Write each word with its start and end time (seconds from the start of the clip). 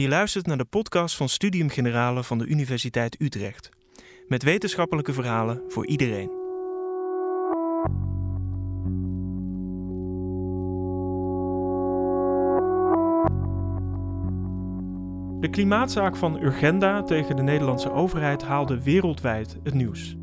Je 0.00 0.08
luistert 0.08 0.46
naar 0.46 0.56
de 0.56 0.64
podcast 0.64 1.16
van 1.16 1.28
Studium 1.28 1.68
Generale 1.68 2.24
van 2.24 2.38
de 2.38 2.46
Universiteit 2.46 3.20
Utrecht. 3.20 3.70
Met 4.28 4.42
wetenschappelijke 4.42 5.12
verhalen 5.12 5.62
voor 5.68 5.86
iedereen. 5.86 6.28
De 15.40 15.48
klimaatzaak 15.50 16.16
van 16.16 16.42
Urgenda 16.42 17.02
tegen 17.02 17.36
de 17.36 17.42
Nederlandse 17.42 17.92
overheid 17.92 18.42
haalde 18.42 18.82
wereldwijd 18.82 19.56
het 19.62 19.74
nieuws. 19.74 20.16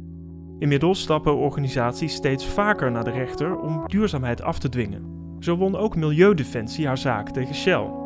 Inmiddels 0.60 1.02
stappen 1.02 1.36
organisaties 1.36 2.14
steeds 2.14 2.48
vaker 2.48 2.92
naar 2.92 3.04
de 3.04 3.12
rechter 3.12 3.58
om 3.60 3.88
duurzaamheid 3.88 4.42
af 4.42 4.60
te 4.60 4.70
dwingen. 4.70 5.36
Zo 5.40 5.56
won 5.56 5.76
ook 5.76 5.96
Milieudefensie 5.96 6.88
haar 6.88 6.98
zaak 6.98 7.30
tegen 7.30 7.56
Shell. 7.56 8.06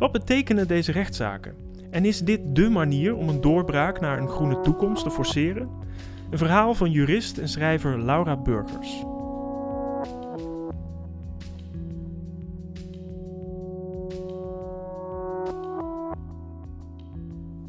Wat 0.00 0.12
betekenen 0.12 0.68
deze 0.68 0.92
rechtszaken? 0.92 1.54
En 1.90 2.04
is 2.04 2.20
dit 2.20 2.40
dé 2.54 2.68
manier 2.68 3.14
om 3.16 3.28
een 3.28 3.40
doorbraak 3.40 4.00
naar 4.00 4.18
een 4.18 4.28
groene 4.28 4.60
toekomst 4.60 5.02
te 5.02 5.10
forceren? 5.10 5.70
Een 6.30 6.38
verhaal 6.38 6.74
van 6.74 6.90
jurist 6.90 7.38
en 7.38 7.48
schrijver 7.48 8.04
Laura 8.04 8.36
Burgers. 8.36 9.04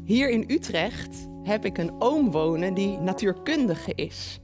Hier 0.04 0.30
in 0.30 0.44
Utrecht 0.46 1.28
heb 1.42 1.64
ik 1.64 1.78
een 1.78 1.92
oom 1.98 2.30
wonen 2.30 2.74
die 2.74 2.98
natuurkundige 2.98 3.94
is. 3.94 4.40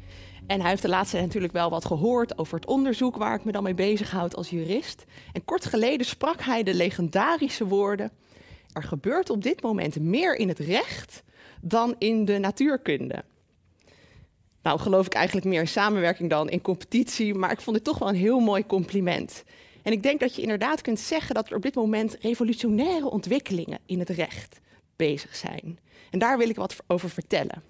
En 0.48 0.60
hij 0.60 0.70
heeft 0.70 0.82
de 0.82 0.88
laatste 0.88 1.20
natuurlijk 1.20 1.52
wel 1.52 1.70
wat 1.70 1.84
gehoord 1.84 2.38
over 2.38 2.54
het 2.54 2.66
onderzoek 2.66 3.16
waar 3.16 3.34
ik 3.34 3.44
me 3.44 3.52
dan 3.52 3.62
mee 3.62 3.74
bezighoud 3.74 4.36
als 4.36 4.50
jurist. 4.50 5.04
En 5.32 5.44
kort 5.44 5.66
geleden 5.66 6.06
sprak 6.06 6.42
hij 6.42 6.62
de 6.62 6.74
legendarische 6.74 7.66
woorden: 7.66 8.10
Er 8.72 8.82
gebeurt 8.82 9.30
op 9.30 9.42
dit 9.42 9.62
moment 9.62 10.00
meer 10.00 10.34
in 10.34 10.48
het 10.48 10.58
recht 10.58 11.22
dan 11.60 11.94
in 11.98 12.24
de 12.24 12.38
natuurkunde. 12.38 13.24
Nou, 14.62 14.80
geloof 14.80 15.06
ik 15.06 15.14
eigenlijk 15.14 15.46
meer 15.46 15.60
in 15.60 15.68
samenwerking 15.68 16.30
dan 16.30 16.48
in 16.48 16.60
competitie, 16.60 17.34
maar 17.34 17.52
ik 17.52 17.60
vond 17.60 17.76
het 17.76 17.84
toch 17.84 17.98
wel 17.98 18.08
een 18.08 18.14
heel 18.14 18.40
mooi 18.40 18.66
compliment. 18.66 19.44
En 19.82 19.92
ik 19.92 20.02
denk 20.02 20.20
dat 20.20 20.34
je 20.34 20.42
inderdaad 20.42 20.80
kunt 20.80 21.00
zeggen 21.00 21.34
dat 21.34 21.50
er 21.50 21.56
op 21.56 21.62
dit 21.62 21.74
moment 21.74 22.16
revolutionaire 22.20 23.10
ontwikkelingen 23.10 23.78
in 23.86 23.98
het 23.98 24.08
recht 24.08 24.60
bezig 24.96 25.36
zijn. 25.36 25.78
En 26.10 26.18
daar 26.18 26.38
wil 26.38 26.48
ik 26.48 26.56
wat 26.56 26.76
over 26.86 27.10
vertellen. 27.10 27.62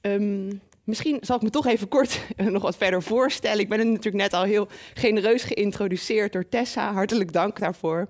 Um, 0.00 0.60
Misschien 0.88 1.18
zal 1.20 1.36
ik 1.36 1.42
me 1.42 1.50
toch 1.50 1.66
even 1.66 1.88
kort 1.88 2.20
nog 2.36 2.62
wat 2.62 2.76
verder 2.76 3.02
voorstellen. 3.02 3.58
Ik 3.58 3.68
ben 3.68 3.78
natuurlijk 3.78 4.14
net 4.16 4.32
al 4.32 4.42
heel 4.42 4.68
genereus 4.94 5.42
geïntroduceerd 5.42 6.32
door 6.32 6.48
Tessa. 6.48 6.92
Hartelijk 6.92 7.32
dank 7.32 7.58
daarvoor. 7.58 8.08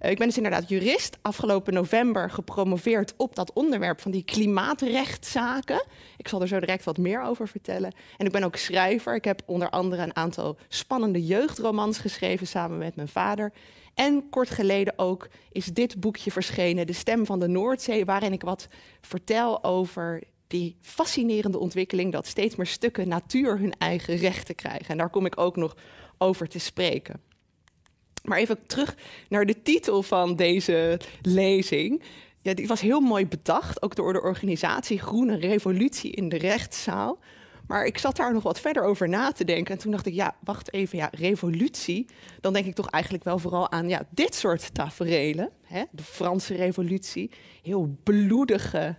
Uh, 0.00 0.10
ik 0.10 0.18
ben 0.18 0.26
dus 0.26 0.36
inderdaad 0.36 0.68
jurist. 0.68 1.18
Afgelopen 1.22 1.74
november 1.74 2.30
gepromoveerd 2.30 3.14
op 3.16 3.34
dat 3.34 3.52
onderwerp 3.52 4.00
van 4.00 4.10
die 4.10 4.24
klimaatrechtszaken. 4.24 5.84
Ik 6.16 6.28
zal 6.28 6.40
er 6.40 6.48
zo 6.48 6.60
direct 6.60 6.84
wat 6.84 6.98
meer 6.98 7.22
over 7.22 7.48
vertellen. 7.48 7.92
En 8.16 8.26
ik 8.26 8.32
ben 8.32 8.44
ook 8.44 8.56
schrijver. 8.56 9.14
Ik 9.14 9.24
heb 9.24 9.42
onder 9.46 9.70
andere 9.70 10.02
een 10.02 10.16
aantal 10.16 10.56
spannende 10.68 11.26
jeugdromans 11.26 11.98
geschreven 11.98 12.46
samen 12.46 12.78
met 12.78 12.96
mijn 12.96 13.08
vader. 13.08 13.52
En 13.94 14.28
kort 14.30 14.50
geleden 14.50 14.92
ook 14.96 15.28
is 15.52 15.66
dit 15.66 16.00
boekje 16.00 16.30
verschenen, 16.30 16.86
De 16.86 16.92
Stem 16.92 17.26
van 17.26 17.38
de 17.38 17.48
Noordzee, 17.48 18.04
waarin 18.04 18.32
ik 18.32 18.42
wat 18.42 18.68
vertel 19.00 19.64
over 19.64 20.22
die 20.50 20.76
fascinerende 20.80 21.58
ontwikkeling 21.58 22.12
dat 22.12 22.26
steeds 22.26 22.56
meer 22.56 22.66
stukken 22.66 23.08
natuur 23.08 23.58
hun 23.58 23.74
eigen 23.78 24.16
rechten 24.16 24.54
krijgen. 24.54 24.88
En 24.88 24.96
daar 24.96 25.10
kom 25.10 25.26
ik 25.26 25.40
ook 25.40 25.56
nog 25.56 25.76
over 26.18 26.48
te 26.48 26.58
spreken. 26.58 27.20
Maar 28.24 28.38
even 28.38 28.66
terug 28.66 28.96
naar 29.28 29.46
de 29.46 29.62
titel 29.62 30.02
van 30.02 30.36
deze 30.36 31.00
lezing. 31.22 32.02
Ja, 32.40 32.54
die 32.54 32.66
was 32.66 32.80
heel 32.80 33.00
mooi 33.00 33.26
bedacht, 33.26 33.82
ook 33.82 33.94
door 33.94 34.12
de 34.12 34.22
organisatie 34.22 34.98
Groene 34.98 35.36
Revolutie 35.36 36.10
in 36.10 36.28
de 36.28 36.38
rechtszaal. 36.38 37.18
Maar 37.66 37.86
ik 37.86 37.98
zat 37.98 38.16
daar 38.16 38.32
nog 38.32 38.42
wat 38.42 38.60
verder 38.60 38.82
over 38.82 39.08
na 39.08 39.32
te 39.32 39.44
denken. 39.44 39.74
En 39.74 39.80
toen 39.80 39.90
dacht 39.90 40.06
ik, 40.06 40.14
ja, 40.14 40.36
wacht 40.44 40.72
even, 40.72 40.98
ja, 40.98 41.10
revolutie. 41.12 42.06
Dan 42.40 42.52
denk 42.52 42.66
ik 42.66 42.74
toch 42.74 42.90
eigenlijk 42.90 43.24
wel 43.24 43.38
vooral 43.38 43.70
aan 43.70 43.88
ja, 43.88 44.06
dit 44.10 44.34
soort 44.34 44.74
taferelen. 44.74 45.50
Hè? 45.62 45.82
De 45.90 46.02
Franse 46.02 46.54
revolutie, 46.54 47.30
heel 47.62 47.96
bloedige 48.02 48.96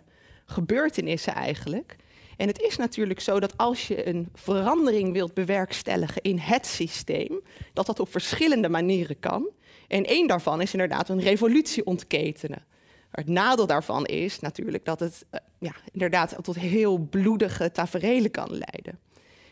gebeurtenissen 0.52 1.34
eigenlijk. 1.34 1.96
En 2.38 2.48
het 2.48 2.62
is 2.62 2.78
natuurlijk 2.78 3.20
zo 3.20 3.40
dat 3.40 3.58
als 3.58 3.88
je 3.88 4.08
een 4.08 4.30
verandering 4.34 5.14
wilt 5.14 5.34
bewerkstelligen 5.34 6.22
in 6.22 6.38
het 6.38 6.66
systeem, 6.66 7.42
dat 7.74 7.86
dat 7.86 8.00
op 8.00 8.12
verschillende 8.12 8.70
manieren 8.70 9.20
kan. 9.20 9.50
En 9.88 10.06
één 10.06 10.28
daarvan 10.28 10.62
is 10.62 10.72
inderdaad 10.72 11.10
een 11.10 11.20
revolutie 11.20 11.86
ontketenen. 11.86 12.66
het 13.12 13.28
nadeel 13.28 13.68
daarvan 13.68 14.06
is 14.06 14.40
natuurlijk 14.40 14.86
dat 14.86 15.00
het 15.00 15.26
uh, 15.32 15.40
ja, 15.60 15.74
inderdaad 15.92 16.36
tot 16.42 16.56
heel 16.56 16.98
bloedige 16.98 17.72
taferelen 17.72 18.32
kan 18.32 18.50
leiden. 18.50 19.00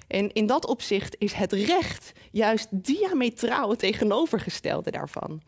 En 0.07 0.31
in 0.31 0.45
dat 0.45 0.65
opzicht 0.67 1.15
is 1.19 1.33
het 1.33 1.53
recht 1.53 2.11
juist 2.31 2.67
diametraal 2.71 3.69
het 3.69 3.79
tegenovergestelde 3.79 4.91
daarvan. 4.91 5.41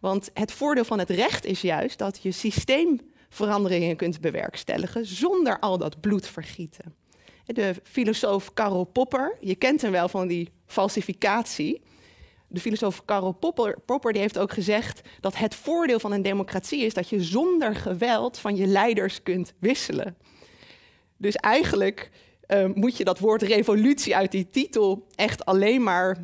Want 0.00 0.30
het 0.34 0.52
voordeel 0.52 0.84
van 0.84 0.98
het 0.98 1.10
recht 1.10 1.44
is 1.44 1.60
juist 1.60 1.98
dat 1.98 2.22
je 2.22 2.32
systeem 2.32 3.00
veranderingen 3.32 3.96
kunt 3.96 4.20
bewerkstelligen 4.20 5.06
zonder 5.06 5.58
al 5.58 5.78
dat 5.78 6.00
bloed 6.00 6.26
vergieten. 6.26 6.94
De 7.46 7.74
filosoof 7.82 8.54
Karl 8.54 8.84
Popper, 8.84 9.36
je 9.40 9.54
kent 9.54 9.82
hem 9.82 9.90
wel 9.90 10.08
van 10.08 10.26
die 10.26 10.48
falsificatie. 10.66 11.82
De 12.48 12.60
filosoof 12.60 13.04
Karl 13.04 13.32
Popper, 13.32 13.78
Popper 13.86 14.12
die 14.12 14.20
heeft 14.20 14.38
ook 14.38 14.52
gezegd 14.52 15.00
dat 15.20 15.36
het 15.36 15.54
voordeel 15.54 15.98
van 15.98 16.12
een 16.12 16.22
democratie 16.22 16.84
is 16.84 16.94
dat 16.94 17.08
je 17.08 17.22
zonder 17.22 17.74
geweld 17.74 18.38
van 18.38 18.56
je 18.56 18.66
leiders 18.66 19.22
kunt 19.22 19.52
wisselen. 19.58 20.16
Dus 21.16 21.36
eigenlijk 21.36 22.10
uh, 22.48 22.66
moet 22.74 22.96
je 22.96 23.04
dat 23.04 23.18
woord 23.18 23.42
revolutie 23.42 24.16
uit 24.16 24.30
die 24.30 24.50
titel 24.50 25.06
echt 25.14 25.44
alleen 25.44 25.82
maar 25.82 26.18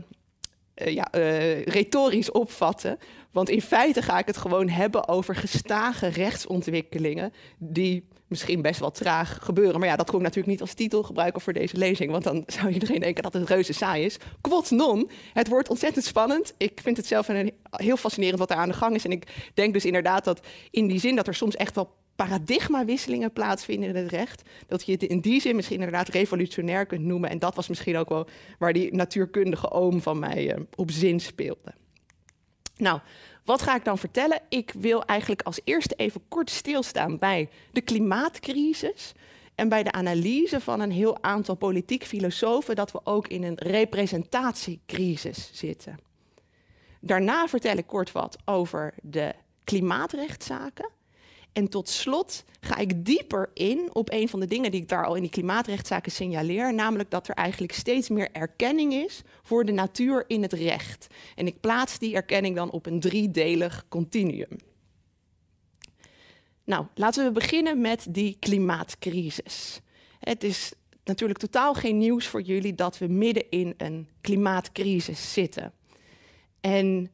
uh, 0.74 0.94
ja, 0.94 1.08
uh, 1.14 1.62
retorisch 1.62 2.30
opvatten. 2.30 2.98
Want 3.30 3.48
in 3.48 3.62
feite 3.62 4.02
ga 4.02 4.18
ik 4.18 4.26
het 4.26 4.36
gewoon 4.36 4.68
hebben 4.68 5.08
over 5.08 5.34
gestage 5.34 6.06
rechtsontwikkelingen 6.06 7.32
die 7.58 8.08
misschien 8.26 8.62
best 8.62 8.80
wel 8.80 8.90
traag 8.90 9.38
gebeuren. 9.42 9.80
Maar 9.80 9.88
ja, 9.88 9.96
dat 9.96 10.06
kon 10.10 10.18
ik 10.18 10.24
natuurlijk 10.24 10.52
niet 10.52 10.60
als 10.60 10.74
titel 10.74 11.02
gebruiken 11.02 11.40
voor 11.40 11.52
deze 11.52 11.76
lezing, 11.76 12.10
want 12.10 12.24
dan 12.24 12.42
zou 12.46 12.72
iedereen 12.72 13.00
denken 13.00 13.22
dat 13.22 13.32
het 13.32 13.48
reuze 13.48 13.72
saai 13.72 14.04
is. 14.04 14.16
Quod 14.40 14.70
non, 14.70 15.10
het 15.32 15.48
wordt 15.48 15.68
ontzettend 15.68 16.04
spannend. 16.04 16.54
Ik 16.56 16.80
vind 16.82 16.96
het 16.96 17.06
zelf 17.06 17.28
een, 17.28 17.52
heel 17.70 17.96
fascinerend 17.96 18.38
wat 18.38 18.50
er 18.50 18.56
aan 18.56 18.68
de 18.68 18.74
gang 18.74 18.94
is. 18.94 19.04
En 19.04 19.10
ik 19.10 19.50
denk 19.54 19.72
dus 19.72 19.84
inderdaad 19.84 20.24
dat 20.24 20.46
in 20.70 20.86
die 20.86 21.00
zin 21.00 21.16
dat 21.16 21.26
er 21.26 21.34
soms 21.34 21.56
echt 21.56 21.74
wel 21.74 21.96
paradigmawisselingen 22.16 23.32
plaatsvinden 23.32 23.88
in 23.88 23.96
het 23.96 24.10
recht. 24.10 24.42
Dat 24.66 24.86
je 24.86 24.92
het 24.92 25.02
in 25.02 25.20
die 25.20 25.40
zin 25.40 25.56
misschien 25.56 25.76
inderdaad 25.76 26.08
revolutionair 26.08 26.86
kunt 26.86 27.04
noemen. 27.04 27.30
En 27.30 27.38
dat 27.38 27.54
was 27.54 27.68
misschien 27.68 27.96
ook 27.96 28.08
wel 28.08 28.26
waar 28.58 28.72
die 28.72 28.94
natuurkundige 28.94 29.70
oom 29.70 30.02
van 30.02 30.18
mij 30.18 30.56
uh, 30.56 30.62
op 30.74 30.90
zin 30.90 31.20
speelde. 31.20 31.74
Nou, 32.78 33.00
wat 33.44 33.62
ga 33.62 33.74
ik 33.76 33.84
dan 33.84 33.98
vertellen? 33.98 34.40
Ik 34.48 34.72
wil 34.78 35.04
eigenlijk 35.04 35.42
als 35.42 35.60
eerste 35.64 35.94
even 35.94 36.22
kort 36.28 36.50
stilstaan 36.50 37.18
bij 37.18 37.48
de 37.72 37.80
klimaatcrisis 37.80 39.12
en 39.54 39.68
bij 39.68 39.82
de 39.82 39.92
analyse 39.92 40.60
van 40.60 40.80
een 40.80 40.90
heel 40.90 41.22
aantal 41.22 41.54
politiek 41.54 42.04
filosofen 42.04 42.76
dat 42.76 42.92
we 42.92 43.00
ook 43.04 43.28
in 43.28 43.42
een 43.42 43.58
representatiecrisis 43.58 45.50
zitten. 45.52 45.98
Daarna 47.00 47.48
vertel 47.48 47.76
ik 47.76 47.86
kort 47.86 48.12
wat 48.12 48.38
over 48.44 48.94
de 49.02 49.34
klimaatrechtszaken. 49.64 50.88
En 51.58 51.68
tot 51.68 51.88
slot 51.88 52.44
ga 52.60 52.76
ik 52.76 53.04
dieper 53.04 53.50
in 53.54 53.88
op 53.92 54.10
een 54.12 54.28
van 54.28 54.40
de 54.40 54.46
dingen 54.46 54.70
die 54.70 54.80
ik 54.80 54.88
daar 54.88 55.06
al 55.06 55.14
in 55.14 55.22
die 55.22 55.30
klimaatrechtszaken 55.30 56.12
signaleer, 56.12 56.74
namelijk 56.74 57.10
dat 57.10 57.28
er 57.28 57.34
eigenlijk 57.34 57.72
steeds 57.72 58.08
meer 58.08 58.28
erkenning 58.32 58.92
is 58.92 59.22
voor 59.42 59.64
de 59.64 59.72
natuur 59.72 60.24
in 60.26 60.42
het 60.42 60.52
recht. 60.52 61.06
En 61.34 61.46
ik 61.46 61.60
plaats 61.60 61.98
die 61.98 62.14
erkenning 62.14 62.56
dan 62.56 62.70
op 62.70 62.86
een 62.86 63.00
driedelig 63.00 63.84
continuum. 63.88 64.58
Nou, 66.64 66.86
laten 66.94 67.24
we 67.24 67.32
beginnen 67.32 67.80
met 67.80 68.06
die 68.10 68.36
klimaatcrisis. 68.38 69.80
Het 70.18 70.44
is 70.44 70.72
natuurlijk 71.04 71.38
totaal 71.38 71.74
geen 71.74 71.98
nieuws 71.98 72.26
voor 72.26 72.42
jullie 72.42 72.74
dat 72.74 72.98
we 72.98 73.06
midden 73.06 73.50
in 73.50 73.74
een 73.76 74.08
klimaatcrisis 74.20 75.32
zitten. 75.32 75.72
En 76.60 77.10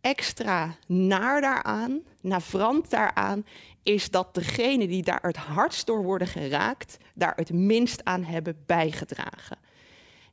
extra 0.00 0.76
naar 0.86 1.40
daaraan, 1.40 2.02
navrant 2.22 2.90
daaraan, 2.90 3.44
is 3.82 4.10
dat 4.10 4.34
degenen 4.34 4.88
die 4.88 5.02
daar 5.02 5.22
het 5.22 5.36
hardst 5.36 5.86
door 5.86 6.02
worden 6.02 6.28
geraakt, 6.28 6.96
daar 7.14 7.36
het 7.36 7.52
minst 7.52 8.04
aan 8.04 8.24
hebben 8.24 8.62
bijgedragen. 8.66 9.58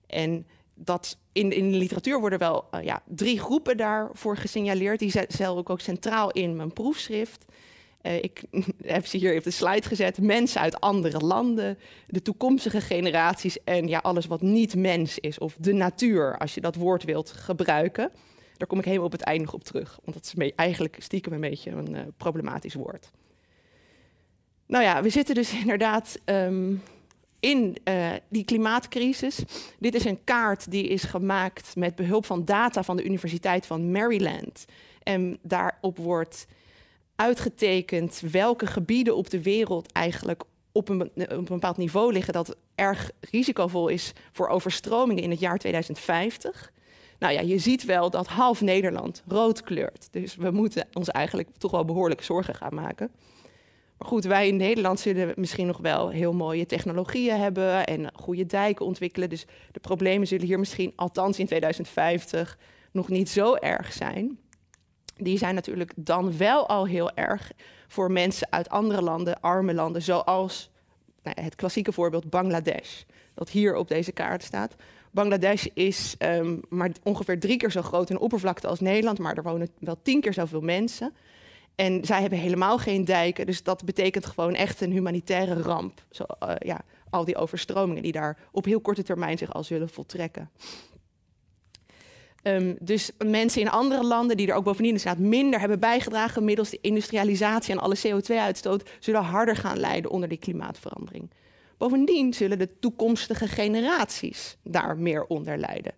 En 0.07 0.47
dat 0.73 1.17
in, 1.31 1.51
in 1.51 1.71
de 1.71 1.77
literatuur 1.77 2.19
worden 2.19 2.39
wel 2.39 2.67
uh, 2.71 2.83
ja, 2.83 3.01
drie 3.05 3.39
groepen 3.39 3.77
daarvoor 3.77 4.37
gesignaleerd. 4.37 4.99
Die 4.99 5.11
ik 5.59 5.69
ook 5.69 5.79
centraal 5.79 6.31
in 6.31 6.55
mijn 6.55 6.73
proefschrift. 6.73 7.45
Uh, 8.01 8.15
ik 8.15 8.43
heb 8.81 9.05
ze 9.05 9.17
hier 9.17 9.37
op 9.37 9.43
de 9.43 9.51
slide 9.51 9.87
gezet. 9.87 10.21
Mensen 10.21 10.61
uit 10.61 10.79
andere 10.79 11.17
landen, 11.17 11.77
de 12.07 12.21
toekomstige 12.21 12.81
generaties 12.81 13.63
en 13.63 13.87
ja, 13.87 13.99
alles 13.99 14.25
wat 14.25 14.41
niet 14.41 14.75
mens 14.75 15.19
is, 15.19 15.37
of 15.37 15.55
de 15.59 15.73
natuur, 15.73 16.37
als 16.37 16.53
je 16.53 16.61
dat 16.61 16.75
woord 16.75 17.03
wilt 17.03 17.31
gebruiken. 17.31 18.11
Daar 18.59 18.67
kom 18.67 18.79
ik 18.79 18.85
helemaal 18.85 19.05
op 19.05 19.11
het 19.11 19.21
einde 19.21 19.43
nog 19.43 19.53
op 19.53 19.63
terug, 19.63 19.99
want 20.03 20.17
dat 20.17 20.33
is 20.37 20.51
eigenlijk 20.55 20.95
stiekem 20.99 21.33
een 21.33 21.39
beetje 21.39 21.71
een 21.71 21.93
uh, 21.93 22.01
problematisch 22.17 22.73
woord. 22.73 23.11
Nou 24.65 24.83
ja, 24.83 25.01
we 25.01 25.09
zitten 25.09 25.35
dus 25.35 25.53
inderdaad 25.63 26.19
um, 26.25 26.81
in 27.39 27.77
uh, 27.83 28.11
die 28.29 28.45
klimaatcrisis. 28.45 29.43
Dit 29.79 29.95
is 29.95 30.05
een 30.05 30.23
kaart 30.23 30.71
die 30.71 30.87
is 30.87 31.03
gemaakt 31.03 31.75
met 31.75 31.95
behulp 31.95 32.25
van 32.25 32.45
data 32.45 32.83
van 32.83 32.97
de 32.97 33.03
Universiteit 33.03 33.65
van 33.65 33.91
Maryland. 33.91 34.65
En 35.03 35.39
daarop 35.41 35.97
wordt 35.97 36.47
uitgetekend 37.15 38.21
welke 38.31 38.67
gebieden 38.67 39.15
op 39.15 39.29
de 39.29 39.41
wereld 39.41 39.91
eigenlijk 39.91 40.43
op 40.71 40.89
een, 40.89 41.01
op 41.01 41.29
een 41.29 41.45
bepaald 41.45 41.77
niveau 41.77 42.13
liggen 42.13 42.33
dat 42.33 42.55
erg 42.75 43.11
risicovol 43.19 43.87
is 43.87 44.13
voor 44.31 44.47
overstromingen 44.47 45.23
in 45.23 45.29
het 45.29 45.39
jaar 45.39 45.57
2050. 45.57 46.71
Nou 47.19 47.33
ja, 47.33 47.41
je 47.41 47.57
ziet 47.57 47.85
wel 47.85 48.09
dat 48.09 48.27
half 48.27 48.61
Nederland 48.61 49.23
rood 49.27 49.61
kleurt. 49.61 50.07
Dus 50.11 50.35
we 50.35 50.51
moeten 50.51 50.87
ons 50.93 51.09
eigenlijk 51.09 51.49
toch 51.57 51.71
wel 51.71 51.85
behoorlijk 51.85 52.23
zorgen 52.23 52.55
gaan 52.55 52.73
maken. 52.73 53.11
Maar 53.97 54.07
goed, 54.07 54.23
wij 54.23 54.47
in 54.47 54.55
Nederland 54.55 54.99
zullen 54.99 55.33
misschien 55.35 55.67
nog 55.67 55.77
wel 55.77 56.09
heel 56.09 56.33
mooie 56.33 56.65
technologieën 56.65 57.39
hebben 57.39 57.85
en 57.85 58.11
goede 58.15 58.45
dijken 58.45 58.85
ontwikkelen. 58.85 59.29
Dus 59.29 59.45
de 59.71 59.79
problemen 59.79 60.27
zullen 60.27 60.45
hier 60.45 60.59
misschien, 60.59 60.93
althans 60.95 61.39
in 61.39 61.45
2050, 61.45 62.57
nog 62.91 63.09
niet 63.09 63.29
zo 63.29 63.55
erg 63.55 63.93
zijn. 63.93 64.39
Die 65.15 65.37
zijn 65.37 65.55
natuurlijk 65.55 65.93
dan 65.95 66.37
wel 66.37 66.67
al 66.67 66.87
heel 66.87 67.11
erg 67.11 67.51
voor 67.87 68.11
mensen 68.11 68.51
uit 68.51 68.69
andere 68.69 69.01
landen, 69.01 69.41
arme 69.41 69.73
landen, 69.73 70.01
zoals 70.01 70.69
nou, 71.23 71.41
het 71.41 71.55
klassieke 71.55 71.91
voorbeeld 71.91 72.29
Bangladesh, 72.29 73.01
dat 73.33 73.49
hier 73.49 73.75
op 73.75 73.87
deze 73.87 74.11
kaart 74.11 74.43
staat. 74.43 74.75
Bangladesh 75.11 75.65
is 75.73 76.15
um, 76.19 76.59
maar 76.69 76.91
ongeveer 77.03 77.39
drie 77.39 77.57
keer 77.57 77.71
zo 77.71 77.81
groot 77.81 78.09
in 78.09 78.19
oppervlakte 78.19 78.67
als 78.67 78.79
Nederland, 78.79 79.19
maar 79.19 79.37
er 79.37 79.43
wonen 79.43 79.69
wel 79.79 79.99
tien 80.01 80.21
keer 80.21 80.33
zoveel 80.33 80.61
mensen. 80.61 81.13
En 81.75 82.05
zij 82.05 82.21
hebben 82.21 82.39
helemaal 82.39 82.77
geen 82.77 83.05
dijken, 83.05 83.45
dus 83.45 83.63
dat 83.63 83.85
betekent 83.85 84.25
gewoon 84.25 84.53
echt 84.53 84.81
een 84.81 84.91
humanitaire 84.91 85.61
ramp. 85.61 86.03
Zo, 86.11 86.23
uh, 86.43 86.51
ja, 86.59 86.81
al 87.09 87.25
die 87.25 87.37
overstromingen 87.37 88.03
die 88.03 88.11
daar 88.11 88.37
op 88.51 88.65
heel 88.65 88.81
korte 88.81 89.03
termijn 89.03 89.37
zich 89.37 89.53
al 89.53 89.63
zullen 89.63 89.89
voltrekken. 89.89 90.49
Um, 92.43 92.77
dus 92.81 93.11
mensen 93.25 93.61
in 93.61 93.69
andere 93.69 94.03
landen 94.03 94.37
die 94.37 94.47
er 94.47 94.55
ook 94.55 94.63
bovendien 94.63 94.99
staat 94.99 95.17
minder 95.17 95.59
hebben 95.59 95.79
bijgedragen 95.79 96.43
middels 96.43 96.69
de 96.69 96.79
industrialisatie 96.81 97.73
en 97.73 97.79
alle 97.79 97.97
CO2-uitstoot, 98.07 98.89
zullen 98.99 99.23
harder 99.23 99.55
gaan 99.55 99.79
lijden 99.79 100.11
onder 100.11 100.29
die 100.29 100.37
klimaatverandering. 100.37 101.29
Bovendien 101.79 102.33
zullen 102.33 102.57
de 102.57 102.79
toekomstige 102.79 103.47
generaties 103.47 104.57
daar 104.63 104.97
meer 104.97 105.25
onder 105.25 105.57
lijden. 105.57 105.93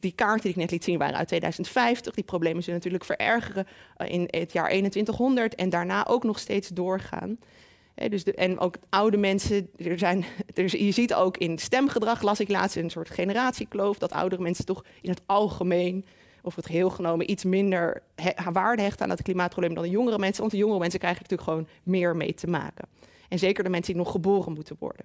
Die 0.00 0.12
kaarten 0.12 0.42
die 0.42 0.50
ik 0.50 0.56
net 0.56 0.70
liet 0.70 0.84
zien 0.84 0.98
waren 0.98 1.16
uit 1.16 1.26
2050. 1.26 2.14
Die 2.14 2.24
problemen 2.24 2.62
zullen 2.62 2.78
natuurlijk 2.78 3.04
verergeren 3.04 3.66
eh, 3.96 4.10
in 4.10 4.28
het 4.30 4.52
jaar 4.52 4.68
2100 4.68 5.54
en 5.54 5.70
daarna 5.70 6.06
ook 6.06 6.24
nog 6.24 6.38
steeds 6.38 6.68
doorgaan. 6.68 7.38
dus 7.94 8.24
de, 8.24 8.34
en 8.34 8.58
ook 8.58 8.76
oude 8.88 9.16
mensen, 9.16 9.70
er 9.76 9.98
zijn, 9.98 10.24
er, 10.54 10.84
je 10.84 10.92
ziet 10.92 11.14
ook 11.14 11.36
in 11.36 11.58
stemgedrag, 11.58 12.22
las 12.22 12.40
ik 12.40 12.48
laatst, 12.48 12.76
een 12.76 12.90
soort 12.90 13.10
generatiekloof, 13.10 13.98
dat 13.98 14.12
oudere 14.12 14.42
mensen 14.42 14.64
toch 14.64 14.84
in 15.00 15.10
het 15.10 15.20
algemeen, 15.26 16.04
of 16.42 16.56
het 16.56 16.66
geheel 16.66 16.90
genomen, 16.90 17.30
iets 17.30 17.44
minder 17.44 18.02
waarde 18.52 18.82
hechten 18.82 19.04
aan 19.04 19.10
het 19.10 19.22
klimaatprobleem 19.22 19.74
dan 19.74 19.84
de 19.84 19.90
jongere 19.90 20.18
mensen. 20.18 20.40
Want 20.40 20.52
de 20.52 20.58
jongere 20.58 20.78
mensen 20.78 20.98
krijgen 20.98 21.22
natuurlijk 21.22 21.48
gewoon 21.48 21.68
meer 21.82 22.16
mee 22.16 22.34
te 22.34 22.46
maken. 22.46 22.88
En 23.32 23.38
zeker 23.38 23.64
de 23.64 23.70
mensen 23.70 23.92
die 23.92 24.02
nog 24.02 24.12
geboren 24.12 24.52
moeten 24.52 24.76
worden. 24.78 25.04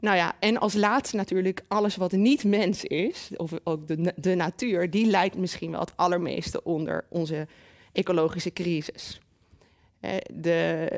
Nou 0.00 0.16
ja, 0.16 0.36
en 0.40 0.58
als 0.58 0.74
laatste 0.74 1.16
natuurlijk 1.16 1.64
alles 1.68 1.96
wat 1.96 2.12
niet 2.12 2.44
mens 2.44 2.84
is, 2.84 3.30
of 3.36 3.52
ook 3.64 3.88
de, 3.88 4.12
de 4.16 4.34
natuur, 4.34 4.90
die 4.90 5.06
lijdt 5.06 5.36
misschien 5.36 5.70
wel 5.70 5.80
het 5.80 5.96
allermeeste 5.96 6.62
onder 6.62 7.04
onze 7.08 7.46
ecologische 7.92 8.52
crisis. 8.52 9.20
De, 10.32 10.88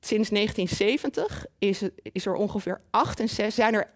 sinds 0.00 0.28
1970 0.28 1.46
is, 1.58 1.82
is, 2.12 2.26
er 2.26 2.34
ongeveer 2.34 2.80
68, 2.90 3.52
zijn 3.54 3.74
er 3.74 3.90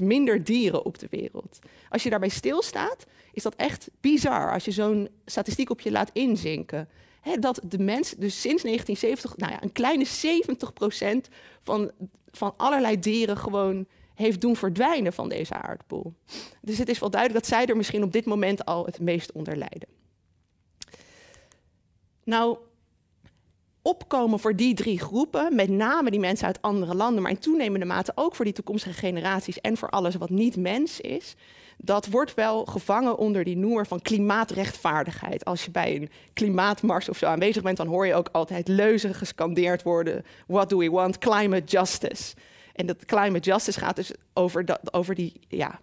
68% 0.00 0.02
minder 0.02 0.44
dieren 0.44 0.84
op 0.84 0.98
de 0.98 1.08
wereld. 1.10 1.58
Als 1.88 2.02
je 2.02 2.10
daarbij 2.10 2.28
stilstaat, 2.28 3.06
is 3.32 3.42
dat 3.42 3.54
echt 3.54 3.90
bizar 4.00 4.52
als 4.52 4.64
je 4.64 4.70
zo'n 4.70 5.08
statistiek 5.24 5.70
op 5.70 5.80
je 5.80 5.90
laat 5.90 6.10
inzinken 6.12 6.88
dat 7.34 7.60
de 7.64 7.78
mens 7.78 8.10
dus 8.10 8.40
sinds 8.40 8.62
1970, 8.62 9.36
nou 9.36 9.52
ja, 9.52 9.62
een 9.62 9.72
kleine 9.72 10.06
70% 11.26 11.30
van, 11.62 11.90
van 12.30 12.54
allerlei 12.56 12.98
dieren 12.98 13.36
gewoon 13.36 13.86
heeft 14.14 14.40
doen 14.40 14.56
verdwijnen 14.56 15.12
van 15.12 15.28
deze 15.28 15.54
aardbol. 15.54 16.14
Dus 16.60 16.78
het 16.78 16.88
is 16.88 16.98
wel 16.98 17.10
duidelijk 17.10 17.40
dat 17.42 17.52
zij 17.52 17.66
er 17.66 17.76
misschien 17.76 18.02
op 18.02 18.12
dit 18.12 18.24
moment 18.24 18.64
al 18.64 18.86
het 18.86 19.00
meest 19.00 19.32
onder 19.32 19.56
lijden. 19.56 19.88
Nou, 22.24 22.58
opkomen 23.82 24.38
voor 24.38 24.56
die 24.56 24.74
drie 24.74 24.98
groepen, 24.98 25.54
met 25.54 25.68
name 25.68 26.10
die 26.10 26.20
mensen 26.20 26.46
uit 26.46 26.62
andere 26.62 26.94
landen, 26.94 27.22
maar 27.22 27.30
in 27.30 27.38
toenemende 27.38 27.86
mate 27.86 28.12
ook 28.14 28.34
voor 28.34 28.44
die 28.44 28.54
toekomstige 28.54 28.94
generaties 28.94 29.60
en 29.60 29.76
voor 29.76 29.90
alles 29.90 30.14
wat 30.14 30.30
niet 30.30 30.56
mens 30.56 31.00
is, 31.00 31.34
dat 31.76 32.06
wordt 32.06 32.34
wel 32.34 32.64
gevangen 32.64 33.18
onder 33.18 33.44
die 33.44 33.56
noemer 33.56 33.86
van 33.86 34.02
klimaatrechtvaardigheid. 34.02 35.44
Als 35.44 35.64
je 35.64 35.70
bij 35.70 35.96
een 35.96 36.10
klimaatmars 36.32 37.08
of 37.08 37.16
zo 37.16 37.26
aanwezig 37.26 37.62
bent, 37.62 37.76
dan 37.76 37.86
hoor 37.86 38.06
je 38.06 38.14
ook 38.14 38.28
altijd 38.32 38.68
leuzen 38.68 39.14
gescandeerd 39.14 39.82
worden. 39.82 40.24
What 40.46 40.70
do 40.70 40.78
we 40.78 40.90
want? 40.90 41.18
Climate 41.18 41.64
justice. 41.64 42.34
En 42.72 42.86
dat 42.86 43.04
climate 43.04 43.50
justice 43.50 43.78
gaat 43.78 43.96
dus 43.96 44.12
over, 44.32 44.64
dat, 44.64 44.92
over 44.92 45.14
die, 45.14 45.40
ja, 45.48 45.78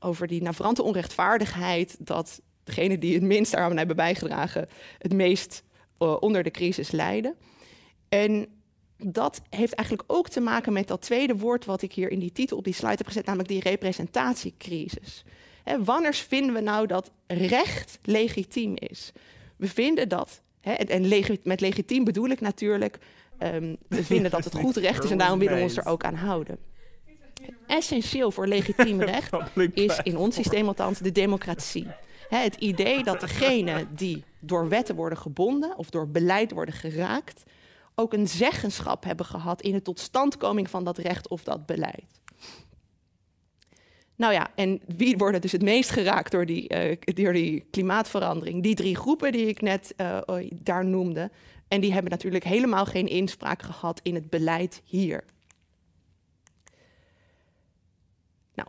over 0.00 0.26
die 0.26 0.42
navrante 0.42 0.82
onrechtvaardigheid 0.82 1.96
dat 1.98 2.40
degenen 2.64 3.00
die 3.00 3.14
het 3.14 3.22
minst 3.22 3.52
daaraan 3.52 3.76
hebben 3.76 3.96
bijgedragen, 3.96 4.68
het 4.98 5.12
meest 5.12 5.62
uh, 5.98 6.16
onder 6.20 6.42
de 6.42 6.50
crisis 6.50 6.90
lijden. 6.90 7.34
En 8.08 8.46
dat 8.98 9.40
heeft 9.50 9.72
eigenlijk 9.72 10.12
ook 10.12 10.28
te 10.28 10.40
maken 10.40 10.72
met 10.72 10.88
dat 10.88 11.00
tweede 11.00 11.36
woord 11.36 11.64
wat 11.64 11.82
ik 11.82 11.92
hier 11.92 12.10
in 12.10 12.18
die 12.18 12.32
titel 12.32 12.56
op 12.56 12.64
die 12.64 12.74
slide 12.74 12.96
heb 12.96 13.06
gezet, 13.06 13.26
namelijk 13.26 13.48
die 13.48 13.60
representatiecrisis. 13.60 15.24
Hè, 15.64 15.84
wanneer 15.84 16.14
vinden 16.14 16.54
we 16.54 16.60
nou 16.60 16.86
dat 16.86 17.10
recht 17.26 17.98
legitiem 18.02 18.74
is? 18.76 19.12
We 19.56 19.68
vinden 19.68 20.08
dat, 20.08 20.40
en 20.60 21.08
met 21.42 21.60
legitiem 21.60 22.04
bedoel 22.04 22.28
ik 22.28 22.40
natuurlijk, 22.40 22.98
um, 23.42 23.76
we 23.88 24.04
vinden 24.04 24.30
dat 24.30 24.44
het 24.44 24.54
goed 24.54 24.76
recht 24.86 25.04
is 25.04 25.10
en 25.10 25.18
daarom 25.18 25.38
willen 25.38 25.56
we 25.56 25.62
ons 25.62 25.76
er 25.76 25.86
ook 25.86 26.04
aan 26.04 26.14
houden. 26.14 26.58
Essentieel 27.66 28.30
voor 28.30 28.46
legitiem 28.46 29.02
recht 29.14 29.32
is 29.72 30.00
in 30.02 30.16
ons 30.16 30.34
systeem 30.34 30.66
althans 30.66 30.98
de 30.98 31.12
democratie. 31.12 31.86
het 32.28 32.54
idee 32.54 33.02
dat 33.02 33.20
degenen 33.20 33.88
die 33.94 34.24
door 34.40 34.68
wetten 34.68 34.94
worden 34.94 35.18
gebonden 35.18 35.76
of 35.76 35.90
door 35.90 36.08
beleid 36.08 36.50
worden 36.50 36.74
geraakt, 36.74 37.42
ook 37.98 38.12
een 38.12 38.28
zeggenschap 38.28 39.04
hebben 39.04 39.26
gehad 39.26 39.62
in 39.62 39.72
de 39.72 39.82
totstandkoming 39.82 40.70
van 40.70 40.84
dat 40.84 40.98
recht 40.98 41.28
of 41.28 41.42
dat 41.42 41.66
beleid. 41.66 42.20
Nou 44.16 44.32
ja, 44.32 44.50
en 44.54 44.80
wie 44.96 45.16
worden 45.16 45.40
dus 45.40 45.52
het 45.52 45.62
meest 45.62 45.90
geraakt 45.90 46.30
door 46.30 46.46
die, 46.46 46.74
uh, 46.74 46.96
door 47.00 47.32
die 47.32 47.66
klimaatverandering? 47.70 48.62
Die 48.62 48.74
drie 48.74 48.96
groepen 48.96 49.32
die 49.32 49.46
ik 49.46 49.60
net 49.60 49.94
uh, 49.96 50.18
daar 50.54 50.84
noemde. 50.84 51.30
En 51.68 51.80
die 51.80 51.92
hebben 51.92 52.10
natuurlijk 52.10 52.44
helemaal 52.44 52.86
geen 52.86 53.06
inspraak 53.06 53.62
gehad 53.62 54.00
in 54.02 54.14
het 54.14 54.30
beleid 54.30 54.82
hier. 54.84 55.24
Nou, 58.54 58.68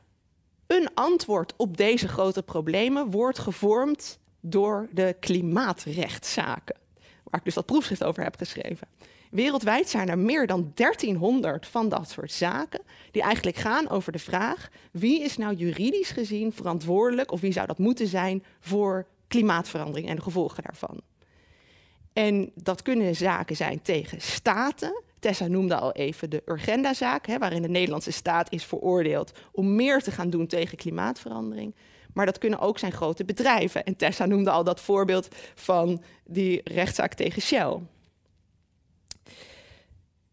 een 0.68 0.90
antwoord 0.94 1.54
op 1.58 1.78
deze 1.78 2.08
grote 2.08 2.44
problemen 2.44 3.12
wordt 3.12 3.40
gevormd 3.40 4.20
door 4.40 4.88
de 4.92 5.16
klimaatrechtszaken, 5.20 6.76
waar 7.24 7.40
ik 7.40 7.46
dus 7.46 7.54
dat 7.54 7.66
proefschrift 7.66 8.04
over 8.04 8.24
heb 8.24 8.38
geschreven. 8.38 8.88
Wereldwijd 9.30 9.90
zijn 9.90 10.10
er 10.10 10.18
meer 10.18 10.48
dan 10.48 10.72
1300 10.74 11.68
van 11.68 11.90
dat 11.90 12.10
soort 12.10 12.32
zaken 12.32 12.82
die 13.12 13.22
eigenlijk 13.22 13.58
gaan 13.58 13.90
over 13.90 14.12
de 14.12 14.20
vraag 14.20 14.70
wie 14.92 15.22
is 15.22 15.38
nou 15.38 15.56
juridisch 15.56 16.12
gezien 16.12 16.54
verantwoordelijk 16.54 17.32
of 17.32 17.42
wie 17.42 17.52
zou 17.52 17.68
dat 17.68 17.78
moeten 17.78 18.08
zijn 18.08 18.44
voor 18.60 19.06
klimaatverandering 19.28 20.10
en 20.10 20.16
de 20.16 20.22
gevolgen 20.22 20.64
daarvan. 20.64 21.02
En 22.14 22.52
dat 22.56 22.82
kunnen 22.82 23.16
zaken 23.16 23.56
zijn 23.56 23.82
tegen 23.82 24.22
staten. 24.22 25.02
Tessa 25.20 25.48
noemde 25.48 25.76
al 25.76 25.92
even 25.92 26.30
de 26.30 26.44
Urgenda-zaak, 26.46 27.38
waarin 27.38 27.62
de 27.62 27.70
Nederlandse 27.70 28.12
staat 28.12 28.52
is 28.52 28.64
veroordeeld 28.64 29.32
om 29.52 29.76
meer 29.76 30.02
te 30.02 30.12
gaan 30.12 30.30
doen 30.30 30.48
tegen 30.48 30.78
klimaatverandering. 30.78 31.76
Maar 32.14 32.26
dat 32.26 32.38
kunnen 32.38 32.60
ook 32.60 32.80
zijn 32.80 32.92
grote 32.92 33.26
bedrijven. 33.26 33.84
En 33.84 33.96
Tessa 33.96 34.26
noemde 34.26 34.50
al 34.50 34.64
dat 34.64 34.82
voorbeeld 34.82 35.28
van 35.56 36.04
die 36.26 36.62
rechtszaak 36.64 37.14
tegen 37.14 37.42
Shell. 37.42 37.80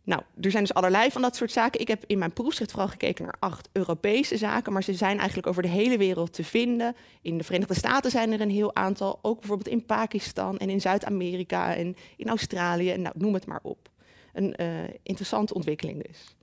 Nou, 0.06 0.22
er 0.40 0.50
zijn 0.50 0.62
dus 0.62 0.74
allerlei 0.74 1.10
van 1.10 1.22
dat 1.22 1.36
soort 1.36 1.52
zaken. 1.52 1.80
Ik 1.80 1.88
heb 1.88 2.04
in 2.06 2.18
mijn 2.18 2.32
proefschrift 2.32 2.70
vooral 2.70 2.88
gekeken 2.88 3.24
naar 3.24 3.36
acht 3.38 3.68
Europese 3.72 4.36
zaken, 4.36 4.72
maar 4.72 4.82
ze 4.82 4.94
zijn 4.94 5.16
eigenlijk 5.18 5.48
over 5.48 5.62
de 5.62 5.68
hele 5.68 5.98
wereld 5.98 6.32
te 6.32 6.44
vinden. 6.44 6.96
In 7.22 7.38
de 7.38 7.44
Verenigde 7.44 7.74
Staten 7.74 8.10
zijn 8.10 8.32
er 8.32 8.40
een 8.40 8.50
heel 8.50 8.74
aantal, 8.74 9.18
ook 9.22 9.38
bijvoorbeeld 9.38 9.68
in 9.68 9.84
Pakistan 9.84 10.58
en 10.58 10.70
in 10.70 10.80
Zuid-Amerika 10.80 11.74
en 11.74 11.96
in 12.16 12.28
Australië, 12.28 12.96
nou, 12.96 13.14
noem 13.18 13.34
het 13.34 13.46
maar 13.46 13.60
op. 13.62 13.88
Een 14.32 14.54
uh, 14.60 14.66
interessante 15.02 15.54
ontwikkeling 15.54 16.06
dus. 16.06 16.36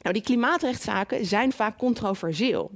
Nou, 0.00 0.14
die 0.14 0.22
klimaatrechtszaken 0.22 1.26
zijn 1.26 1.52
vaak 1.52 1.78
controversieel. 1.78 2.70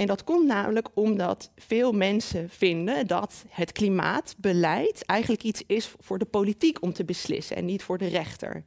En 0.00 0.06
dat 0.06 0.24
komt 0.24 0.46
namelijk 0.46 0.88
omdat 0.94 1.50
veel 1.56 1.92
mensen 1.92 2.48
vinden 2.50 3.06
dat 3.06 3.44
het 3.48 3.72
klimaatbeleid 3.72 5.04
eigenlijk 5.04 5.42
iets 5.42 5.62
is 5.66 5.94
voor 5.98 6.18
de 6.18 6.24
politiek 6.24 6.82
om 6.82 6.92
te 6.92 7.04
beslissen 7.04 7.56
en 7.56 7.64
niet 7.64 7.82
voor 7.82 7.98
de 7.98 8.06
rechter. 8.06 8.64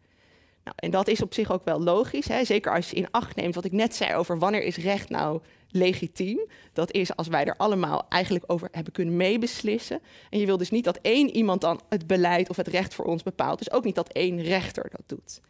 Nou, 0.63 0.75
en 0.75 0.91
dat 0.91 1.07
is 1.07 1.21
op 1.21 1.33
zich 1.33 1.51
ook 1.51 1.63
wel 1.63 1.81
logisch, 1.81 2.27
hè? 2.27 2.43
zeker 2.43 2.73
als 2.73 2.89
je 2.89 2.95
in 2.95 3.11
acht 3.11 3.35
neemt 3.35 3.55
wat 3.55 3.65
ik 3.65 3.71
net 3.71 3.95
zei 3.95 4.15
over 4.15 4.39
wanneer 4.39 4.63
is 4.63 4.77
recht 4.77 5.09
nou 5.09 5.41
legitiem. 5.69 6.47
Dat 6.73 6.91
is 6.91 7.15
als 7.15 7.27
wij 7.27 7.45
er 7.45 7.57
allemaal 7.57 8.05
eigenlijk 8.09 8.43
over 8.47 8.67
hebben 8.71 8.93
kunnen 8.93 9.15
meebeslissen. 9.15 10.01
En 10.29 10.39
je 10.39 10.45
wil 10.45 10.57
dus 10.57 10.71
niet 10.71 10.83
dat 10.83 10.99
één 11.01 11.29
iemand 11.29 11.61
dan 11.61 11.81
het 11.89 12.07
beleid 12.07 12.49
of 12.49 12.55
het 12.55 12.67
recht 12.67 12.93
voor 12.93 13.05
ons 13.05 13.23
bepaalt. 13.23 13.57
Dus 13.57 13.71
ook 13.71 13.83
niet 13.83 13.95
dat 13.95 14.11
één 14.11 14.41
rechter 14.41 14.89
dat 14.89 15.03
doet. 15.05 15.41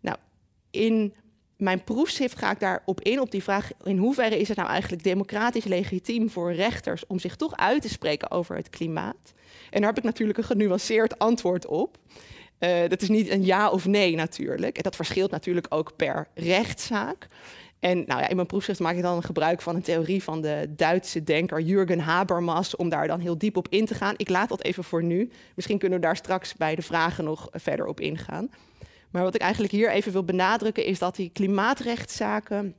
Nou, 0.00 0.16
in 0.70 1.14
mijn 1.56 1.84
proefschrift 1.84 2.38
ga 2.38 2.50
ik 2.50 2.60
daarop 2.60 3.00
in, 3.00 3.20
op 3.20 3.30
die 3.30 3.42
vraag... 3.42 3.70
in 3.84 3.98
hoeverre 3.98 4.38
is 4.38 4.48
het 4.48 4.56
nou 4.56 4.68
eigenlijk 4.68 5.02
democratisch 5.02 5.64
legitiem 5.64 6.30
voor 6.30 6.52
rechters... 6.52 7.06
om 7.06 7.18
zich 7.18 7.36
toch 7.36 7.56
uit 7.56 7.82
te 7.82 7.88
spreken 7.88 8.30
over 8.30 8.56
het 8.56 8.70
klimaat? 8.70 9.34
En 9.70 9.80
daar 9.80 9.88
heb 9.88 9.98
ik 9.98 10.04
natuurlijk 10.04 10.38
een 10.38 10.44
genuanceerd 10.44 11.18
antwoord 11.18 11.66
op. 11.66 11.98
Uh, 12.60 12.88
dat 12.88 13.02
is 13.02 13.08
niet 13.08 13.30
een 13.30 13.44
ja 13.44 13.70
of 13.70 13.86
nee 13.86 14.14
natuurlijk. 14.14 14.76
En 14.76 14.82
dat 14.82 14.96
verschilt 14.96 15.30
natuurlijk 15.30 15.66
ook 15.68 15.96
per 15.96 16.28
rechtszaak. 16.34 17.28
En 17.78 18.04
nou 18.06 18.20
ja, 18.20 18.28
in 18.28 18.36
mijn 18.36 18.48
proefschrift 18.48 18.80
maak 18.80 18.96
ik 18.96 19.02
dan 19.02 19.22
gebruik 19.22 19.62
van 19.62 19.74
een 19.74 19.82
theorie 19.82 20.22
van 20.22 20.40
de 20.40 20.72
Duitse 20.76 21.22
denker 21.22 21.60
Jürgen 21.60 21.98
Habermas, 21.98 22.76
om 22.76 22.88
daar 22.88 23.06
dan 23.06 23.20
heel 23.20 23.38
diep 23.38 23.56
op 23.56 23.68
in 23.70 23.86
te 23.86 23.94
gaan. 23.94 24.14
Ik 24.16 24.28
laat 24.28 24.48
dat 24.48 24.62
even 24.62 24.84
voor 24.84 25.02
nu. 25.02 25.30
Misschien 25.54 25.78
kunnen 25.78 25.98
we 25.98 26.04
daar 26.04 26.16
straks 26.16 26.54
bij 26.54 26.74
de 26.74 26.82
vragen 26.82 27.24
nog 27.24 27.48
verder 27.52 27.86
op 27.86 28.00
ingaan. 28.00 28.50
Maar 29.10 29.22
wat 29.22 29.34
ik 29.34 29.40
eigenlijk 29.40 29.72
hier 29.72 29.90
even 29.90 30.12
wil 30.12 30.24
benadrukken 30.24 30.84
is 30.84 30.98
dat 30.98 31.16
die 31.16 31.30
klimaatrechtszaken 31.30 32.74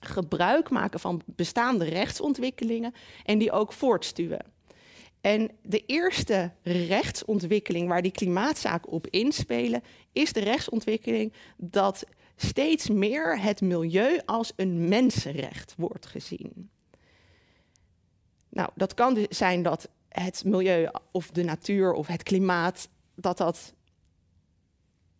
gebruik 0.00 0.70
maken 0.70 1.00
van 1.00 1.22
bestaande 1.26 1.84
rechtsontwikkelingen 1.84 2.94
en 3.24 3.38
die 3.38 3.52
ook 3.52 3.72
voortstuwen. 3.72 4.44
En 5.20 5.50
de 5.62 5.82
eerste 5.86 6.52
rechtsontwikkeling 6.62 7.88
waar 7.88 8.02
die 8.02 8.12
klimaatzaken 8.12 8.92
op 8.92 9.06
inspelen, 9.06 9.82
is 10.12 10.32
de 10.32 10.40
rechtsontwikkeling 10.40 11.32
dat 11.56 12.04
steeds 12.36 12.88
meer 12.88 13.40
het 13.40 13.60
milieu 13.60 14.20
als 14.24 14.52
een 14.56 14.88
mensenrecht 14.88 15.74
wordt 15.76 16.06
gezien. 16.06 16.70
Nou, 18.48 18.70
dat 18.74 18.94
kan 18.94 19.14
dus 19.14 19.26
zijn 19.28 19.62
dat 19.62 19.88
het 20.08 20.44
milieu 20.44 20.88
of 21.10 21.30
de 21.30 21.42
natuur 21.42 21.92
of 21.92 22.06
het 22.06 22.22
klimaat, 22.22 22.88
dat 23.14 23.38
dat 23.38 23.72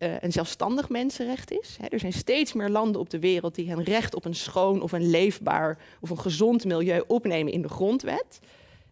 uh, 0.03 0.15
een 0.19 0.31
zelfstandig 0.31 0.89
mensenrecht 0.89 1.51
is. 1.51 1.77
er 1.89 1.99
zijn 1.99 2.13
steeds 2.13 2.53
meer 2.53 2.69
landen 2.69 3.01
op 3.01 3.09
de 3.09 3.19
wereld 3.19 3.55
die 3.55 3.71
een 3.71 3.83
recht 3.83 4.15
op 4.15 4.25
een 4.25 4.35
schoon 4.35 4.81
of 4.81 4.91
een 4.91 5.09
leefbaar 5.09 5.77
of 6.01 6.09
een 6.09 6.19
gezond 6.19 6.65
milieu 6.65 7.03
opnemen 7.07 7.53
in 7.53 7.61
de 7.61 7.69
grondwet. 7.69 8.39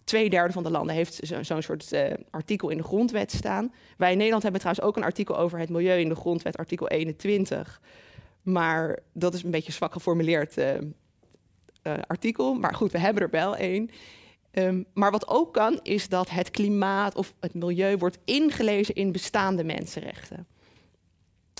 Tweederde 0.03 0.53
van 0.53 0.63
de 0.63 0.71
landen 0.71 0.95
heeft 0.95 1.19
zo'n 1.41 1.61
soort 1.61 1.93
uh, 1.93 2.13
artikel 2.29 2.69
in 2.69 2.77
de 2.77 2.83
grondwet 2.83 3.31
staan. 3.31 3.73
Wij 3.97 4.11
in 4.11 4.17
Nederland 4.17 4.43
hebben 4.43 4.61
trouwens 4.61 4.87
ook 4.87 4.97
een 4.97 5.03
artikel 5.03 5.37
over 5.37 5.59
het 5.59 5.69
milieu 5.69 5.99
in 5.99 6.09
de 6.09 6.15
grondwet, 6.15 6.57
artikel 6.57 6.87
21. 6.87 7.81
Maar 8.41 8.99
dat 9.13 9.33
is 9.33 9.43
een 9.43 9.51
beetje 9.51 9.71
zwak 9.71 9.93
geformuleerd 9.93 10.57
uh, 10.57 10.73
artikel. 12.07 12.53
Maar 12.53 12.75
goed, 12.75 12.91
we 12.91 12.99
hebben 12.99 13.23
er 13.23 13.29
wel 13.29 13.55
één. 13.55 13.89
Um, 14.51 14.85
maar 14.93 15.11
wat 15.11 15.27
ook 15.27 15.53
kan, 15.53 15.79
is 15.83 16.09
dat 16.09 16.29
het 16.29 16.51
klimaat 16.51 17.15
of 17.15 17.33
het 17.39 17.53
milieu 17.53 17.97
wordt 17.97 18.17
ingelezen 18.25 18.95
in 18.95 19.11
bestaande 19.11 19.63
mensenrechten. 19.63 20.47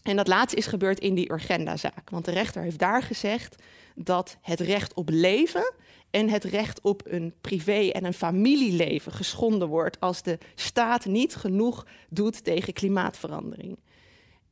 En 0.03 0.15
dat 0.15 0.27
laatste 0.27 0.57
is 0.57 0.65
gebeurd 0.65 0.99
in 0.99 1.15
die 1.15 1.31
Urgenda-zaak. 1.31 2.09
Want 2.09 2.25
de 2.25 2.31
rechter 2.31 2.61
heeft 2.61 2.79
daar 2.79 3.03
gezegd 3.03 3.55
dat 3.95 4.37
het 4.41 4.59
recht 4.59 4.93
op 4.93 5.09
leven 5.09 5.73
en 6.09 6.29
het 6.29 6.43
recht 6.43 6.81
op 6.81 7.01
een 7.05 7.33
privé- 7.41 7.89
en 7.89 8.05
een 8.05 8.13
familieleven 8.13 9.11
geschonden 9.11 9.67
wordt 9.67 9.99
als 9.99 10.21
de 10.21 10.37
staat 10.55 11.05
niet 11.05 11.35
genoeg 11.35 11.85
doet 12.09 12.43
tegen 12.43 12.73
klimaatverandering. 12.73 13.79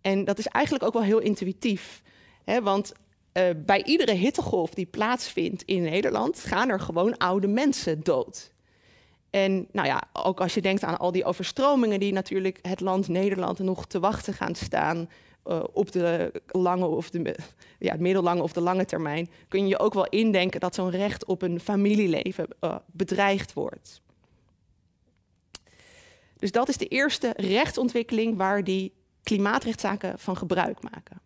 En 0.01 0.25
dat 0.25 0.37
is 0.37 0.47
eigenlijk 0.47 0.85
ook 0.85 0.93
wel 0.93 1.03
heel 1.03 1.19
intuïtief. 1.19 2.01
Hè, 2.43 2.61
want 2.61 2.91
uh, 3.33 3.43
bij 3.65 3.83
iedere 3.83 4.13
hittegolf 4.13 4.73
die 4.73 4.85
plaatsvindt 4.85 5.63
in 5.63 5.81
Nederland 5.81 6.39
gaan 6.39 6.69
er 6.69 6.79
gewoon 6.79 7.17
oude 7.17 7.47
mensen 7.47 8.03
dood. 8.03 8.51
En 9.29 9.67
nou 9.71 9.87
ja, 9.87 10.03
ook 10.13 10.39
als 10.39 10.53
je 10.53 10.61
denkt 10.61 10.83
aan 10.83 10.97
al 10.97 11.11
die 11.11 11.25
overstromingen 11.25 11.99
die 11.99 12.13
natuurlijk 12.13 12.59
het 12.61 12.79
land 12.79 13.07
Nederland 13.07 13.59
nog 13.59 13.85
te 13.85 13.99
wachten 13.99 14.33
gaan 14.33 14.55
staan 14.55 15.09
uh, 15.49 15.63
op 15.71 15.91
de 15.91 16.41
lange 16.47 16.85
of 16.85 17.09
de 17.09 17.35
ja, 17.79 17.95
middellange 17.99 18.41
of 18.41 18.53
de 18.53 18.61
lange 18.61 18.85
termijn, 18.85 19.29
kun 19.47 19.67
je 19.67 19.79
ook 19.79 19.93
wel 19.93 20.07
indenken 20.07 20.59
dat 20.59 20.75
zo'n 20.75 20.89
recht 20.89 21.25
op 21.25 21.41
een 21.41 21.59
familieleven 21.59 22.47
uh, 22.61 22.75
bedreigd 22.85 23.53
wordt. 23.53 24.01
Dus 26.37 26.51
dat 26.51 26.69
is 26.69 26.77
de 26.77 26.87
eerste 26.87 27.33
rechtsontwikkeling 27.35 28.37
waar 28.37 28.63
die 28.63 28.93
klimaatrechtszaken 29.23 30.19
van 30.19 30.37
gebruik 30.37 30.81
maken. 30.91 31.21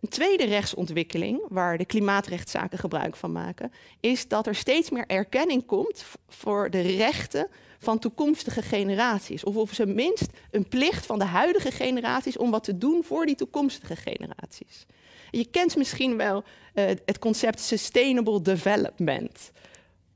Een 0.00 0.08
tweede 0.08 0.44
rechtsontwikkeling 0.44 1.40
waar 1.48 1.78
de 1.78 1.84
klimaatrechtszaken 1.84 2.78
gebruik 2.78 3.16
van 3.16 3.32
maken, 3.32 3.72
is 4.00 4.28
dat 4.28 4.46
er 4.46 4.54
steeds 4.54 4.90
meer 4.90 5.06
erkenning 5.06 5.66
komt 5.66 6.04
voor 6.28 6.70
de 6.70 6.80
rechten 6.80 7.48
van 7.78 7.98
toekomstige 7.98 8.62
generaties. 8.62 9.44
Of 9.44 9.56
op 9.56 9.72
zijn 9.72 9.94
minst 9.94 10.30
een 10.50 10.68
plicht 10.68 11.06
van 11.06 11.18
de 11.18 11.24
huidige 11.24 11.70
generaties 11.70 12.36
om 12.36 12.50
wat 12.50 12.64
te 12.64 12.78
doen 12.78 13.04
voor 13.04 13.26
die 13.26 13.34
toekomstige 13.34 13.96
generaties. 13.96 14.86
Je 15.30 15.46
kent 15.50 15.76
misschien 15.76 16.16
wel 16.16 16.44
uh, 16.74 16.84
het 16.84 17.18
concept 17.18 17.60
sustainable 17.60 18.42
development. 18.42 19.52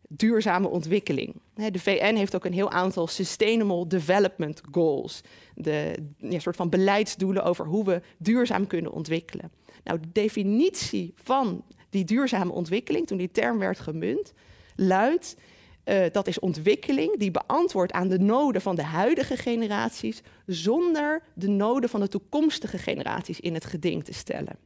Duurzame 0.08 0.68
ontwikkeling. 0.68 1.34
De 1.54 1.78
VN 1.78 2.14
heeft 2.14 2.34
ook 2.34 2.44
een 2.44 2.52
heel 2.52 2.70
aantal 2.70 3.06
Sustainable 3.06 3.86
Development 3.86 4.60
Goals. 4.70 5.20
De 5.54 5.94
ja, 6.18 6.38
soort 6.38 6.56
van 6.56 6.68
beleidsdoelen 6.68 7.44
over 7.44 7.66
hoe 7.66 7.84
we 7.84 8.02
duurzaam 8.18 8.66
kunnen 8.66 8.92
ontwikkelen. 8.92 9.52
Nou, 9.84 10.00
de 10.00 10.12
definitie 10.12 11.14
van 11.16 11.64
die 11.90 12.04
duurzame 12.04 12.52
ontwikkeling, 12.52 13.06
toen 13.06 13.18
die 13.18 13.30
term 13.30 13.58
werd 13.58 13.80
gemunt, 13.80 14.32
luidt 14.76 15.36
uh, 15.84 16.04
dat 16.12 16.26
is 16.26 16.38
ontwikkeling 16.38 17.18
die 17.18 17.30
beantwoordt 17.30 17.92
aan 17.92 18.08
de 18.08 18.18
noden 18.18 18.60
van 18.60 18.76
de 18.76 18.82
huidige 18.82 19.36
generaties, 19.36 20.22
zonder 20.46 21.22
de 21.34 21.48
noden 21.48 21.90
van 21.90 22.00
de 22.00 22.08
toekomstige 22.08 22.78
generaties 22.78 23.40
in 23.40 23.54
het 23.54 23.64
geding 23.64 24.04
te 24.04 24.12
stellen. 24.12 24.56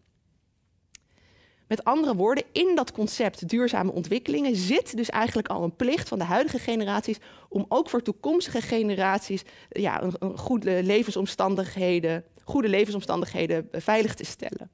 Met 1.67 1.85
andere 1.85 2.15
woorden, 2.15 2.45
in 2.53 2.75
dat 2.75 2.93
concept 2.93 3.49
duurzame 3.49 3.93
ontwikkelingen 3.93 4.57
zit 4.57 4.97
dus 4.97 5.11
eigenlijk 5.11 5.49
al 5.49 5.63
een 5.63 5.77
plicht 5.77 6.09
van 6.09 6.19
de 6.19 6.25
huidige 6.25 6.59
generaties 6.59 7.19
om 7.49 7.65
ook 7.69 7.91
voor 7.91 8.03
toekomstige 8.03 8.61
generaties 8.61 9.43
ja, 9.69 10.03
een, 10.03 10.39
goede 10.39 10.83
levensomstandigheden, 10.83 12.25
goede 12.45 12.69
levensomstandigheden 12.69 13.69
veilig 13.73 14.15
te 14.15 14.25
stellen. 14.25 14.71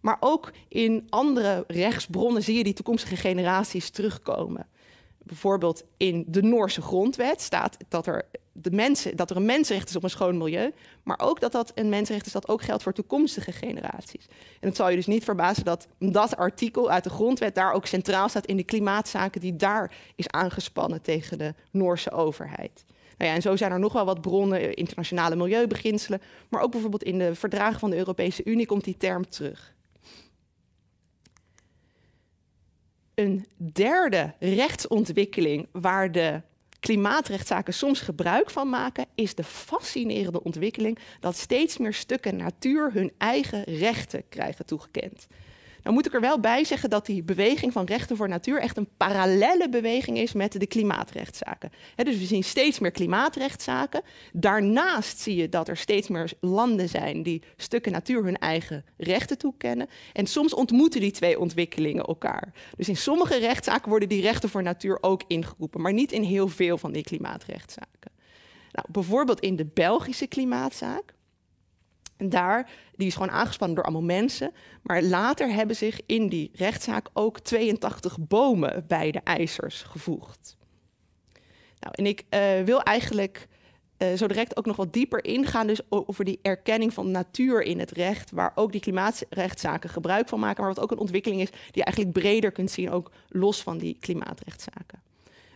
Maar 0.00 0.16
ook 0.20 0.52
in 0.68 1.06
andere 1.08 1.64
rechtsbronnen 1.66 2.42
zie 2.42 2.56
je 2.56 2.64
die 2.64 2.72
toekomstige 2.72 3.16
generaties 3.16 3.90
terugkomen. 3.90 4.66
Bijvoorbeeld 5.22 5.84
in 5.96 6.24
de 6.28 6.42
Noorse 6.42 6.82
grondwet 6.82 7.40
staat 7.40 7.76
dat 7.88 8.06
er, 8.06 8.24
de 8.52 8.70
mensen, 8.70 9.16
dat 9.16 9.30
er 9.30 9.36
een 9.36 9.44
mensenrecht 9.44 9.88
is 9.88 9.96
op 9.96 10.02
een 10.02 10.10
schoon 10.10 10.38
milieu, 10.38 10.72
maar 11.02 11.18
ook 11.20 11.40
dat 11.40 11.52
dat 11.52 11.72
een 11.74 11.88
mensenrecht 11.88 12.26
is 12.26 12.32
dat 12.32 12.48
ook 12.48 12.62
geldt 12.62 12.82
voor 12.82 12.92
toekomstige 12.92 13.52
generaties. 13.52 14.26
En 14.60 14.68
het 14.68 14.76
zal 14.76 14.88
je 14.88 14.96
dus 14.96 15.06
niet 15.06 15.24
verbazen 15.24 15.64
dat 15.64 15.86
dat 15.98 16.36
artikel 16.36 16.90
uit 16.90 17.04
de 17.04 17.10
grondwet 17.10 17.54
daar 17.54 17.72
ook 17.72 17.86
centraal 17.86 18.28
staat 18.28 18.46
in 18.46 18.56
de 18.56 18.64
klimaatzaken 18.64 19.40
die 19.40 19.56
daar 19.56 19.92
is 20.16 20.28
aangespannen 20.28 21.02
tegen 21.02 21.38
de 21.38 21.54
Noorse 21.70 22.10
overheid. 22.10 22.84
Nou 23.18 23.30
ja, 23.30 23.36
en 23.36 23.42
zo 23.42 23.56
zijn 23.56 23.72
er 23.72 23.78
nog 23.78 23.92
wel 23.92 24.04
wat 24.04 24.20
bronnen, 24.20 24.74
internationale 24.74 25.36
milieubeginselen, 25.36 26.20
maar 26.48 26.62
ook 26.62 26.70
bijvoorbeeld 26.70 27.02
in 27.02 27.18
de 27.18 27.34
verdragen 27.34 27.80
van 27.80 27.90
de 27.90 27.96
Europese 27.96 28.44
Unie 28.44 28.66
komt 28.66 28.84
die 28.84 28.96
term 28.96 29.28
terug. 29.28 29.74
Een 33.20 33.46
derde 33.56 34.34
rechtsontwikkeling 34.38 35.68
waar 35.72 36.12
de 36.12 36.40
klimaatrechtszaken 36.80 37.74
soms 37.74 38.00
gebruik 38.00 38.50
van 38.50 38.68
maken, 38.68 39.06
is 39.14 39.34
de 39.34 39.44
fascinerende 39.44 40.42
ontwikkeling 40.42 40.98
dat 41.20 41.36
steeds 41.36 41.78
meer 41.78 41.94
stukken 41.94 42.36
natuur 42.36 42.92
hun 42.92 43.12
eigen 43.18 43.64
rechten 43.64 44.22
krijgen 44.28 44.66
toegekend. 44.66 45.26
Nou 45.82 45.94
moet 45.94 46.06
ik 46.06 46.14
er 46.14 46.20
wel 46.20 46.40
bij 46.40 46.64
zeggen 46.64 46.90
dat 46.90 47.06
die 47.06 47.22
beweging 47.22 47.72
van 47.72 47.84
rechten 47.84 48.16
voor 48.16 48.28
natuur 48.28 48.60
echt 48.60 48.76
een 48.76 48.88
parallelle 48.96 49.68
beweging 49.68 50.18
is 50.18 50.32
met 50.32 50.52
de 50.52 50.66
klimaatrechtszaken. 50.66 51.70
dus 51.96 52.18
we 52.18 52.24
zien 52.24 52.44
steeds 52.44 52.78
meer 52.78 52.90
klimaatrechtszaken. 52.90 54.02
Daarnaast 54.32 55.18
zie 55.18 55.36
je 55.36 55.48
dat 55.48 55.68
er 55.68 55.76
steeds 55.76 56.08
meer 56.08 56.32
landen 56.40 56.88
zijn 56.88 57.22
die 57.22 57.42
stukken 57.56 57.92
natuur 57.92 58.24
hun 58.24 58.38
eigen 58.38 58.84
rechten 58.96 59.38
toekennen. 59.38 59.88
En 60.12 60.26
soms 60.26 60.54
ontmoeten 60.54 61.00
die 61.00 61.10
twee 61.10 61.38
ontwikkelingen 61.38 62.04
elkaar. 62.04 62.52
Dus 62.76 62.88
in 62.88 62.96
sommige 62.96 63.38
rechtszaken 63.38 63.90
worden 63.90 64.08
die 64.08 64.22
rechten 64.22 64.48
voor 64.48 64.62
natuur 64.62 64.98
ook 65.00 65.22
ingeroepen, 65.26 65.80
maar 65.80 65.92
niet 65.92 66.12
in 66.12 66.22
heel 66.22 66.48
veel 66.48 66.78
van 66.78 66.92
die 66.92 67.02
klimaatrechtszaken. 67.02 68.10
Nou, 68.72 68.86
bijvoorbeeld 68.90 69.40
in 69.40 69.56
de 69.56 69.66
Belgische 69.74 70.26
klimaatzaak 70.26 71.14
En 72.20 72.28
daar, 72.28 72.70
die 72.96 73.06
is 73.06 73.14
gewoon 73.14 73.30
aangespannen 73.30 73.76
door 73.76 73.84
allemaal 73.84 74.02
mensen. 74.02 74.52
Maar 74.82 75.02
later 75.02 75.52
hebben 75.52 75.76
zich 75.76 76.00
in 76.06 76.28
die 76.28 76.50
rechtszaak 76.54 77.08
ook 77.12 77.38
82 77.40 78.18
bomen 78.18 78.84
bij 78.88 79.10
de 79.10 79.20
eisers 79.24 79.82
gevoegd. 79.82 80.56
Nou, 81.80 81.94
en 81.94 82.06
ik 82.06 82.24
uh, 82.30 82.60
wil 82.64 82.82
eigenlijk 82.82 83.48
uh, 83.98 84.12
zo 84.12 84.26
direct 84.26 84.56
ook 84.56 84.66
nog 84.66 84.76
wat 84.76 84.92
dieper 84.92 85.24
ingaan, 85.24 85.66
dus 85.66 85.80
over 85.88 86.24
die 86.24 86.38
erkenning 86.42 86.94
van 86.94 87.10
natuur 87.10 87.62
in 87.62 87.78
het 87.78 87.90
recht, 87.90 88.30
waar 88.30 88.52
ook 88.54 88.72
die 88.72 88.80
klimaatrechtszaken 88.80 89.90
gebruik 89.90 90.28
van 90.28 90.40
maken, 90.40 90.64
maar 90.64 90.74
wat 90.74 90.82
ook 90.82 90.90
een 90.90 90.98
ontwikkeling 90.98 91.40
is 91.40 91.50
die 91.50 91.60
je 91.72 91.84
eigenlijk 91.84 92.18
breder 92.18 92.52
kunt 92.52 92.70
zien, 92.70 92.90
ook 92.90 93.10
los 93.28 93.62
van 93.62 93.78
die 93.78 93.96
klimaatrechtszaken. 94.00 95.02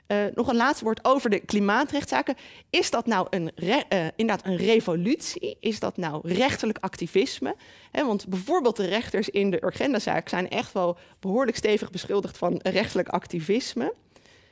Uh, 0.08 0.25
nog 0.34 0.49
een 0.49 0.56
laatste 0.56 0.84
woord 0.84 1.04
over 1.04 1.30
de 1.30 1.40
klimaatrechtszaken. 1.40 2.34
Is 2.70 2.90
dat 2.90 3.06
nou 3.06 3.26
een 3.30 3.50
uh, 3.56 3.78
inderdaad 4.16 4.46
een 4.46 4.56
revolutie? 4.56 5.56
Is 5.61 5.80
dat 5.80 5.96
nou 5.96 6.28
rechterlijk 6.28 6.78
activisme? 6.80 7.54
Want 7.92 8.28
bijvoorbeeld 8.28 8.76
de 8.76 8.87
rechters 8.87 9.28
in 9.28 9.50
de 9.50 9.64
Urgenda-zaak 9.64 10.28
zijn 10.28 10.50
echt 10.50 10.73
wel 10.73 10.96
behoorlijk 11.20 11.56
stevig 11.56 11.90
beschuldigd 11.90 12.38
van 12.38 12.61
rechterlijk 12.62 13.08
activisme. 13.08 13.94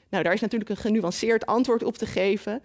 Nou, 0.08 0.24
daar 0.24 0.32
is 0.32 0.40
natuurlijk 0.40 0.70
een 0.70 0.76
genuanceerd 0.76 1.46
antwoord 1.46 1.84
op 1.84 1.96
te 1.96 2.06
geven. 2.06 2.62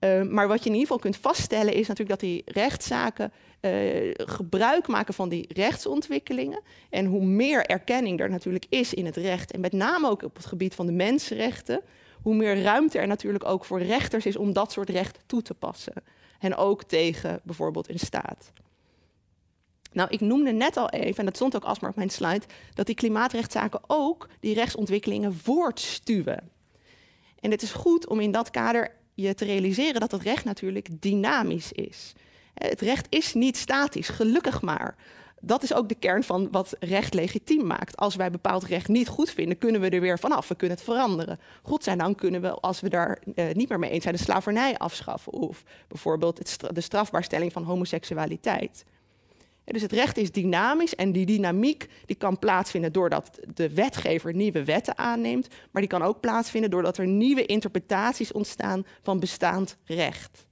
Uh, 0.00 0.22
maar 0.22 0.48
wat 0.48 0.58
je 0.58 0.68
in 0.68 0.74
ieder 0.74 0.86
geval 0.86 0.98
kunt 0.98 1.16
vaststellen 1.16 1.74
is 1.74 1.88
natuurlijk 1.88 2.20
dat 2.20 2.28
die 2.30 2.42
rechtszaken 2.44 3.32
uh, 3.60 4.14
gebruik 4.16 4.86
maken 4.86 5.14
van 5.14 5.28
die 5.28 5.48
rechtsontwikkelingen. 5.54 6.62
En 6.90 7.06
hoe 7.06 7.24
meer 7.24 7.66
erkenning 7.66 8.20
er 8.20 8.30
natuurlijk 8.30 8.66
is 8.68 8.94
in 8.94 9.06
het 9.06 9.16
recht, 9.16 9.52
en 9.52 9.60
met 9.60 9.72
name 9.72 10.08
ook 10.08 10.22
op 10.22 10.36
het 10.36 10.46
gebied 10.46 10.74
van 10.74 10.86
de 10.86 10.92
mensenrechten, 10.92 11.80
hoe 12.22 12.34
meer 12.34 12.62
ruimte 12.62 12.98
er 12.98 13.06
natuurlijk 13.06 13.44
ook 13.44 13.64
voor 13.64 13.82
rechters 13.82 14.26
is 14.26 14.36
om 14.36 14.52
dat 14.52 14.72
soort 14.72 14.88
recht 14.88 15.18
toe 15.26 15.42
te 15.42 15.54
passen. 15.54 15.94
En 16.38 16.56
ook 16.56 16.84
tegen 16.84 17.40
bijvoorbeeld 17.44 17.88
een 17.88 17.98
staat. 17.98 18.52
Nou, 19.92 20.10
ik 20.10 20.20
noemde 20.20 20.52
net 20.52 20.76
al 20.76 20.90
even, 20.90 21.18
en 21.18 21.24
dat 21.24 21.36
stond 21.36 21.56
ook 21.56 21.64
alsmaar 21.64 21.90
op 21.90 21.96
mijn 21.96 22.10
slide, 22.10 22.44
dat 22.74 22.86
die 22.86 22.94
klimaatrechtszaken 22.94 23.80
ook 23.86 24.28
die 24.40 24.54
rechtsontwikkelingen 24.54 25.34
voortstuwen. 25.34 26.50
En 27.40 27.50
het 27.50 27.62
is 27.62 27.72
goed 27.72 28.06
om 28.06 28.20
in 28.20 28.30
dat 28.30 28.50
kader 28.50 28.96
je 29.14 29.34
te 29.34 29.44
realiseren 29.44 30.00
dat 30.00 30.10
het 30.10 30.22
recht 30.22 30.44
natuurlijk 30.44 31.02
dynamisch 31.02 31.72
is. 31.72 32.12
Het 32.54 32.80
recht 32.80 33.06
is 33.08 33.34
niet 33.34 33.56
statisch, 33.56 34.08
gelukkig 34.08 34.62
maar. 34.62 34.96
Dat 35.40 35.62
is 35.62 35.74
ook 35.74 35.88
de 35.88 35.94
kern 35.94 36.22
van 36.22 36.48
wat 36.50 36.76
recht 36.80 37.14
legitiem 37.14 37.66
maakt. 37.66 37.96
Als 37.96 38.16
wij 38.16 38.30
bepaald 38.30 38.64
recht 38.64 38.88
niet 38.88 39.08
goed 39.08 39.30
vinden, 39.30 39.58
kunnen 39.58 39.80
we 39.80 39.88
er 39.88 40.00
weer 40.00 40.18
vanaf. 40.18 40.48
We 40.48 40.54
kunnen 40.54 40.76
het 40.76 40.86
veranderen. 40.86 41.40
Godzijdank 41.62 42.18
kunnen 42.18 42.40
we, 42.40 42.50
als 42.50 42.80
we 42.80 42.88
daar 42.88 43.18
uh, 43.34 43.44
niet 43.52 43.68
meer 43.68 43.78
mee 43.78 43.90
eens 43.90 44.02
zijn, 44.02 44.14
de 44.14 44.22
slavernij 44.22 44.78
afschaffen. 44.78 45.32
Of 45.32 45.62
bijvoorbeeld 45.88 46.58
de 46.74 46.80
strafbaarstelling 46.80 47.52
van 47.52 47.62
homoseksualiteit. 47.62 48.84
Dus 49.72 49.82
het 49.82 49.92
recht 49.92 50.16
is 50.16 50.32
dynamisch 50.32 50.94
en 50.94 51.12
die 51.12 51.26
dynamiek 51.26 51.88
die 52.06 52.16
kan 52.16 52.38
plaatsvinden 52.38 52.92
doordat 52.92 53.38
de 53.54 53.74
wetgever 53.74 54.34
nieuwe 54.34 54.64
wetten 54.64 54.98
aanneemt, 54.98 55.48
maar 55.70 55.82
die 55.82 55.90
kan 55.90 56.02
ook 56.02 56.20
plaatsvinden 56.20 56.70
doordat 56.70 56.98
er 56.98 57.06
nieuwe 57.06 57.46
interpretaties 57.46 58.32
ontstaan 58.32 58.86
van 59.02 59.20
bestaand 59.20 59.76
recht. 59.84 60.46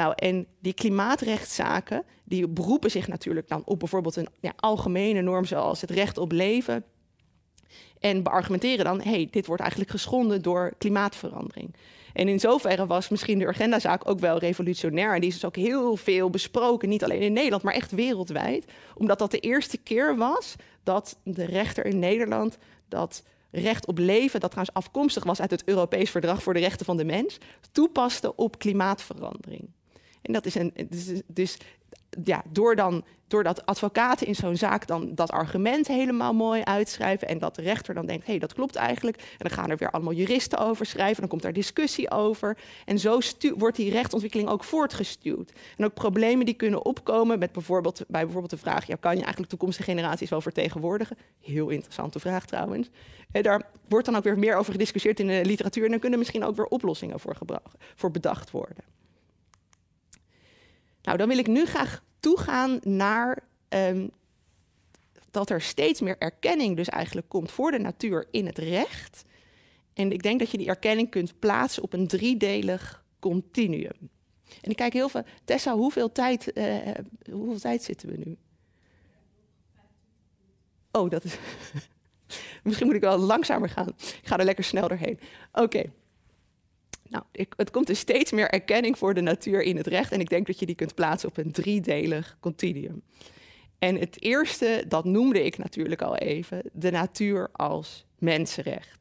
Nou, 0.00 0.12
en 0.16 0.46
die 0.60 0.72
klimaatrechtszaken, 0.72 2.04
die 2.24 2.48
beroepen 2.48 2.90
zich 2.90 3.08
natuurlijk 3.08 3.48
dan 3.48 3.62
op 3.64 3.78
bijvoorbeeld 3.78 4.16
een 4.16 4.28
ja, 4.40 4.52
algemene 4.56 5.20
norm 5.20 5.44
zoals 5.44 5.80
het 5.80 5.90
recht 5.90 6.18
op 6.18 6.32
leven. 6.32 6.84
En 7.98 8.22
beargumenteren 8.22 8.84
dan, 8.84 9.00
hey, 9.00 9.28
dit 9.30 9.46
wordt 9.46 9.60
eigenlijk 9.60 9.90
geschonden 9.90 10.42
door 10.42 10.74
klimaatverandering. 10.78 11.74
En 12.12 12.28
in 12.28 12.40
zoverre 12.40 12.86
was 12.86 13.08
misschien 13.08 13.38
de 13.38 13.46
agendazaak 13.46 14.08
ook 14.08 14.18
wel 14.18 14.38
revolutionair. 14.38 15.14
En 15.14 15.20
die 15.20 15.28
is 15.28 15.34
dus 15.34 15.44
ook 15.44 15.56
heel 15.56 15.96
veel 15.96 16.30
besproken, 16.30 16.88
niet 16.88 17.04
alleen 17.04 17.20
in 17.20 17.32
Nederland, 17.32 17.62
maar 17.62 17.74
echt 17.74 17.90
wereldwijd. 17.90 18.64
Omdat 18.94 19.18
dat 19.18 19.30
de 19.30 19.40
eerste 19.40 19.78
keer 19.78 20.16
was 20.16 20.56
dat 20.82 21.18
de 21.24 21.44
rechter 21.44 21.86
in 21.86 21.98
Nederland 21.98 22.58
dat 22.88 23.22
recht 23.50 23.86
op 23.86 23.98
leven, 23.98 24.40
dat 24.40 24.50
trouwens 24.50 24.76
afkomstig 24.76 25.24
was 25.24 25.40
uit 25.40 25.50
het 25.50 25.64
Europees 25.64 26.10
Verdrag 26.10 26.42
voor 26.42 26.54
de 26.54 26.60
Rechten 26.60 26.86
van 26.86 26.96
de 26.96 27.04
Mens, 27.04 27.38
toepaste 27.72 28.36
op 28.36 28.58
klimaatverandering. 28.58 29.68
En 30.22 30.32
dat 30.32 30.46
is 30.46 30.54
een, 30.54 30.72
dus, 31.26 31.56
ja, 32.24 32.42
door 32.52 32.76
dan 32.76 33.04
doordat 33.30 33.66
advocaten 33.66 34.26
in 34.26 34.34
zo'n 34.34 34.56
zaak 34.56 34.86
dan 34.86 35.14
dat 35.14 35.30
argument 35.30 35.86
helemaal 35.86 36.34
mooi 36.34 36.62
uitschrijven 36.62 37.28
en 37.28 37.38
dat 37.38 37.54
de 37.54 37.62
rechter 37.62 37.94
dan 37.94 38.06
denkt, 38.06 38.24
hé, 38.24 38.30
hey, 38.30 38.40
dat 38.40 38.52
klopt 38.52 38.76
eigenlijk. 38.76 39.16
En 39.16 39.36
dan 39.38 39.50
gaan 39.50 39.70
er 39.70 39.76
weer 39.76 39.90
allemaal 39.90 40.12
juristen 40.12 40.58
over 40.58 40.86
schrijven, 40.86 41.20
dan 41.20 41.28
komt 41.28 41.42
daar 41.42 41.52
discussie 41.52 42.10
over. 42.10 42.56
En 42.84 42.98
zo 42.98 43.18
wordt 43.56 43.76
die 43.76 43.90
rechtsontwikkeling 43.90 44.48
ook 44.48 44.64
voortgestuwd. 44.64 45.52
En 45.76 45.84
ook 45.84 45.94
problemen 45.94 46.46
die 46.46 46.54
kunnen 46.54 46.84
opkomen 46.84 47.38
met 47.38 47.52
bijvoorbeeld, 47.52 48.04
bij 48.08 48.22
bijvoorbeeld 48.22 48.50
de 48.50 48.58
vraag, 48.58 48.86
ja, 48.86 48.96
kan 49.00 49.12
je 49.12 49.20
eigenlijk 49.20 49.50
toekomstige 49.50 49.90
generaties 49.90 50.30
wel 50.30 50.40
vertegenwoordigen? 50.40 51.16
Heel 51.40 51.68
interessante 51.68 52.20
vraag 52.20 52.46
trouwens. 52.46 52.90
En 53.32 53.42
daar 53.42 53.62
wordt 53.88 54.06
dan 54.06 54.16
ook 54.16 54.24
weer 54.24 54.38
meer 54.38 54.56
over 54.56 54.72
gediscussieerd 54.72 55.20
in 55.20 55.26
de 55.26 55.44
literatuur 55.44 55.84
en 55.84 55.90
dan 55.90 56.00
kunnen 56.00 56.18
misschien 56.18 56.44
ook 56.44 56.56
weer 56.56 56.66
oplossingen 56.66 57.20
voor, 57.20 57.36
voor 57.94 58.10
bedacht 58.10 58.50
worden. 58.50 58.84
Nou, 61.02 61.18
dan 61.18 61.28
wil 61.28 61.38
ik 61.38 61.46
nu 61.46 61.66
graag 61.66 62.02
toegaan 62.20 62.78
naar 62.82 63.42
um, 63.68 64.10
dat 65.30 65.50
er 65.50 65.60
steeds 65.60 66.00
meer 66.00 66.16
erkenning 66.18 66.76
dus 66.76 66.88
eigenlijk 66.88 67.28
komt 67.28 67.50
voor 67.50 67.70
de 67.70 67.78
natuur 67.78 68.26
in 68.30 68.46
het 68.46 68.58
recht. 68.58 69.24
En 69.92 70.12
ik 70.12 70.22
denk 70.22 70.38
dat 70.38 70.50
je 70.50 70.58
die 70.58 70.68
erkenning 70.68 71.10
kunt 71.10 71.38
plaatsen 71.38 71.82
op 71.82 71.92
een 71.92 72.06
driedelig 72.06 73.04
continuum. 73.18 74.10
En 74.60 74.70
ik 74.70 74.76
kijk 74.76 74.92
heel 74.92 75.08
veel. 75.08 75.22
Tessa, 75.44 75.74
hoeveel 75.74 76.12
tijd, 76.12 76.50
uh, 76.58 76.76
hoeveel 77.30 77.58
tijd 77.58 77.82
zitten 77.82 78.08
we 78.08 78.16
nu? 78.16 78.36
Oh, 80.92 81.10
dat 81.10 81.24
is. 81.24 81.38
Misschien 82.62 82.86
moet 82.86 82.96
ik 82.96 83.00
wel 83.00 83.18
langzamer 83.18 83.68
gaan. 83.68 83.88
Ik 83.88 84.20
ga 84.22 84.38
er 84.38 84.44
lekker 84.44 84.64
snel 84.64 84.88
doorheen. 84.88 85.20
Oké. 85.52 85.92
Nou, 87.10 87.24
het 87.56 87.70
komt 87.70 87.86
dus 87.86 87.98
steeds 87.98 88.32
meer 88.32 88.50
erkenning 88.50 88.98
voor 88.98 89.14
de 89.14 89.20
natuur 89.20 89.62
in 89.62 89.76
het 89.76 89.86
recht. 89.86 90.12
En 90.12 90.20
ik 90.20 90.28
denk 90.28 90.46
dat 90.46 90.58
je 90.58 90.66
die 90.66 90.74
kunt 90.74 90.94
plaatsen 90.94 91.28
op 91.28 91.36
een 91.36 91.52
driedelig 91.52 92.36
continuum. 92.40 93.02
En 93.78 93.96
het 93.96 94.22
eerste, 94.22 94.84
dat 94.88 95.04
noemde 95.04 95.44
ik 95.44 95.58
natuurlijk 95.58 96.02
al 96.02 96.16
even, 96.16 96.62
de 96.72 96.90
natuur 96.90 97.48
als 97.52 98.06
mensenrecht. 98.18 98.98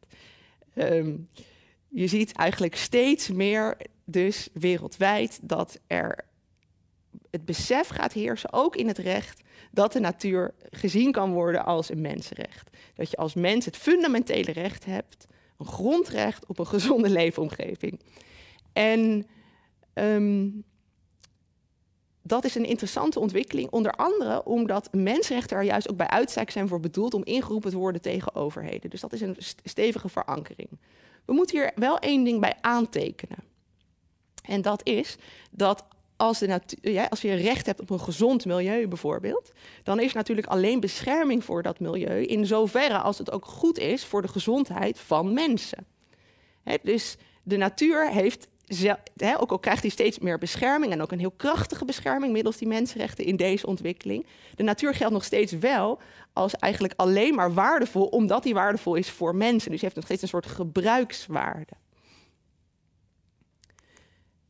Um, 0.76 1.30
je 1.88 2.08
ziet 2.08 2.32
eigenlijk 2.32 2.76
steeds 2.76 3.30
meer, 3.30 3.78
dus 4.06 4.50
wereldwijd, 4.54 5.39
dat 5.41 5.80
er 5.88 6.26
het 7.30 7.45
besef 7.45 7.88
gaat 7.88 8.13
heersen, 8.13 8.54
ook 8.54 8.76
in 8.76 8.88
het 8.88 8.98
recht, 8.98 9.41
dat 9.72 9.93
de 9.93 10.00
natuur 10.00 10.54
gezien 10.69 11.12
kan 11.12 11.32
worden 11.32 11.65
als 11.65 11.89
een 11.89 12.02
mensenrecht. 12.02 12.69
Dat 12.93 13.10
je 13.10 13.17
als 13.17 13.34
mens 13.34 13.65
het 13.65 13.78
fundamentele 13.78 14.52
recht 14.52 14.86
hebt 14.86 15.26
grondrecht 15.65 16.45
op 16.45 16.60
een 16.60 16.67
gezonde 16.67 17.10
leefomgeving. 17.19 18.00
En 18.74 19.28
um, 19.93 20.63
dat 22.22 22.45
is 22.45 22.56
een 22.56 22.65
interessante 22.65 23.19
ontwikkeling, 23.19 23.69
onder 23.69 23.91
andere 23.91 24.43
omdat 24.45 24.93
mensenrechten 24.93 25.58
er 25.58 25.63
juist 25.63 25.89
ook 25.89 25.98
bij 25.98 26.08
uitstek 26.08 26.52
zijn 26.52 26.67
voor 26.67 26.80
bedoeld 26.80 27.13
om 27.13 27.24
ingeroepen 27.24 27.72
te 27.72 27.78
worden 27.78 28.02
tegen 28.02 28.36
overheden. 28.36 28.89
Dus 28.89 29.02
dat 29.02 29.13
is 29.13 29.22
een 29.22 29.38
stevige 29.63 30.10
verankering. 30.10 30.69
We 31.26 31.34
moeten 31.34 31.58
hier 31.58 31.72
wel 31.76 32.00
één 32.00 32.24
ding 32.24 32.39
bij 32.39 32.56
aantekenen. 32.62 33.38
En 34.43 34.62
dat 34.62 34.88
is 34.88 35.17
dat 35.52 35.86
als, 36.20 36.40
de 36.40 36.62
ja, 36.82 37.06
als 37.10 37.22
je 37.22 37.34
recht 37.34 37.66
hebt 37.66 37.82
op 37.82 37.90
een 37.90 38.00
gezond 38.00 38.46
milieu 38.46 38.88
bijvoorbeeld, 38.88 39.52
dan 39.84 40.00
is 40.00 40.14
natuurlijk 40.14 40.48
alleen 40.48 40.80
bescherming 40.80 41.44
voor 41.44 41.64
dat 41.64 41.80
milieu 41.80 42.24
in 42.24 42.46
zoverre 42.46 42.98
als 42.98 43.18
het 43.18 43.32
ook 43.32 43.46
goed 43.46 43.78
is 43.78 44.06
voor 44.06 44.22
de 44.22 44.28
gezondheid 44.28 45.00
van 45.00 45.34
mensen. 45.34 45.86
dus 46.84 47.18
de 47.44 47.58
natuur 47.58 48.10
heeft, 48.10 48.48
ook 49.38 49.52
al 49.52 49.60
krijgt 49.60 49.82
hij 49.82 49.92
steeds 49.92 50.20
meer 50.20 50.38
bescherming 50.38 50.92
en 50.92 51.02
ook 51.02 51.12
een 51.12 51.20
heel 51.20 51.34
krachtige 51.38 51.86
bescherming 51.86 52.34
middels 52.34 52.58
die 52.58 52.68
mensenrechten 52.68 53.26
in 53.26 53.36
deze 53.36 53.68
ontwikkeling, 53.68 54.26
de 54.56 54.64
natuur 54.64 54.94
geldt 54.94 55.14
nog 55.14 55.24
steeds 55.24 55.52
wel 55.52 56.00
als 56.34 56.56
eigenlijk 56.56 56.94
alleen 56.98 57.36
maar 57.36 57.54
waardevol 57.54 58.06
omdat 58.06 58.44
hij 58.44 58.54
waardevol 58.54 58.96
is 58.96 59.10
voor 59.10 59.36
mensen. 59.36 59.72
Dus 59.72 59.82
hij 59.82 59.90
heeft 59.90 59.96
nog 59.96 60.06
steeds 60.06 60.22
een 60.22 60.28
soort 60.28 60.46
gebruikswaarde. 60.46 61.74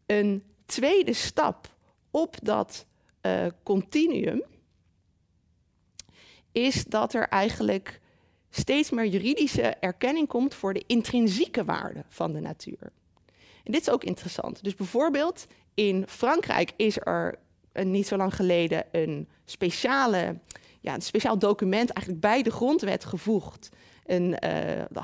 Een 0.05 0.43
tweede 0.69 1.13
stap 1.13 1.75
op 2.11 2.35
dat 2.41 2.85
uh, 3.21 3.45
continuum 3.63 4.43
is 6.51 6.83
dat 6.83 7.13
er 7.13 7.27
eigenlijk 7.27 7.99
steeds 8.49 8.89
meer 8.89 9.05
juridische 9.05 9.61
erkenning 9.61 10.27
komt 10.27 10.53
voor 10.53 10.73
de 10.73 10.83
intrinsieke 10.87 11.63
waarde 11.63 12.03
van 12.07 12.31
de 12.31 12.39
natuur. 12.39 12.91
En 13.63 13.71
dit 13.71 13.81
is 13.81 13.89
ook 13.89 14.03
interessant. 14.03 14.63
Dus 14.63 14.75
bijvoorbeeld 14.75 15.45
in 15.73 16.07
Frankrijk 16.07 16.71
is 16.75 16.97
er 16.99 17.39
een, 17.73 17.91
niet 17.91 18.07
zo 18.07 18.17
lang 18.17 18.35
geleden 18.35 18.85
een, 18.91 19.27
speciale, 19.45 20.39
ja, 20.81 20.93
een 20.93 21.01
speciaal 21.01 21.37
document 21.37 21.89
eigenlijk 21.89 22.25
bij 22.25 22.43
de 22.43 22.51
grondwet 22.51 23.05
gevoegd. 23.05 23.69
Een, 24.05 24.35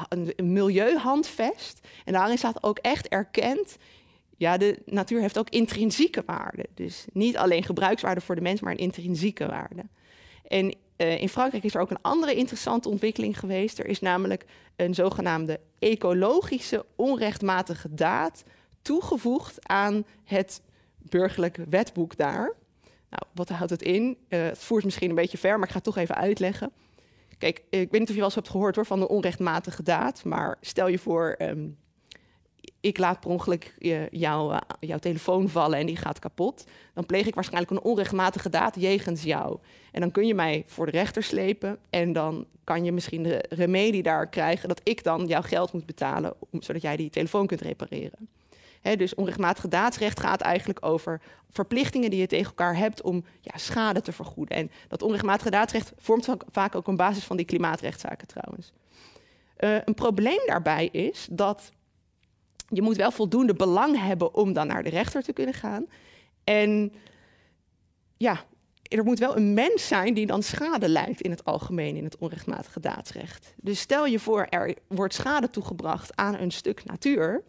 een, 0.09 0.33
een 0.35 0.53
milieuhandvest. 0.53 1.87
En 2.05 2.13
daarin 2.13 2.37
staat 2.37 2.63
ook 2.63 2.77
echt 2.77 3.07
erkend 3.07 3.77
Ja, 4.37 4.57
de 4.57 4.81
natuur 4.85 5.21
heeft 5.21 5.37
ook 5.37 5.49
intrinsieke 5.49 6.23
waarde. 6.25 6.65
Dus 6.73 7.05
niet 7.13 7.37
alleen 7.37 7.63
gebruikswaarde 7.63 8.21
voor 8.21 8.35
de 8.35 8.41
mens, 8.41 8.61
maar 8.61 8.71
een 8.71 8.77
intrinsieke 8.77 9.45
waarde. 9.45 9.85
En 10.47 10.75
uh, 10.97 11.21
in 11.21 11.29
Frankrijk 11.29 11.63
is 11.63 11.75
er 11.75 11.81
ook 11.81 11.89
een 11.89 12.01
andere 12.01 12.35
interessante 12.35 12.89
ontwikkeling 12.89 13.39
geweest. 13.39 13.79
Er 13.79 13.85
is 13.87 13.99
namelijk 13.99 14.45
een 14.75 14.93
zogenaamde 14.93 15.59
ecologische 15.79 16.85
onrechtmatige 16.95 17.93
daad 17.93 18.43
toegevoegd 18.81 19.67
aan 19.67 20.05
het 20.23 20.61
burgerlijk 20.97 21.57
wetboek 21.69 22.17
daar. 22.17 22.53
Nou, 23.09 23.23
wat 23.33 23.49
houdt 23.49 23.71
het 23.71 23.81
in? 23.81 24.17
Uh, 24.29 24.43
het 24.43 24.63
voert 24.63 24.83
misschien 24.83 25.09
een 25.09 25.15
beetje 25.15 25.37
ver, 25.37 25.53
maar 25.53 25.63
ik 25.63 25.69
ga 25.69 25.75
het 25.75 25.83
toch 25.83 25.97
even 25.97 26.15
uitleggen. 26.15 26.71
Kijk, 27.37 27.63
ik 27.69 27.91
weet 27.91 27.99
niet 27.99 28.01
of 28.01 28.07
je 28.07 28.15
wel 28.15 28.25
eens 28.25 28.35
hebt 28.35 28.49
gehoord 28.49 28.75
hoor, 28.75 28.85
van 28.85 28.99
de 28.99 29.07
onrechtmatige 29.07 29.83
daad. 29.83 30.23
Maar 30.23 30.57
stel 30.61 30.87
je 30.87 30.99
voor, 30.99 31.35
um, 31.39 31.77
ik 32.85 32.97
laat 32.97 33.19
per 33.19 33.29
ongeluk 33.29 33.73
jou, 34.11 34.53
uh, 34.53 34.59
jouw 34.79 34.97
telefoon 34.97 35.49
vallen 35.49 35.79
en 35.79 35.85
die 35.85 35.95
gaat 35.95 36.19
kapot. 36.19 36.65
Dan 36.93 37.05
pleeg 37.05 37.27
ik 37.27 37.35
waarschijnlijk 37.35 37.71
een 37.71 37.81
onrechtmatige 37.81 38.49
daad 38.49 38.75
jegens 38.79 39.23
jou. 39.23 39.57
En 39.91 40.01
dan 40.01 40.11
kun 40.11 40.27
je 40.27 40.35
mij 40.35 40.63
voor 40.67 40.85
de 40.85 40.91
rechter 40.91 41.23
slepen. 41.23 41.77
En 41.89 42.13
dan 42.13 42.45
kan 42.63 42.85
je 42.85 42.91
misschien 42.91 43.23
de 43.23 43.45
remedie 43.49 44.03
daar 44.03 44.27
krijgen 44.27 44.67
dat 44.67 44.81
ik 44.83 45.03
dan 45.03 45.25
jouw 45.25 45.41
geld 45.41 45.73
moet 45.73 45.85
betalen, 45.85 46.33
zodat 46.59 46.81
jij 46.81 46.95
die 46.95 47.09
telefoon 47.09 47.47
kunt 47.47 47.61
repareren. 47.61 48.29
Dus 48.97 49.15
onrechtmatig 49.15 49.67
daadsrecht 49.67 50.19
gaat 50.19 50.41
eigenlijk 50.41 50.85
over 50.85 51.21
verplichtingen 51.49 52.09
die 52.09 52.19
je 52.19 52.27
tegen 52.27 52.45
elkaar 52.45 52.77
hebt 52.77 53.01
om 53.01 53.25
ja, 53.41 53.57
schade 53.57 54.01
te 54.01 54.11
vergoeden. 54.11 54.57
En 54.57 54.71
dat 54.87 55.01
onrechtmatige 55.01 55.49
daadsrecht 55.49 55.93
vormt 55.97 56.27
vaak 56.51 56.75
ook 56.75 56.87
een 56.87 56.95
basis 56.95 57.23
van 57.23 57.37
die 57.37 57.45
klimaatrechtszaken 57.45 58.27
trouwens. 58.27 58.71
Uh, 59.59 59.77
een 59.85 59.93
probleem 59.93 60.41
daarbij 60.45 60.89
is 60.91 61.27
dat 61.31 61.71
je 62.75 62.81
moet 62.81 62.95
wel 62.95 63.11
voldoende 63.11 63.53
belang 63.53 63.99
hebben 63.99 64.33
om 64.33 64.53
dan 64.53 64.67
naar 64.67 64.83
de 64.83 64.89
rechter 64.89 65.23
te 65.23 65.33
kunnen 65.33 65.53
gaan. 65.53 65.85
En 66.43 66.93
ja, 68.17 68.43
er 68.81 69.03
moet 69.03 69.19
wel 69.19 69.37
een 69.37 69.53
mens 69.53 69.87
zijn 69.87 70.13
die 70.13 70.25
dan 70.25 70.43
schade 70.43 70.89
lijdt 70.89 71.21
in 71.21 71.31
het 71.31 71.45
algemeen 71.45 71.95
in 71.95 72.03
het 72.03 72.17
onrechtmatige 72.17 72.79
daadsrecht. 72.79 73.53
Dus 73.55 73.79
stel 73.79 74.05
je 74.05 74.19
voor, 74.19 74.47
er 74.49 74.75
wordt 74.87 75.13
schade 75.13 75.49
toegebracht 75.49 76.15
aan 76.15 76.35
een 76.35 76.51
stuk 76.51 76.85
natuur 76.85 77.43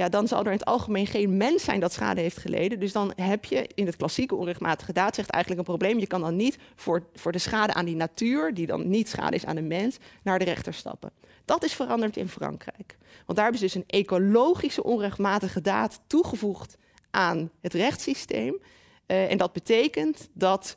ja, 0.00 0.08
dan 0.08 0.28
zal 0.28 0.40
er 0.40 0.46
in 0.46 0.52
het 0.52 0.64
algemeen 0.64 1.06
geen 1.06 1.36
mens 1.36 1.64
zijn 1.64 1.80
dat 1.80 1.92
schade 1.92 2.20
heeft 2.20 2.36
geleden. 2.36 2.80
Dus 2.80 2.92
dan 2.92 3.12
heb 3.16 3.44
je 3.44 3.68
in 3.74 3.86
het 3.86 3.96
klassieke 3.96 4.34
onrechtmatige 4.34 4.92
daadrecht 4.92 5.30
eigenlijk 5.30 5.68
een 5.68 5.76
probleem. 5.76 5.98
Je 5.98 6.06
kan 6.06 6.20
dan 6.20 6.36
niet 6.36 6.58
voor, 6.76 7.02
voor 7.14 7.32
de 7.32 7.38
schade 7.38 7.74
aan 7.74 7.84
die 7.84 7.96
natuur, 7.96 8.54
die 8.54 8.66
dan 8.66 8.88
niet 8.88 9.08
schade 9.08 9.36
is 9.36 9.46
aan 9.46 9.54
de 9.54 9.62
mens, 9.62 9.98
naar 10.22 10.38
de 10.38 10.44
rechter 10.44 10.74
stappen. 10.74 11.10
Dat 11.50 11.64
is 11.64 11.74
veranderd 11.74 12.16
in 12.16 12.28
Frankrijk. 12.28 12.96
Want 13.26 13.38
daar 13.38 13.50
hebben 13.50 13.58
ze 13.58 13.64
dus 13.64 13.74
een 13.74 14.00
ecologische 14.00 14.82
onrechtmatige 14.82 15.60
daad 15.60 16.00
toegevoegd 16.06 16.76
aan 17.10 17.50
het 17.60 17.74
rechtssysteem. 17.74 18.60
Uh, 19.06 19.30
en 19.30 19.38
dat 19.38 19.52
betekent 19.52 20.28
dat 20.32 20.76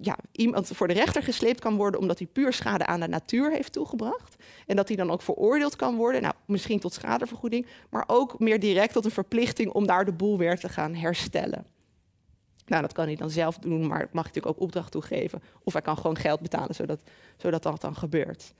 ja, 0.00 0.16
iemand 0.32 0.70
voor 0.74 0.88
de 0.88 0.94
rechter 0.94 1.22
gesleept 1.22 1.60
kan 1.60 1.76
worden 1.76 2.00
omdat 2.00 2.18
hij 2.18 2.26
puur 2.26 2.52
schade 2.52 2.86
aan 2.86 3.00
de 3.00 3.08
natuur 3.08 3.50
heeft 3.50 3.72
toegebracht. 3.72 4.36
En 4.66 4.76
dat 4.76 4.88
hij 4.88 4.96
dan 4.96 5.10
ook 5.10 5.22
veroordeeld 5.22 5.76
kan 5.76 5.96
worden, 5.96 6.22
nou, 6.22 6.34
misschien 6.46 6.80
tot 6.80 6.92
schadevergoeding, 6.92 7.66
maar 7.90 8.04
ook 8.06 8.38
meer 8.38 8.60
direct 8.60 8.92
tot 8.92 9.04
een 9.04 9.10
verplichting 9.10 9.72
om 9.72 9.86
daar 9.86 10.04
de 10.04 10.12
boel 10.12 10.38
weer 10.38 10.58
te 10.58 10.68
gaan 10.68 10.94
herstellen. 10.94 11.66
Nou, 12.66 12.82
dat 12.82 12.92
kan 12.92 13.06
hij 13.06 13.16
dan 13.16 13.30
zelf 13.30 13.58
doen, 13.58 13.86
maar 13.86 13.98
mag 13.98 13.98
hij 13.98 14.10
natuurlijk 14.12 14.46
ook 14.46 14.60
opdracht 14.60 14.92
toegeven. 14.92 15.42
Of 15.62 15.72
hij 15.72 15.82
kan 15.82 15.96
gewoon 15.96 16.16
geld 16.16 16.40
betalen, 16.40 16.74
zodat, 16.74 17.00
zodat 17.36 17.62
dat 17.62 17.80
dan 17.80 17.96
gebeurt. 17.96 18.54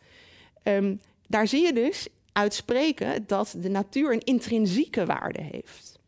Um, 0.69 1.01
daar 1.29 1.49
zie 1.49 1.63
je 1.63 1.73
dus 1.73 2.09
uitspreken 2.33 3.27
dat 3.27 3.55
de 3.59 3.69
natuur 3.69 4.13
een 4.13 4.25
intrinsieke 4.25 5.07
waarde 5.07 5.43
heeft. 5.43 5.99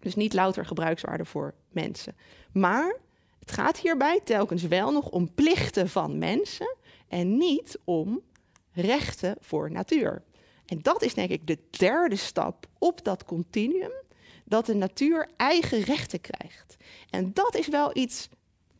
Dus 0.00 0.14
niet 0.14 0.32
louter 0.32 0.66
gebruikswaarde 0.66 1.24
voor 1.24 1.54
mensen. 1.68 2.16
Maar 2.52 2.96
het 3.38 3.52
gaat 3.52 3.78
hierbij 3.78 4.20
telkens 4.24 4.62
wel 4.62 4.92
nog 4.92 5.08
om 5.10 5.34
plichten 5.34 5.88
van 5.88 6.18
mensen 6.18 6.76
en 7.08 7.36
niet 7.36 7.78
om 7.84 8.20
rechten 8.72 9.36
voor 9.40 9.70
natuur. 9.70 10.22
En 10.66 10.78
dat 10.82 11.02
is 11.02 11.14
denk 11.14 11.30
ik 11.30 11.46
de 11.46 11.58
derde 11.70 12.16
stap 12.16 12.66
op 12.78 13.04
dat 13.04 13.24
continuum, 13.24 13.92
dat 14.44 14.66
de 14.66 14.74
natuur 14.74 15.28
eigen 15.36 15.80
rechten 15.80 16.20
krijgt. 16.20 16.76
En 17.10 17.32
dat 17.32 17.54
is 17.54 17.68
wel 17.68 17.96
iets 17.96 18.28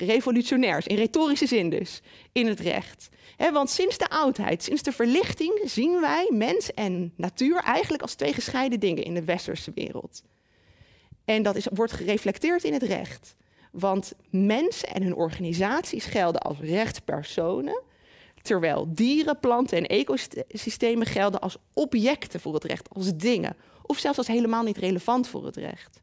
revolutionairs, 0.04 0.86
in 0.86 0.96
retorische 0.96 1.46
zin 1.46 1.70
dus, 1.70 2.00
in 2.32 2.46
het 2.46 2.60
recht. 2.60 3.08
want 3.52 3.70
sinds 3.70 3.98
de 3.98 4.08
oudheid, 4.08 4.62
sinds 4.62 4.82
de 4.82 4.92
verlichting, 4.92 5.60
zien 5.64 6.00
wij 6.00 6.30
mens 6.32 6.74
en 6.74 7.12
natuur 7.16 7.56
eigenlijk 7.56 8.02
als 8.02 8.14
twee 8.14 8.32
gescheiden 8.32 8.80
dingen 8.80 9.04
in 9.04 9.14
de 9.14 9.24
westerse 9.24 9.72
wereld. 9.74 10.22
En 11.24 11.42
dat 11.42 11.56
is, 11.56 11.66
wordt 11.72 11.92
gereflecteerd 11.92 12.64
in 12.64 12.72
het 12.72 12.82
recht. 12.82 13.36
Want 13.70 14.12
mensen 14.30 14.88
en 14.88 15.02
hun 15.02 15.14
organisaties 15.14 16.04
gelden 16.04 16.40
als 16.40 16.58
rechtspersonen, 16.58 17.82
terwijl 18.42 18.88
dieren, 18.94 19.40
planten 19.40 19.78
en 19.78 19.86
ecosystemen 19.86 21.06
gelden 21.06 21.40
als 21.40 21.56
objecten 21.72 22.40
voor 22.40 22.54
het 22.54 22.64
recht, 22.64 22.88
als 22.92 23.16
dingen, 23.16 23.56
of 23.82 23.98
zelfs 23.98 24.18
als 24.18 24.26
helemaal 24.26 24.62
niet 24.62 24.76
relevant 24.76 25.28
voor 25.28 25.44
het 25.44 25.56
recht. 25.56 26.00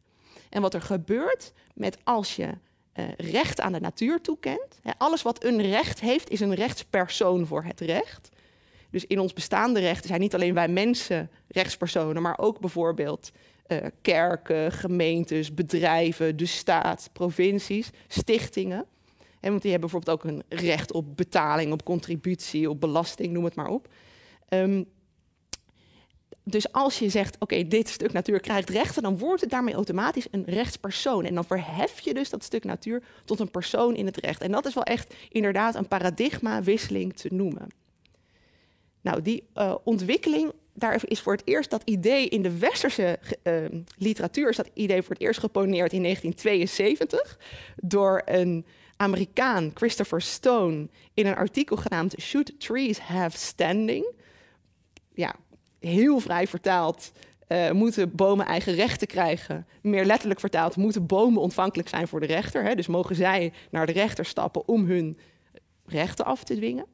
En 0.50 0.62
wat 0.62 0.74
er 0.74 0.82
gebeurt 0.82 1.54
met 1.74 1.98
als 2.04 2.36
je 2.36 2.58
uh, 3.00 3.32
recht 3.32 3.62
aan 3.62 3.72
de 3.72 3.80
natuur 3.80 4.22
toekent, 4.22 4.80
alles 4.98 5.22
wat 5.22 5.44
een 5.44 5.62
recht 5.62 6.00
heeft, 6.00 6.30
is 6.30 6.40
een 6.40 6.54
rechtspersoon 6.54 7.46
voor 7.46 7.64
het 7.64 7.80
recht. 7.80 8.30
Dus 8.90 9.06
in 9.06 9.20
ons 9.20 9.34
bestaande 9.34 9.80
rechten 9.80 10.08
zijn 10.08 10.20
niet 10.20 10.34
alleen 10.34 10.54
wij 10.54 10.68
mensen 10.68 11.30
rechtspersonen, 11.48 12.22
maar 12.22 12.38
ook 12.38 12.60
bijvoorbeeld 12.60 13.32
uh, 13.68 13.78
kerken, 14.02 14.72
gemeentes, 14.72 15.54
bedrijven, 15.54 16.38
de 16.38 16.46
staat, 16.46 17.10
provincies, 17.14 17.90
stichtingen. 18.08 18.86
En 19.40 19.50
want 19.50 19.62
die 19.62 19.72
hebben 19.72 19.90
bijvoorbeeld 19.90 20.18
ook 20.18 20.32
een 20.32 20.44
recht 20.60 20.92
op 20.92 21.18
betaling, 21.18 21.72
op 21.72 21.84
contributie, 21.84 22.70
op 22.70 22.80
belasting, 22.80 23.34
noem 23.34 23.44
het 23.44 23.56
maar 23.56 23.68
op. 23.68 23.88
Um, 24.50 24.86
dus 26.44 26.72
als 26.72 27.00
je 27.00 27.10
zegt, 27.10 27.36
oké, 27.40 27.68
dit 27.68 27.90
stuk 27.90 28.12
natuur 28.12 28.40
krijgt 28.40 28.70
rechten, 28.70 29.04
dan 29.04 29.18
wordt 29.18 29.42
het 29.42 29.50
daarmee 29.50 29.74
automatisch 29.74 30.28
een 30.32 30.46
rechtspersoon. 30.46 31.26
En 31.26 31.36
dan 31.36 31.46
verhef 31.46 32.00
je 32.00 32.14
dus 32.14 32.30
dat 32.30 32.44
stuk 32.44 32.64
natuur 32.64 33.04
tot 33.26 33.40
een 33.40 33.52
persoon 33.52 33.96
in 33.96 34.06
het 34.06 34.18
recht. 34.18 34.42
En 34.42 34.52
dat 34.52 34.66
is 34.66 34.74
wel 34.74 34.84
echt 34.84 35.14
inderdaad 35.30 35.76
een 35.76 35.88
paradigmawisseling 35.88 37.16
te 37.16 37.28
noemen. 37.32 37.68
Nou, 39.02 39.22
die 39.22 39.44
uh, 39.56 39.76
ontwikkeling 39.84 40.52
daar 40.74 41.02
is 41.06 41.20
voor 41.20 41.34
het 41.34 41.48
eerst 41.48 41.70
dat 41.70 41.82
idee 41.86 42.28
in 42.28 42.42
de 42.42 42.58
westerse 42.58 43.20
uh, 43.44 43.66
literatuur 43.98 44.50
is 44.50 44.56
dat 44.56 44.70
idee 44.74 45.02
voor 45.02 45.14
het 45.14 45.24
eerst 45.24 45.40
geponeerd 45.40 45.94
in 45.94 46.04
1972 46.04 47.40
door 47.76 48.22
een 48.26 48.66
Amerikaan, 48.98 49.72
Christopher 49.74 50.22
Stone, 50.22 50.88
in 51.14 51.26
een 51.26 51.36
artikel 51.36 51.76
genaamd 51.76 52.16
Should 52.22 52.60
Trees 52.60 53.00
Have 53.00 53.38
Standing? 53.38 54.14
Ja, 55.14 55.36
heel 55.80 56.20
vrij 56.20 56.48
vertaald. 56.48 57.12
Uh, 57.48 57.72
moeten 57.72 58.16
bomen 58.16 58.46
eigen 58.46 58.74
rechten 58.74 59.08
krijgen? 59.08 59.68
Meer 59.82 60.06
letterlijk 60.06 60.40
vertaald, 60.40 60.76
moeten 60.76 61.06
bomen 61.06 61.42
ontvankelijk 61.42 61.90
zijn 61.90 62.08
voor 62.08 62.20
de 62.20 62.26
rechter? 62.26 62.64
Hè? 62.64 62.76
Dus 62.76 62.88
mogen 62.88 63.16
zij 63.16 63.54
naar 63.72 63.86
de 63.86 63.92
rechter 63.92 64.26
stappen 64.26 64.68
om 64.68 64.86
hun 64.86 65.18
rechten 65.86 66.26
af 66.26 66.44
te 66.44 66.56
dwingen? 66.56 66.86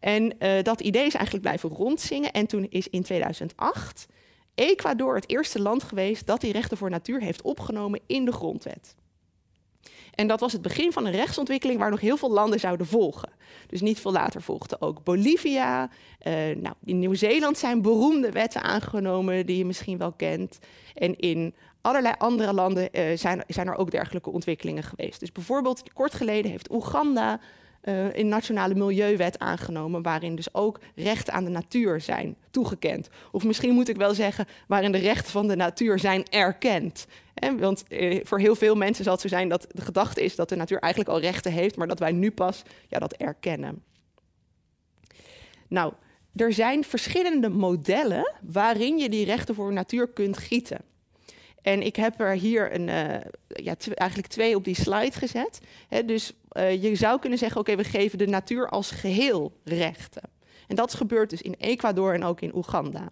En 0.00 0.34
uh, 0.38 0.62
dat 0.62 0.80
idee 0.80 1.06
is 1.06 1.14
eigenlijk 1.14 1.44
blijven 1.44 1.68
rondzingen. 1.68 2.32
En 2.32 2.46
toen 2.46 2.66
is 2.70 2.88
in 2.88 3.02
2008 3.02 4.06
Ecuador 4.54 5.14
het 5.14 5.30
eerste 5.30 5.60
land 5.60 5.82
geweest 5.82 6.26
dat 6.26 6.40
die 6.40 6.52
rechten 6.52 6.76
voor 6.76 6.90
natuur 6.90 7.20
heeft 7.20 7.42
opgenomen 7.42 8.00
in 8.06 8.24
de 8.24 8.32
grondwet. 8.32 8.94
En 10.16 10.26
dat 10.26 10.40
was 10.40 10.52
het 10.52 10.62
begin 10.62 10.92
van 10.92 11.06
een 11.06 11.12
rechtsontwikkeling 11.12 11.78
waar 11.78 11.90
nog 11.90 12.00
heel 12.00 12.16
veel 12.16 12.30
landen 12.30 12.60
zouden 12.60 12.86
volgen. 12.86 13.28
Dus 13.66 13.80
niet 13.80 14.00
veel 14.00 14.12
later 14.12 14.42
volgde 14.42 14.80
ook 14.80 15.04
Bolivia. 15.04 15.82
Uh, 15.82 16.32
nou, 16.34 16.74
in 16.84 16.98
Nieuw-Zeeland 16.98 17.58
zijn 17.58 17.82
beroemde 17.82 18.30
wetten 18.30 18.62
aangenomen 18.62 19.46
die 19.46 19.58
je 19.58 19.64
misschien 19.64 19.98
wel 19.98 20.12
kent. 20.12 20.58
En 20.94 21.18
in 21.18 21.54
allerlei 21.80 22.14
andere 22.18 22.52
landen 22.52 22.88
uh, 22.92 23.16
zijn, 23.16 23.44
zijn 23.46 23.66
er 23.66 23.76
ook 23.76 23.90
dergelijke 23.90 24.30
ontwikkelingen 24.30 24.82
geweest. 24.82 25.20
Dus 25.20 25.32
bijvoorbeeld 25.32 25.92
kort 25.92 26.14
geleden 26.14 26.50
heeft 26.50 26.70
Oeganda 26.70 27.40
uh, 27.88 28.14
een 28.14 28.28
nationale 28.28 28.74
milieuwet 28.74 29.38
aangenomen, 29.38 30.02
waarin 30.02 30.36
dus 30.36 30.54
ook 30.54 30.80
rechten 30.94 31.32
aan 31.32 31.44
de 31.44 31.50
natuur 31.50 32.00
zijn 32.00 32.36
toegekend. 32.50 33.08
Of 33.32 33.44
misschien 33.44 33.74
moet 33.74 33.88
ik 33.88 33.96
wel 33.96 34.14
zeggen, 34.14 34.46
waarin 34.68 34.92
de 34.92 34.98
rechten 34.98 35.30
van 35.30 35.48
de 35.48 35.56
natuur 35.56 35.98
zijn 35.98 36.24
erkend. 36.30 37.06
want 37.58 37.84
uh, 37.88 38.20
voor 38.24 38.38
heel 38.38 38.54
veel 38.54 38.74
mensen 38.74 39.04
zal 39.04 39.12
het 39.12 39.22
zo 39.22 39.28
zijn 39.28 39.48
dat 39.48 39.66
de 39.70 39.82
gedachte 39.82 40.24
is 40.24 40.36
dat 40.36 40.48
de 40.48 40.56
natuur 40.56 40.78
eigenlijk 40.78 41.12
al 41.12 41.20
rechten 41.20 41.52
heeft, 41.52 41.76
maar 41.76 41.88
dat 41.88 41.98
wij 41.98 42.12
nu 42.12 42.30
pas 42.30 42.62
ja, 42.88 42.98
dat 42.98 43.12
erkennen. 43.12 43.82
Nou, 45.68 45.92
er 46.36 46.52
zijn 46.52 46.84
verschillende 46.84 47.48
modellen 47.48 48.34
waarin 48.42 48.98
je 48.98 49.08
die 49.08 49.24
rechten 49.24 49.54
voor 49.54 49.72
natuur 49.72 50.08
kunt 50.08 50.38
gieten. 50.38 50.80
En 51.62 51.82
ik 51.82 51.96
heb 51.96 52.20
er 52.20 52.32
hier 52.32 52.74
een, 52.74 52.88
uh, 52.88 53.20
ja, 53.48 53.74
eigenlijk 53.94 54.28
twee 54.28 54.56
op 54.56 54.64
die 54.64 54.74
slide 54.74 55.12
gezet. 55.12 55.60
dus 56.04 56.32
uh, 56.56 56.82
je 56.82 56.94
zou 56.94 57.20
kunnen 57.20 57.38
zeggen, 57.38 57.60
oké, 57.60 57.76
we 57.76 57.84
geven 57.84 58.18
de 58.18 58.26
natuur 58.26 58.68
als 58.68 58.90
geheel 58.90 59.60
rechten. 59.64 60.22
En 60.66 60.76
dat 60.76 60.94
gebeurt 60.94 61.30
dus 61.30 61.42
in 61.42 61.54
Ecuador 61.58 62.14
en 62.14 62.24
ook 62.24 62.40
in 62.40 62.54
Oeganda. 62.54 63.08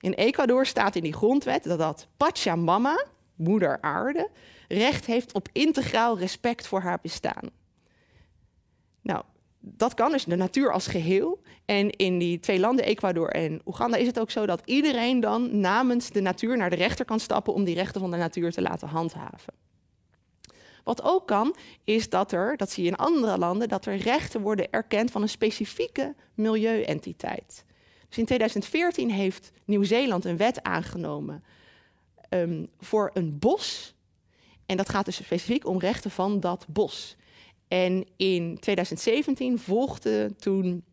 In 0.00 0.12
Ecuador 0.12 0.66
staat 0.66 0.96
in 0.96 1.02
die 1.02 1.14
grondwet 1.14 1.64
dat 1.64 1.78
dat 1.78 2.08
Pachamama, 2.16 3.06
moeder 3.36 3.80
aarde, 3.80 4.30
recht 4.68 5.06
heeft 5.06 5.34
op 5.34 5.48
integraal 5.52 6.18
respect 6.18 6.66
voor 6.66 6.80
haar 6.80 6.98
bestaan. 7.02 7.50
Nou, 9.02 9.22
dat 9.60 9.94
kan 9.94 10.10
dus 10.10 10.24
de 10.24 10.36
natuur 10.36 10.72
als 10.72 10.86
geheel. 10.86 11.42
En 11.64 11.90
in 11.90 12.18
die 12.18 12.40
twee 12.40 12.58
landen, 12.58 12.84
Ecuador 12.84 13.30
en 13.30 13.60
Oeganda, 13.66 13.96
is 13.96 14.06
het 14.06 14.20
ook 14.20 14.30
zo 14.30 14.46
dat 14.46 14.62
iedereen 14.64 15.20
dan 15.20 15.60
namens 15.60 16.10
de 16.10 16.20
natuur 16.20 16.56
naar 16.56 16.70
de 16.70 16.76
rechter 16.76 17.04
kan 17.04 17.20
stappen 17.20 17.54
om 17.54 17.64
die 17.64 17.74
rechten 17.74 18.00
van 18.00 18.10
de 18.10 18.16
natuur 18.16 18.52
te 18.52 18.62
laten 18.62 18.88
handhaven. 18.88 19.54
Wat 20.88 21.02
ook 21.02 21.26
kan, 21.26 21.56
is 21.84 22.08
dat 22.08 22.32
er, 22.32 22.56
dat 22.56 22.70
zie 22.70 22.84
je 22.84 22.90
in 22.90 22.96
andere 22.96 23.38
landen, 23.38 23.68
dat 23.68 23.86
er 23.86 23.96
rechten 23.96 24.40
worden 24.40 24.70
erkend 24.70 25.10
van 25.10 25.22
een 25.22 25.28
specifieke 25.28 26.14
milieuentiteit. 26.34 27.64
Dus 28.08 28.18
in 28.18 28.24
2014 28.24 29.10
heeft 29.10 29.52
Nieuw-Zeeland 29.64 30.24
een 30.24 30.36
wet 30.36 30.62
aangenomen 30.62 31.44
um, 32.30 32.68
voor 32.78 33.10
een 33.14 33.38
bos. 33.38 33.94
En 34.66 34.76
dat 34.76 34.88
gaat 34.88 35.04
dus 35.04 35.16
specifiek 35.16 35.66
om 35.66 35.78
rechten 35.78 36.10
van 36.10 36.40
dat 36.40 36.66
bos. 36.68 37.16
En 37.68 38.06
in 38.16 38.58
2017 38.60 39.58
volgde 39.58 40.36
toen 40.36 40.84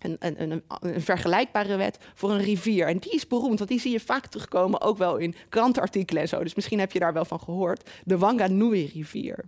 een, 0.00 0.50
een, 0.50 0.62
vergelijkbare 1.00 1.76
wet 1.76 1.98
voor 2.14 2.30
een 2.30 2.42
rivier. 2.42 2.86
En 2.86 2.98
die 2.98 3.12
is 3.12 3.26
beroemd, 3.26 3.58
want 3.58 3.70
die 3.70 3.80
zie 3.80 3.92
je 3.92 4.00
vaak 4.00 4.26
terugkomen, 4.26 4.80
ook 4.80 4.98
wel 4.98 5.16
in 5.16 5.34
krantartikelen 5.48 6.22
en 6.22 6.28
zo. 6.28 6.42
Dus 6.42 6.54
misschien 6.54 6.78
heb 6.78 6.92
je 6.92 6.98
daar 6.98 7.12
wel 7.12 7.24
van 7.24 7.40
gehoord. 7.40 7.90
De 8.04 8.18
Wanganui-rivier. 8.18 9.44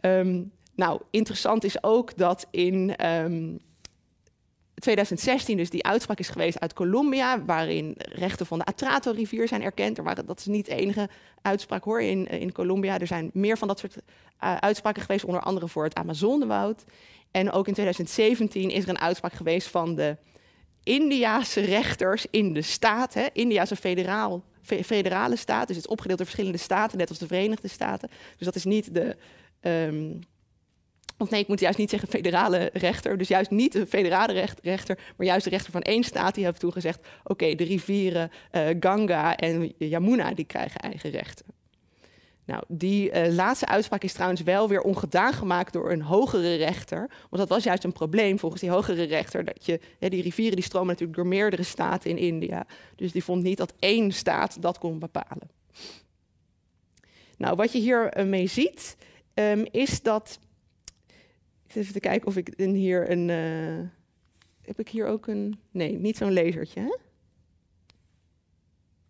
Um, 0.00 0.52
nou, 0.74 1.00
interessant 1.10 1.64
is 1.64 1.82
ook 1.82 2.16
dat 2.16 2.46
in 2.50 3.06
um, 3.06 3.60
2016 4.82 5.56
dus 5.56 5.70
die 5.70 5.84
uitspraak 5.84 6.18
is 6.18 6.28
geweest 6.28 6.60
uit 6.60 6.72
Colombia, 6.72 7.44
waarin 7.44 7.94
rechten 7.96 8.46
van 8.46 8.58
de 8.58 8.64
Atrato-rivier 8.64 9.48
zijn 9.48 9.62
erkend. 9.62 9.98
Er 9.98 10.24
dat 10.26 10.38
is 10.38 10.46
niet 10.46 10.66
de 10.66 10.74
enige 10.74 11.08
uitspraak 11.42 11.84
hoor 11.84 12.02
in, 12.02 12.26
in 12.26 12.52
Colombia. 12.52 12.98
Er 12.98 13.06
zijn 13.06 13.30
meer 13.32 13.58
van 13.58 13.68
dat 13.68 13.78
soort 13.78 13.96
uh, 13.96 14.56
uitspraken 14.56 15.02
geweest, 15.02 15.24
onder 15.24 15.42
andere 15.42 15.68
voor 15.68 15.84
het 15.84 15.94
Amazonewoud. 15.94 16.84
En 17.30 17.50
ook 17.50 17.66
in 17.66 17.72
2017 17.72 18.70
is 18.70 18.82
er 18.82 18.88
een 18.88 18.98
uitspraak 18.98 19.32
geweest 19.32 19.68
van 19.68 19.94
de 19.94 20.16
Indiase 20.82 21.60
rechters 21.60 22.26
in 22.30 22.52
de 22.52 22.62
staat. 22.62 23.14
Hè? 23.14 23.26
India 23.32 23.62
is 23.62 23.70
een 23.70 23.76
federaal, 23.76 24.42
federale 24.62 25.36
staat, 25.36 25.66
dus 25.66 25.76
het 25.76 25.84
is 25.84 25.90
opgedeeld 25.90 26.18
door 26.18 26.26
verschillende 26.26 26.58
staten, 26.58 26.98
net 26.98 27.08
als 27.08 27.18
de 27.18 27.26
Verenigde 27.26 27.68
Staten. 27.68 28.08
Dus 28.36 28.46
dat 28.46 28.54
is 28.54 28.64
niet 28.64 28.94
de. 28.94 29.16
Um, 29.60 30.20
of 31.22 31.30
nee, 31.30 31.40
ik 31.40 31.48
moet 31.48 31.60
juist 31.60 31.78
niet 31.78 31.90
zeggen 31.90 32.08
federale 32.08 32.70
rechter. 32.72 33.18
Dus 33.18 33.28
juist 33.28 33.50
niet 33.50 33.72
de 33.72 33.86
federale 33.86 34.46
rechter, 34.62 34.98
maar 35.16 35.26
juist 35.26 35.44
de 35.44 35.50
rechter 35.50 35.72
van 35.72 35.82
één 35.82 36.04
staat. 36.04 36.34
Die 36.34 36.44
heeft 36.44 36.60
toen 36.60 36.72
gezegd: 36.72 37.06
oké, 37.24 37.54
de 37.54 37.64
rivieren 37.64 38.30
uh, 38.52 38.68
Ganga 38.80 39.36
en 39.36 39.72
Yamuna 39.78 40.34
die 40.34 40.44
krijgen 40.44 40.80
eigen 40.80 41.10
rechten. 41.10 41.46
Nou, 42.44 42.62
die 42.68 43.10
uh, 43.10 43.34
laatste 43.34 43.66
uitspraak 43.66 44.02
is 44.02 44.12
trouwens 44.12 44.42
wel 44.42 44.68
weer 44.68 44.80
ongedaan 44.80 45.32
gemaakt 45.32 45.72
door 45.72 45.92
een 45.92 46.02
hogere 46.02 46.54
rechter. 46.54 46.98
Want 46.98 47.36
dat 47.42 47.48
was 47.48 47.64
juist 47.64 47.84
een 47.84 47.92
probleem 47.92 48.38
volgens 48.38 48.60
die 48.60 48.70
hogere 48.70 49.02
rechter. 49.02 49.44
Dat 49.44 49.66
je, 49.66 49.80
hè, 49.98 50.08
die 50.08 50.22
rivieren 50.22 50.56
die 50.56 50.64
stromen 50.64 50.88
natuurlijk 50.88 51.18
door 51.18 51.26
meerdere 51.26 51.62
staten 51.62 52.10
in 52.10 52.18
India. 52.18 52.66
Dus 52.96 53.12
die 53.12 53.24
vond 53.24 53.42
niet 53.42 53.58
dat 53.58 53.74
één 53.78 54.12
staat 54.12 54.62
dat 54.62 54.78
kon 54.78 54.98
bepalen. 54.98 55.50
Nou, 57.36 57.56
wat 57.56 57.72
je 57.72 57.78
hier 57.78 58.18
uh, 58.18 58.24
mee 58.24 58.46
ziet, 58.46 58.96
um, 59.34 59.66
is 59.70 60.02
dat. 60.02 60.38
Even 61.74 61.92
te 61.92 62.00
kijken 62.00 62.26
of 62.28 62.36
ik 62.36 62.54
hier 62.56 63.10
een. 63.10 63.28
Uh, 63.28 63.88
heb 64.62 64.78
ik 64.78 64.88
hier 64.88 65.06
ook 65.06 65.26
een. 65.26 65.58
Nee, 65.70 65.98
niet 65.98 66.16
zo'n 66.16 66.32
lasertje. 66.32 66.80
Hè? 66.80 66.96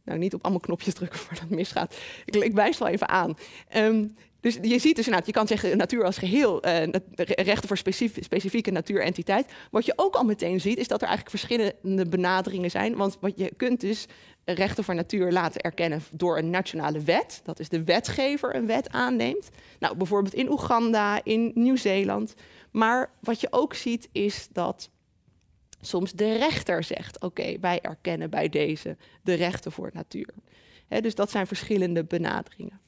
Nou, 0.05 0.19
niet 0.19 0.35
op 0.35 0.43
allemaal 0.43 0.61
knopjes 0.61 0.95
drukken 0.95 1.19
voordat 1.25 1.41
het 1.41 1.51
misgaat. 1.51 1.97
Ik, 2.25 2.35
ik 2.37 2.53
wijs 2.53 2.79
wel 2.79 2.89
even 2.89 3.09
aan. 3.09 3.35
Um, 3.77 4.15
dus 4.43 4.59
je 4.63 4.79
ziet 4.79 4.97
dus 4.97 5.07
je 5.25 5.33
kan 5.33 5.47
zeggen 5.47 5.77
natuur 5.77 6.05
als 6.05 6.19
geheel, 6.19 6.67
uh, 6.67 6.83
rechten 7.27 7.69
voor 7.69 7.77
specif 7.77 8.17
specifieke 8.21 8.71
natuurentiteit. 8.71 9.53
Wat 9.71 9.87
je 9.87 9.93
ook 9.97 10.15
al 10.15 10.25
meteen 10.25 10.61
ziet, 10.61 10.79
is 10.79 10.89
dat 10.89 11.03
er 11.03 11.09
eigenlijk 11.09 11.39
verschillende 11.39 12.09
benaderingen 12.09 12.71
zijn. 12.71 12.97
Want 12.97 13.17
wat 13.21 13.33
je 13.39 13.53
kunt 13.57 13.81
dus 13.81 14.07
rechten 14.45 14.85
voor 14.85 14.95
natuur 14.95 15.33
laten 15.33 15.61
erkennen 15.61 16.03
door 16.13 16.39
een 16.39 16.51
nationale 16.51 17.01
wet. 17.01 17.41
Dat 17.45 17.61
is 17.61 17.69
de 17.69 17.85
wetgever 17.85 18.55
een 18.55 18.67
wet 18.67 18.91
aanneemt. 18.91 19.49
Nou, 19.79 19.97
bijvoorbeeld 19.97 20.35
in 20.35 20.51
Oeganda, 20.51 21.25
in 21.25 21.51
Nieuw-Zeeland. 21.55 22.35
Maar 22.71 23.11
wat 23.21 23.41
je 23.41 23.49
ook 23.51 23.75
ziet, 23.75 24.09
is 24.13 24.49
dat 24.53 24.91
soms 25.81 26.13
de 26.13 26.37
rechter 26.37 26.85
zegt: 26.85 27.21
Oké, 27.21 27.59
wij 27.61 27.81
erkennen 27.81 28.31
bij 28.31 28.49
deze 28.49 28.97
de 29.23 29.35
rechten 29.35 29.73
voor 29.73 29.91
natuur. 29.93 30.35
dus 30.89 31.15
dat 31.15 31.31
zijn 31.31 31.47
verschillende 31.47 32.05
benaderingen. 32.05 32.82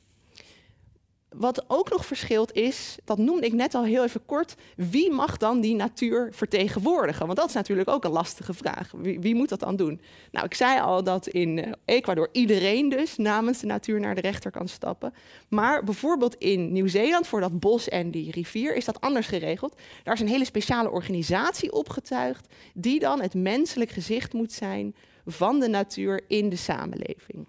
Wat 1.37 1.65
ook 1.67 1.91
nog 1.91 2.07
verschilt 2.07 2.53
is, 2.53 2.99
dat 3.05 3.19
noemde 3.19 3.47
ik 3.47 3.53
net 3.53 3.75
al 3.75 3.85
heel 3.85 4.05
even 4.05 4.25
kort, 4.27 4.55
wie 4.77 5.11
mag 5.11 5.37
dan 5.37 5.61
die 5.61 5.75
natuur 5.75 6.29
vertegenwoordigen? 6.33 7.27
Want 7.27 7.39
dat 7.39 7.49
is 7.49 7.55
natuurlijk 7.55 7.89
ook 7.89 8.05
een 8.05 8.11
lastige 8.11 8.55
vraag. 8.55 8.91
Wie, 8.97 9.21
wie 9.21 9.35
moet 9.35 9.49
dat 9.49 9.61
dan 9.61 9.77
doen? 9.77 10.01
Nou, 10.31 10.47
ik 10.47 10.55
zei 10.55 10.81
al 10.81 11.05
dat 11.05 11.27
in 11.27 11.59
eh, 11.59 11.73
Ecuador 11.85 12.29
iedereen 12.33 12.89
dus 12.89 13.17
namens 13.17 13.61
de 13.61 13.67
natuur 13.67 14.01
naar 14.01 14.15
de 14.15 14.21
rechter 14.21 14.51
kan 14.51 14.69
stappen. 14.69 15.15
Maar 15.49 15.85
bijvoorbeeld 15.85 16.35
in 16.35 16.73
Nieuw-Zeeland, 16.73 17.27
voor 17.27 17.41
dat 17.41 17.61
bos 17.61 17.89
en 17.89 18.11
die 18.11 18.31
rivier, 18.31 18.75
is 18.75 18.85
dat 18.85 19.01
anders 19.01 19.27
geregeld. 19.27 19.75
Daar 20.03 20.15
is 20.15 20.21
een 20.21 20.29
hele 20.29 20.45
speciale 20.45 20.91
organisatie 20.91 21.73
opgetuigd, 21.73 22.55
die 22.75 22.99
dan 22.99 23.21
het 23.21 23.35
menselijk 23.35 23.91
gezicht 23.91 24.33
moet 24.33 24.53
zijn 24.53 24.95
van 25.27 25.61
de 25.61 25.69
natuur 25.69 26.25
in 26.29 26.49
de 26.49 26.57
samenleving. 26.57 27.47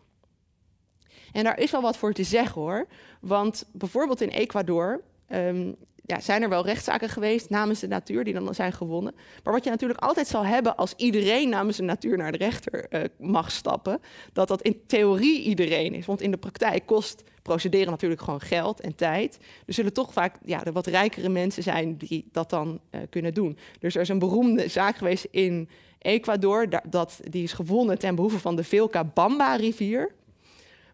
En 1.36 1.44
daar 1.44 1.60
is 1.60 1.72
wel 1.72 1.82
wat 1.82 1.98
voor 1.98 2.14
te 2.14 2.24
zeggen 2.24 2.62
hoor. 2.62 2.88
Want 3.20 3.66
bijvoorbeeld 3.72 4.22
in 4.22 4.30
Ecuador 4.30 5.02
um, 5.30 5.76
ja, 6.06 6.20
zijn 6.20 6.42
er 6.42 6.50
wel 6.50 6.66
rechtszaken 6.66 7.10
geweest 7.10 7.50
namens 7.50 7.80
de 7.80 7.88
natuur 7.88 8.24
die 8.24 8.34
dan 8.34 8.56
zijn 8.56 8.74
gewonnen. 8.74 9.16
Maar 9.44 9.54
wat 9.54 9.64
je 9.64 9.70
natuurlijk 9.70 10.00
altijd 10.00 10.28
zal 10.28 10.46
hebben 10.46 10.76
als 10.76 10.94
iedereen 10.98 11.50
namens 11.50 11.78
de 11.78 11.84
natuur 11.84 12.18
naar 12.18 12.32
de 12.32 12.38
rechter 12.38 12.86
uh, 12.90 13.02
mag 13.20 13.52
stappen, 13.52 14.02
dat 14.34 14.48
dat 14.48 14.62
in 14.62 14.82
theorie 14.88 15.42
iedereen 15.42 15.94
is. 15.94 16.06
Want 16.06 16.22
in 16.22 16.32
de 16.32 16.38
praktijk 16.38 16.86
kost 16.86 17.24
procederen 17.42 17.90
natuurlijk 17.90 18.22
gewoon 18.22 18.42
geld 18.42 18.80
en 18.80 18.96
tijd. 18.96 19.38
Er 19.66 19.74
zullen 19.74 19.94
toch 19.94 20.14
vaak 20.14 20.36
ja, 20.46 20.64
de 20.64 20.72
wat 20.72 20.88
rijkere 20.88 21.30
mensen 21.30 21.64
zijn 21.64 21.98
die 21.98 22.30
dat 22.32 22.50
dan 22.50 22.80
uh, 22.92 23.02
kunnen 23.10 23.34
doen. 23.34 23.58
Dus 23.80 23.96
er 23.96 24.02
is 24.02 24.10
een 24.10 24.20
beroemde 24.20 24.68
zaak 24.68 24.96
geweest 24.96 25.28
in 25.32 25.70
Ecuador, 26.00 26.68
dat, 26.90 27.20
die 27.30 27.44
is 27.44 27.54
gewonnen 27.54 28.00
ten 28.00 28.16
behoeve 28.16 28.40
van 28.40 28.56
de 28.56 28.64
Vilca 28.64 29.04
Bamba 29.04 29.56
rivier. 29.56 30.12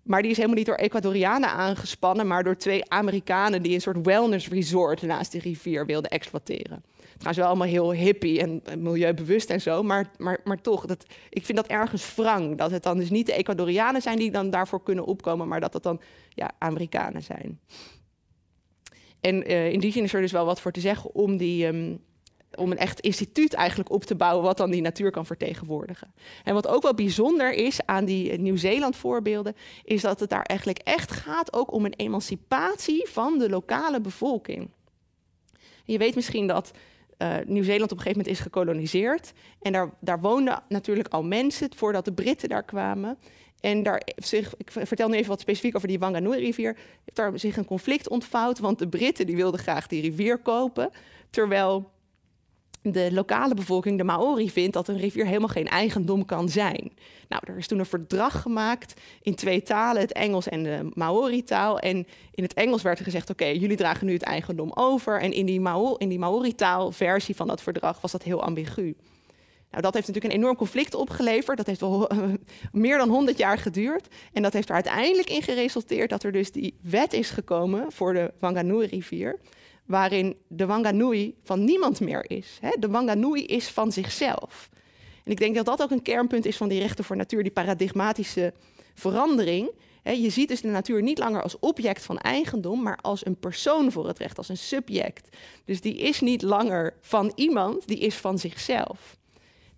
Maar 0.04 0.22
die 0.22 0.32
is 0.32 0.38
helemaal 0.38 0.58
niet 0.58 0.66
door 0.66 0.76
Ecuadorianen 0.76 1.50
aangespannen, 1.50 2.28
maar 2.28 2.44
door 2.44 2.58
twee 2.58 2.90
Amerikanen 2.90 3.62
die 3.62 3.74
een 3.74 3.82
soort 3.82 4.06
wellness 4.06 4.48
resort 4.50 5.02
naast 5.02 5.32
de 5.32 5.40
rivier 5.40 5.86
wilden 5.86 6.12
exploiteren. 6.12 6.84
Trouwens 7.12 7.38
wel 7.38 7.48
allemaal 7.48 7.68
heel 7.68 7.94
hippie 7.94 8.40
en 8.40 8.62
milieubewust 8.78 9.50
en 9.50 9.62
zo, 9.62 9.84
maar, 9.84 10.12
maar, 10.18 10.40
maar 10.44 10.62
toch, 10.62 10.86
dat, 10.86 11.06
ik 11.30 11.46
vind 11.46 11.58
dat 11.58 11.68
ergens 11.68 12.16
wrang. 12.16 12.58
Dat 12.58 12.72
het 12.72 12.84
dan 12.84 12.98
dus 12.98 13.10
niet 13.10 13.26
de 13.26 13.34
Ecuadorianen 13.34 14.02
zijn 14.02 14.18
die 14.18 14.32
dan 14.32 14.50
daarvoor 14.50 14.84
kunnen 14.84 15.06
opkomen, 15.06 15.48
maar 15.48 15.60
dat 15.60 15.74
het 15.74 15.84
dan 15.84 16.02
ja, 16.30 16.52
Amerikanen 16.58 17.24
zijn. 17.24 17.60
En 19.20 19.52
uh, 19.52 19.72
in 19.72 19.80
die 19.80 20.02
is 20.02 20.14
er 20.14 20.22
dus 20.22 20.32
wel 20.32 20.46
wat 20.46 20.62
voor 20.62 20.72
te 20.72 20.80
zeggen 20.80 21.14
om 21.14 21.38
die, 21.38 21.68
um, 21.68 22.00
om 22.56 22.72
een 22.72 22.78
echt 22.78 23.00
instituut 23.00 23.54
eigenlijk 23.54 23.92
op 23.92 24.04
te 24.04 24.16
bouwen 24.16 24.44
wat 24.44 24.58
dan 24.58 24.72
die 24.72 24.82
natuur 24.82 25.12
kan 25.12 25.26
vertegenwoordigen. 25.26 26.14
En 26.44 26.54
wat 26.54 26.68
ook 26.68 26.82
wel 26.82 26.94
bijzonder 26.94 27.54
is 27.54 27.86
aan 27.86 28.06
die 28.06 28.40
Nieuw-Zeeland 28.40 28.96
voorbeelden, 28.96 29.56
is 29.84 30.02
dat 30.02 30.20
het 30.20 30.30
daar 30.30 30.44
eigenlijk 30.44 30.80
echt 30.80 31.12
gaat 31.12 31.54
ook 31.54 31.74
om 31.74 31.86
een 31.86 31.94
emancipatie 31.94 33.08
van 33.10 33.38
de 33.38 33.50
lokale 33.50 34.02
bevolking. 34.02 34.70
je 35.86 35.98
weet 35.98 36.16
misschien 36.16 36.48
dat 36.48 36.72
uh, 37.18 37.36
Nieuw-Zeeland 37.46 37.92
op 37.92 37.98
een 37.98 38.04
gegeven 38.04 38.18
moment 38.18 38.28
is 38.28 38.40
gekoloniseerd. 38.40 39.32
En 39.62 39.72
daar, 39.72 39.90
daar 40.00 40.20
woonden 40.20 40.64
natuurlijk 40.68 41.08
al 41.08 41.24
mensen 41.24 41.76
voordat 41.76 42.06
de 42.06 42.14
Britten 42.14 42.50
daar 42.50 42.64
kwamen. 42.64 43.18
En 43.60 43.84
daar 43.84 44.02
zich, 44.16 44.54
ik 44.58 44.72
vertel 44.72 45.08
nu 45.08 45.16
even 45.16 45.30
wat 45.30 45.40
specifiek 45.40 45.76
over 45.76 45.88
die 45.88 46.00
Wanganui-rivier. 46.00 46.76
Heeft 46.76 47.16
daar 47.16 47.40
zich 47.40 47.58
een 47.58 47.66
conflict 47.66 48.10
ontvouwd, 48.10 48.60
want 48.60 48.80
de 48.80 48.88
Britten 48.88 49.26
die 49.26 49.36
wilden 49.36 49.60
graag 49.60 49.88
die 49.88 50.02
rivier 50.02 50.38
kopen. 50.38 50.90
Terwijl 51.30 51.92
de 52.82 53.10
lokale 53.12 53.54
bevolking, 53.54 53.98
de 53.98 54.04
Maori, 54.04 54.50
vindt 54.50 54.74
dat 54.74 54.88
een 54.88 54.98
rivier 54.98 55.26
helemaal 55.26 55.48
geen 55.48 55.68
eigendom 55.68 56.26
kan 56.26 56.50
zijn. 56.50 56.92
Nou, 57.28 57.44
er 57.46 57.58
is 57.58 57.68
toen 57.68 57.80
een 57.80 57.86
verdrag 57.86 58.42
gemaakt 58.42 59.02
in 59.22 59.36
twee 59.36 59.62
talen, 59.62 60.02
het 60.02 60.12
Engels 60.12 60.48
en 60.50 60.64
de 60.64 60.90
Maori-taal. 60.94 61.80
En 61.80 62.08
in 62.32 62.44
het 62.44 62.54
Engels 62.54 62.82
werd 62.82 62.98
er 62.98 63.04
gezegd: 63.04 63.30
oké, 63.30 63.46
jullie 63.46 63.78
dragen 63.78 64.06
nu 64.06 64.14
het 64.14 64.22
eigendom 64.22 64.72
over. 64.74 65.22
En 65.22 65.34
in 65.34 65.46
die, 65.46 65.62
Mao 65.62 65.98
die 65.98 66.20
Maori-taal-versie 66.20 67.36
van 67.36 67.48
dat 67.48 67.62
verdrag 67.62 68.02
was 68.02 68.12
dat 68.12 68.24
heel 68.24 68.44
ambigu. 68.44 68.96
Nou, 69.72 69.84
dat 69.84 69.94
heeft 69.94 70.08
natuurlijk 70.08 70.34
een 70.34 70.40
enorm 70.40 70.56
conflict 70.56 70.96
opgeleverd. 70.96 71.58
Dat 71.58 71.68
heeft 71.68 71.80
wel 71.80 72.10
meer 72.72 72.98
dan 72.98 73.10
100 73.10 73.38
jaar 73.38 73.58
geduurd. 73.58 74.08
En 74.34 74.42
dat 74.42 74.54
heeft 74.54 74.70
er 74.70 74.76
uiteindelijk 74.76 75.30
in 75.30 75.42
geresulteerd 75.42 76.10
dat 76.10 76.24
er 76.24 76.32
dus 76.32 76.52
die 76.52 76.74
wet 76.82 77.14
is 77.14 77.30
gekomen 77.30 77.92
voor 77.92 78.14
de 78.14 78.34
Wanganui-rivier 78.40 79.40
waarin 79.92 80.36
de 80.48 80.66
Wanganui 80.66 81.36
van 81.44 81.64
niemand 81.64 82.00
meer 82.00 82.30
is. 82.30 82.60
De 82.80 82.88
Wanganui 82.88 83.46
is 83.46 83.68
van 83.68 83.92
zichzelf. 83.92 84.70
En 85.24 85.32
ik 85.32 85.38
denk 85.38 85.56
dat 85.56 85.66
dat 85.66 85.82
ook 85.82 85.92
een 85.92 86.02
kernpunt 86.02 86.46
is 86.46 86.58
van 86.58 86.70
die 86.70 86.80
rechten 86.80 87.04
voor 87.04 87.16
natuur, 87.16 87.44
die 87.44 87.52
paradigmatische 87.52 88.54
verandering. 88.94 89.72
je 90.04 90.30
ziet 90.30 90.48
dus 90.48 90.62
de 90.62 90.68
natuur 90.68 91.02
niet 91.02 91.18
langer 91.18 91.42
als 91.42 91.60
object 91.60 92.06
van 92.06 92.18
eigendom, 92.18 92.82
maar 92.82 92.98
als 93.02 93.26
een 93.26 93.40
persoon 93.40 93.92
voor 93.92 94.08
het 94.08 94.20
recht, 94.20 94.38
als 94.38 94.50
een 94.50 94.58
subject. 94.58 95.38
Dus 95.66 95.82
die 95.82 95.98
is 95.98 96.20
niet 96.20 96.42
langer 96.42 96.94
van 97.02 97.32
iemand, 97.36 97.88
die 97.88 98.00
is 98.00 98.16
van 98.16 98.40
zichzelf. 98.40 99.18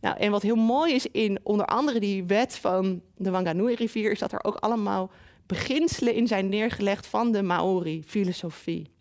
Nou, 0.01 0.17
en 0.17 0.31
wat 0.31 0.41
heel 0.41 0.55
mooi 0.55 0.93
is 0.93 1.05
in 1.05 1.39
onder 1.43 1.65
andere 1.65 1.99
die 1.99 2.23
wet 2.23 2.55
van 2.55 3.01
de 3.15 3.31
Wanganui-rivier, 3.31 4.11
is 4.11 4.19
dat 4.19 4.31
er 4.31 4.43
ook 4.43 4.55
allemaal 4.55 5.11
beginselen 5.45 6.13
in 6.13 6.27
zijn 6.27 6.49
neergelegd 6.49 7.07
van 7.07 7.31
de 7.31 7.41
Maori-filosofie. 7.41 8.92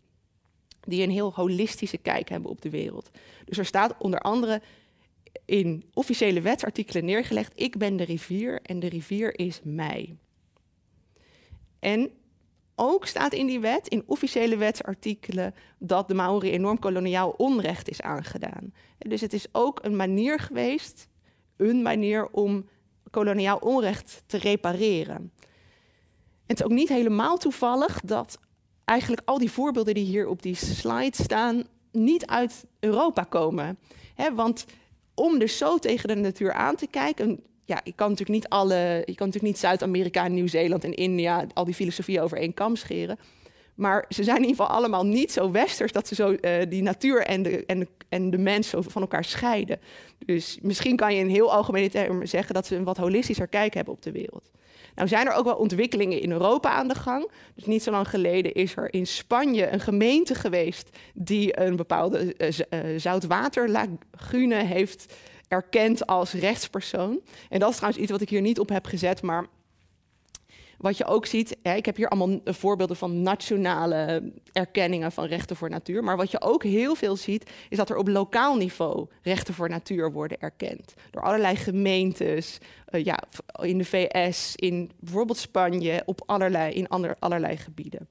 Die 0.87 1.03
een 1.03 1.11
heel 1.11 1.33
holistische 1.35 1.99
kijk 1.99 2.29
hebben 2.29 2.51
op 2.51 2.61
de 2.61 2.71
wereld. 2.71 3.11
Dus 3.45 3.59
er 3.59 3.67
staat 3.67 3.95
onder 3.99 4.21
andere 4.21 4.63
in 5.45 5.85
officiële 5.95 6.41
wetsartikelen 6.41 7.05
neergelegd: 7.05 7.61
ik 7.61 7.79
ben 7.79 7.97
de 7.97 8.05
rivier 8.05 8.61
en 8.63 8.81
de 8.81 8.89
rivier 8.89 9.39
is 9.39 9.61
mij. 9.65 10.17
En 11.79 12.11
ook 12.75 13.07
staat 13.07 13.33
in 13.33 13.47
die 13.47 13.61
wet, 13.61 13.89
in 13.89 14.03
officiële 14.07 14.57
wetsartikelen, 14.57 15.55
dat 15.79 16.09
de 16.09 16.15
Maori 16.15 16.51
enorm 16.51 16.79
koloniaal 16.79 17.31
onrecht 17.31 17.89
is 17.89 18.03
aangedaan. 18.03 18.75
Dus 18.99 19.21
het 19.21 19.33
is 19.33 19.47
ook 19.53 19.79
een 19.83 19.97
manier 19.97 20.39
geweest, 20.39 21.09
een 21.57 21.83
manier 21.83 22.29
om 22.31 22.69
koloniaal 23.11 23.59
onrecht 23.59 24.23
te 24.27 24.39
repareren. 24.39 25.17
En 25.17 25.31
het 26.47 26.59
is 26.59 26.65
ook 26.65 26.73
niet 26.73 26.89
helemaal 26.89 27.39
toevallig 27.39 28.01
dat 28.01 28.39
eigenlijk 28.85 29.23
al 29.25 29.39
die 29.39 29.51
voorbeelden 29.51 29.95
die 29.95 30.05
hier 30.05 30.27
op 30.27 30.43
die 30.43 30.55
slide 30.55 31.23
staan, 31.23 31.65
niet 31.93 32.27
uit 32.27 32.65
Europa 32.81 33.23
komen. 33.23 33.79
want 34.35 34.65
om 35.15 35.39
dus 35.39 35.59
zo 35.59 35.79
tegen 35.79 36.09
de 36.09 36.15
natuur 36.15 36.53
aan 36.53 36.77
te 36.77 36.87
kijken, 36.87 37.41
ja, 37.65 37.81
je 37.85 37.93
kan 37.93 38.11
natuurlijk 38.11 38.39
niet 38.39 38.49
alle, 38.49 39.03
je 39.05 39.15
kan 39.15 39.27
natuurlijk 39.27 39.53
niet 39.53 39.59
Zuid-Amerika, 39.59 40.29
Nieuw-Zeeland 40.29 40.85
en 40.85 40.95
India 40.95 41.47
al 41.55 41.65
die 41.65 41.75
filosofieën 41.75 42.21
over 42.21 42.39
één 42.39 42.55
kam 42.55 42.77
scheren. 42.77 43.19
Maar 43.75 44.05
ze 44.09 44.25
zijn 44.25 44.37
in 44.37 44.43
ieder 44.43 44.57
geval 44.57 44.77
allemaal 44.77 45.07
niet 45.07 45.33
zo 45.33 45.51
westers 45.51 45.93
dat 45.93 46.09
ze 46.09 46.15
zo 46.15 46.31
uh, 46.41 46.53
die 46.69 46.83
natuur 46.83 47.23
en 47.23 47.43
de, 47.43 47.65
en, 47.67 47.79
de, 47.79 47.89
en 48.09 48.31
de 48.31 48.39
mens 48.39 48.69
van 48.69 49.03
elkaar 49.03 49.25
scheiden. 49.25 49.81
Dus 50.27 50.59
misschien 50.63 50.97
kan 50.97 51.15
je 51.15 51.21
in 51.21 51.29
heel 51.29 51.53
algemene 51.53 51.89
termen 51.91 52.29
zeggen 52.29 52.55
dat 52.55 52.67
ze 52.67 52.77
een 52.77 52.85
wat 52.85 52.97
holistischer 52.97 53.49
kijk 53.49 53.75
hebben 53.75 53.95
op 53.95 54.03
de 54.03 54.13
wereld. 54.13 54.51
Nou 54.95 55.09
zijn 55.09 55.27
er 55.27 55.33
ook 55.33 55.45
wel 55.45 55.55
ontwikkelingen 55.55 56.21
in 56.21 56.33
Europa 56.33 56.71
aan 56.71 56.89
de 56.89 56.95
gang. 56.95 57.31
Dus 57.55 57.65
niet 57.65 57.83
zo 57.83 57.91
lang 57.91 58.09
geleden 58.09 58.53
is 58.53 58.77
er 58.77 58.95
in 58.95 59.07
Spanje 59.07 59.69
een 59.73 59.81
gemeente 59.81 60.35
geweest 60.35 60.89
die 61.15 61.61
een 61.61 61.77
bepaalde 61.77 62.35
uh, 62.39 62.99
zoutwaterlagune 62.99 64.55
heeft 64.65 65.15
erkend 65.49 66.07
als 66.07 66.33
rechtspersoon. 66.33 67.21
En 67.49 67.59
dat 67.59 67.71
is 67.71 67.77
trouwens 67.77 68.03
iets 68.03 68.13
wat 68.13 68.21
ik 68.21 68.29
hier 68.29 68.41
niet 68.41 68.59
op 68.59 68.69
heb 68.69 68.87
gezet, 68.87 69.23
maar 69.23 69.47
wat 70.83 70.97
je 70.97 71.05
ook 71.05 71.27
ziet, 71.27 71.57
ik 71.63 71.87
heb 71.87 71.97
hier 71.97 72.09
allemaal 72.09 72.41
voorbeelden 72.45 72.97
van 72.97 73.23
nationale 73.23 74.33
erkenningen 74.53 75.13
van 75.13 75.25
rechten 75.25 75.57
voor 75.57 75.71
natuur. 75.71 76.05
Maar 76.05 76.17
wat 76.17 76.31
je 76.31 76.41
ook 76.41 76.63
heel 76.63 76.95
veel 76.95 77.17
ziet, 77.17 77.51
is 77.69 77.77
dat 77.77 77.91
er 77.91 77.97
op 77.97 78.09
lokaal 78.09 78.57
niveau 78.57 79.07
rechten 79.23 79.55
voor 79.55 79.69
natuur 79.69 80.13
worden 80.13 80.41
erkend. 80.41 80.95
Door 81.11 81.23
allerlei 81.23 81.57
gemeentes, 81.57 82.59
uh, 82.91 83.05
ja, 83.05 83.23
in 83.61 83.79
de 83.79 83.85
VS, 83.85 84.57
in 84.57 84.91
bijvoorbeeld 85.01 85.39
Spanje, 85.39 86.03
op 86.05 86.23
allerlei, 86.27 86.75
in 86.75 86.89
ander, 86.89 87.17
allerlei 87.19 87.57
gebieden. 87.57 88.09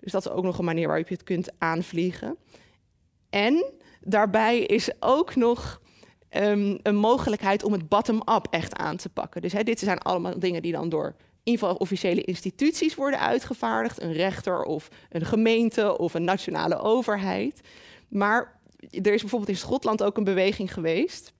Dus 0.00 0.12
dat 0.12 0.26
is 0.26 0.32
ook 0.32 0.44
nog 0.44 0.58
een 0.58 0.64
manier 0.64 0.86
waarop 0.86 1.08
je 1.08 1.14
het 1.14 1.24
kunt 1.24 1.48
aanvliegen. 1.58 2.36
En 3.30 3.72
daarbij 4.00 4.58
is 4.58 4.90
ook 5.00 5.34
nog 5.34 5.80
um, 6.30 6.78
een 6.82 6.96
mogelijkheid 6.96 7.64
om 7.64 7.72
het 7.72 7.88
bottom-up 7.88 8.46
echt 8.50 8.76
aan 8.76 8.96
te 8.96 9.08
pakken. 9.08 9.42
Dus 9.42 9.52
dit 9.52 9.78
zijn 9.78 9.98
allemaal 9.98 10.38
dingen 10.38 10.62
die 10.62 10.72
dan 10.72 10.88
door 10.88 11.14
in 11.44 11.52
ieder 11.52 11.66
geval 11.66 11.82
officiële 11.82 12.22
instituties 12.22 12.94
worden 12.94 13.20
uitgevaardigd. 13.20 14.02
Een 14.02 14.12
rechter 14.12 14.62
of 14.62 14.88
een 15.08 15.24
gemeente 15.24 15.98
of 15.98 16.14
een 16.14 16.24
nationale 16.24 16.78
overheid. 16.78 17.60
Maar 18.08 18.60
er 18.90 19.12
is 19.12 19.20
bijvoorbeeld 19.20 19.50
in 19.50 19.56
Schotland 19.56 20.02
ook 20.02 20.16
een 20.16 20.24
beweging 20.24 20.72
geweest. 20.72 21.32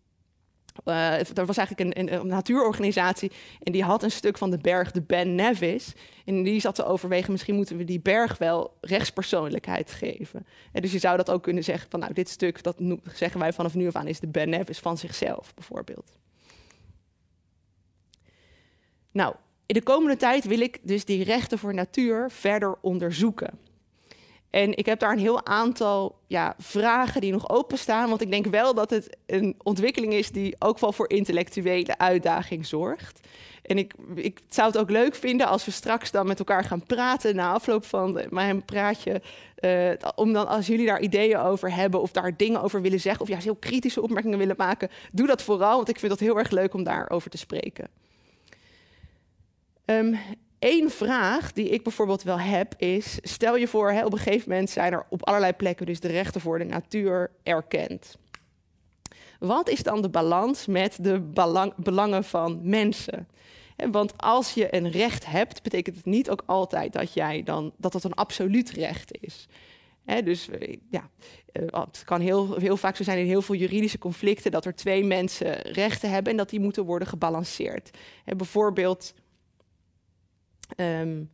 Uh, 0.85 1.39
er 1.39 1.47
was 1.47 1.57
eigenlijk 1.57 1.99
een, 1.99 2.15
een, 2.15 2.27
natuurorganisatie 2.27 3.33
en 3.63 3.73
die 3.73 3.83
had 3.83 4.03
een 4.03 4.11
stuk 4.11 4.39
van 4.39 4.51
de 4.51 4.59
berg, 4.59 4.91
de 4.91 5.03
Ben 5.03 5.35
Nevis. 5.35 5.93
En 6.25 6.43
die 6.43 6.61
zat 6.61 6.75
te 6.75 6.85
overwegen, 6.85 7.33
misschien 7.33 7.55
moeten 7.55 7.77
we 7.77 7.85
die 7.85 8.01
berg 8.01 8.39
wel 8.39 8.77
rechtspersoonlijkheid 8.81 9.91
geven. 9.91 10.47
En 10.73 10.83
dus 10.83 10.93
je 10.93 10.99
zou 10.99 11.17
dat 11.17 11.31
ook 11.31 11.43
kunnen 11.43 11.65
zeggen 11.65 11.91
van, 11.91 12.01
nou, 12.01 12.13
dit 12.13 12.29
stuk, 12.29 12.63
dat 12.63 12.77
zeggen 13.13 13.41
wij 13.41 13.53
vanaf 13.53 13.75
nu 13.75 13.87
af 13.87 13.95
aan, 13.95 14.07
is 14.07 14.21
de 14.21 14.29
Ben 14.29 14.49
Nevis 14.49 14.79
van 14.79 14.99
zichzelf, 14.99 15.55
bijvoorbeeld. 15.55 16.19
Nou, 19.13 19.35
in 19.67 19.75
de 19.75 19.83
komende 19.83 20.17
tijd 20.17 20.45
wil 20.45 20.61
ik 20.61 20.79
dus 20.83 21.05
die 21.05 21.25
rechten 21.25 21.59
voor 21.59 21.75
natuur 21.75 22.31
verder 22.31 22.77
onderzoeken. 22.81 23.59
En 24.51 24.77
ik 24.77 24.87
heb 24.87 24.99
daar 24.99 25.13
een 25.13 25.19
heel 25.19 25.47
aantal 25.47 26.19
ja, 26.27 26.55
vragen 26.59 27.21
die 27.21 27.33
nog 27.33 27.49
openstaan. 27.49 28.09
Want 28.09 28.21
ik 28.21 28.31
denk 28.31 28.47
wel 28.47 28.75
dat 28.75 28.91
het 28.91 29.17
een 29.27 29.55
ontwikkeling 29.63 30.13
is 30.13 30.31
die 30.31 30.57
ook 30.59 30.79
wel 30.79 30.93
voor 30.93 31.11
intellectuele 31.11 31.99
uitdaging 31.99 32.67
zorgt. 32.67 33.21
En 33.63 33.79
ik, 33.79 33.95
ik 34.15 34.41
zou 34.49 34.67
het 34.67 34.79
ook 34.79 34.91
leuk 34.91 35.15
vinden 35.15 35.47
als 35.47 35.65
we 35.65 35.71
straks 35.71 36.11
dan 36.11 36.27
met 36.27 36.39
elkaar 36.39 36.65
gaan 36.65 36.83
praten 36.87 37.37
na 37.37 37.53
afloop 37.53 37.85
van 37.85 38.21
mijn 38.31 38.65
praatje. 38.65 39.23
Uh, 39.61 39.91
om 40.15 40.33
dan 40.33 40.49
als 40.49 40.67
jullie 40.67 40.87
daar 40.87 41.01
ideeën 41.01 41.39
over 41.39 41.75
hebben 41.75 42.01
of 42.01 42.11
daar 42.11 42.37
dingen 42.37 42.63
over 42.63 42.83
willen 42.83 43.01
zeggen. 43.01 43.23
Of 43.23 43.29
juist 43.29 43.45
heel 43.45 43.57
kritische 43.57 44.03
opmerkingen 44.03 44.39
willen 44.39 44.55
maken. 44.59 44.91
Doe 45.13 45.27
dat 45.27 45.43
vooral, 45.43 45.77
want 45.77 45.89
ik 45.89 45.99
vind 45.99 46.13
het 46.13 46.21
heel 46.21 46.39
erg 46.39 46.51
leuk 46.51 46.75
om 46.75 46.83
daarover 46.83 47.31
te 47.31 47.39
spreken. 47.39 47.89
Um, 49.87 50.19
Eén 50.65 50.91
vraag 50.91 51.53
die 51.53 51.69
ik 51.69 51.83
bijvoorbeeld 51.83 52.23
wel 52.23 52.39
heb 52.39 52.75
is: 52.77 53.19
stel 53.23 53.57
je 53.57 53.69
voor, 53.69 53.91
hè, 53.91 54.05
op 54.05 54.13
een 54.13 54.19
gegeven 54.19 54.49
moment 54.49 54.71
zijn 54.71 54.93
er 54.93 55.07
op 55.09 55.27
allerlei 55.27 55.53
plekken 55.53 55.87
dus 55.87 56.01
de 56.01 56.09
rechten 56.09 56.41
voor 56.41 56.59
de 56.59 56.65
natuur 56.65 57.31
erkend. 57.43 58.17
Wat 59.39 59.69
is 59.69 59.83
dan 59.83 60.03
de 60.03 60.09
balans 60.09 60.67
met 60.67 60.99
de 61.01 61.21
belangen 61.77 62.25
van 62.25 62.61
mensen? 62.63 63.29
Want 63.91 64.13
als 64.17 64.55
je 64.55 64.75
een 64.75 64.91
recht 64.91 65.27
hebt, 65.27 65.63
betekent 65.63 65.97
het 65.97 66.05
niet 66.05 66.31
ook 66.31 66.43
altijd 66.47 66.93
dat 66.93 67.13
jij 67.13 67.43
dan 67.43 67.73
dat 67.77 67.93
het 67.93 68.05
een 68.05 68.15
absoluut 68.15 68.71
recht 68.71 69.17
is. 69.21 69.49
dus 70.25 70.49
eh, 70.49 70.77
ja, 70.91 71.11
eh, 71.53 71.63
het 71.85 72.03
kan 72.05 72.21
heel, 72.21 72.55
heel 72.55 72.77
vaak 72.77 72.97
zo 72.97 73.03
zijn 73.03 73.19
in 73.19 73.27
heel 73.27 73.43
veel 73.43 73.55
juridische 73.55 73.99
conflicten 73.99 74.51
dat 74.51 74.65
er 74.65 74.75
twee 74.75 75.05
mensen 75.05 75.61
rechten 75.61 76.11
hebben 76.11 76.33
en 76.33 76.39
dat 76.39 76.51
die 76.51 76.61
moeten 76.61 76.85
worden 76.85 77.09
gebalanceerd. 77.09 77.91
bijvoorbeeld 78.25 79.15
Um, 80.77 81.31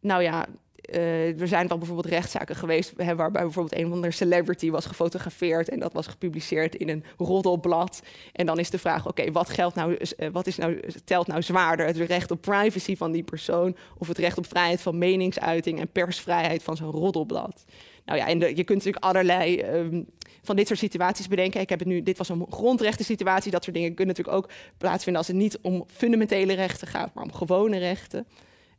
nou 0.00 0.22
ja, 0.22 0.46
uh, 0.90 1.40
er 1.40 1.48
zijn 1.48 1.68
wel 1.68 1.78
bijvoorbeeld 1.78 2.14
rechtszaken 2.14 2.56
geweest 2.56 2.92
waarbij 2.96 3.42
bijvoorbeeld 3.42 3.76
een 3.76 3.88
van 3.88 4.00
de 4.02 4.10
celebrity 4.10 4.70
was 4.70 4.86
gefotografeerd 4.86 5.68
en 5.68 5.80
dat 5.80 5.92
was 5.92 6.06
gepubliceerd 6.06 6.74
in 6.74 6.88
een 6.88 7.04
roddelblad. 7.16 8.02
En 8.32 8.46
dan 8.46 8.58
is 8.58 8.70
de 8.70 8.78
vraag: 8.78 9.08
oké, 9.08 9.32
wat 9.32 9.50
geldt 9.50 9.74
nou, 9.74 9.98
uh, 10.18 10.28
wat 10.32 10.46
is 10.46 10.56
nou, 10.56 10.80
telt 11.04 11.26
nou 11.26 11.42
zwaarder? 11.42 11.86
Het 11.86 11.96
recht 11.96 12.30
op 12.30 12.40
privacy 12.40 12.96
van 12.96 13.12
die 13.12 13.22
persoon 13.22 13.76
of 13.98 14.08
het 14.08 14.18
recht 14.18 14.38
op 14.38 14.46
vrijheid 14.46 14.80
van 14.80 14.98
meningsuiting 14.98 15.80
en 15.80 15.88
persvrijheid 15.88 16.62
van 16.62 16.76
zo'n 16.76 16.90
roddelblad? 16.90 17.64
Nou 18.04 18.18
ja, 18.18 18.28
en 18.28 18.38
je 18.38 18.64
kunt 18.64 18.68
natuurlijk 18.78 19.04
allerlei 19.04 19.62
um, 19.62 20.06
van 20.42 20.56
dit 20.56 20.66
soort 20.66 20.78
situaties 20.78 21.28
bedenken. 21.28 21.60
Ik 21.60 21.68
heb 21.68 21.78
het 21.78 21.88
nu, 21.88 22.02
dit 22.02 22.18
was 22.18 22.28
een 22.28 22.46
grondrechten 22.50 23.04
situatie. 23.04 23.50
Dat 23.50 23.64
soort 23.64 23.76
dingen 23.76 23.94
kunnen 23.94 24.14
natuurlijk 24.16 24.44
ook 24.44 24.50
plaatsvinden 24.78 25.22
als 25.22 25.30
het 25.30 25.36
niet 25.36 25.58
om 25.60 25.84
fundamentele 25.86 26.52
rechten 26.52 26.88
gaat, 26.88 27.14
maar 27.14 27.24
om 27.24 27.32
gewone 27.32 27.78
rechten. 27.78 28.26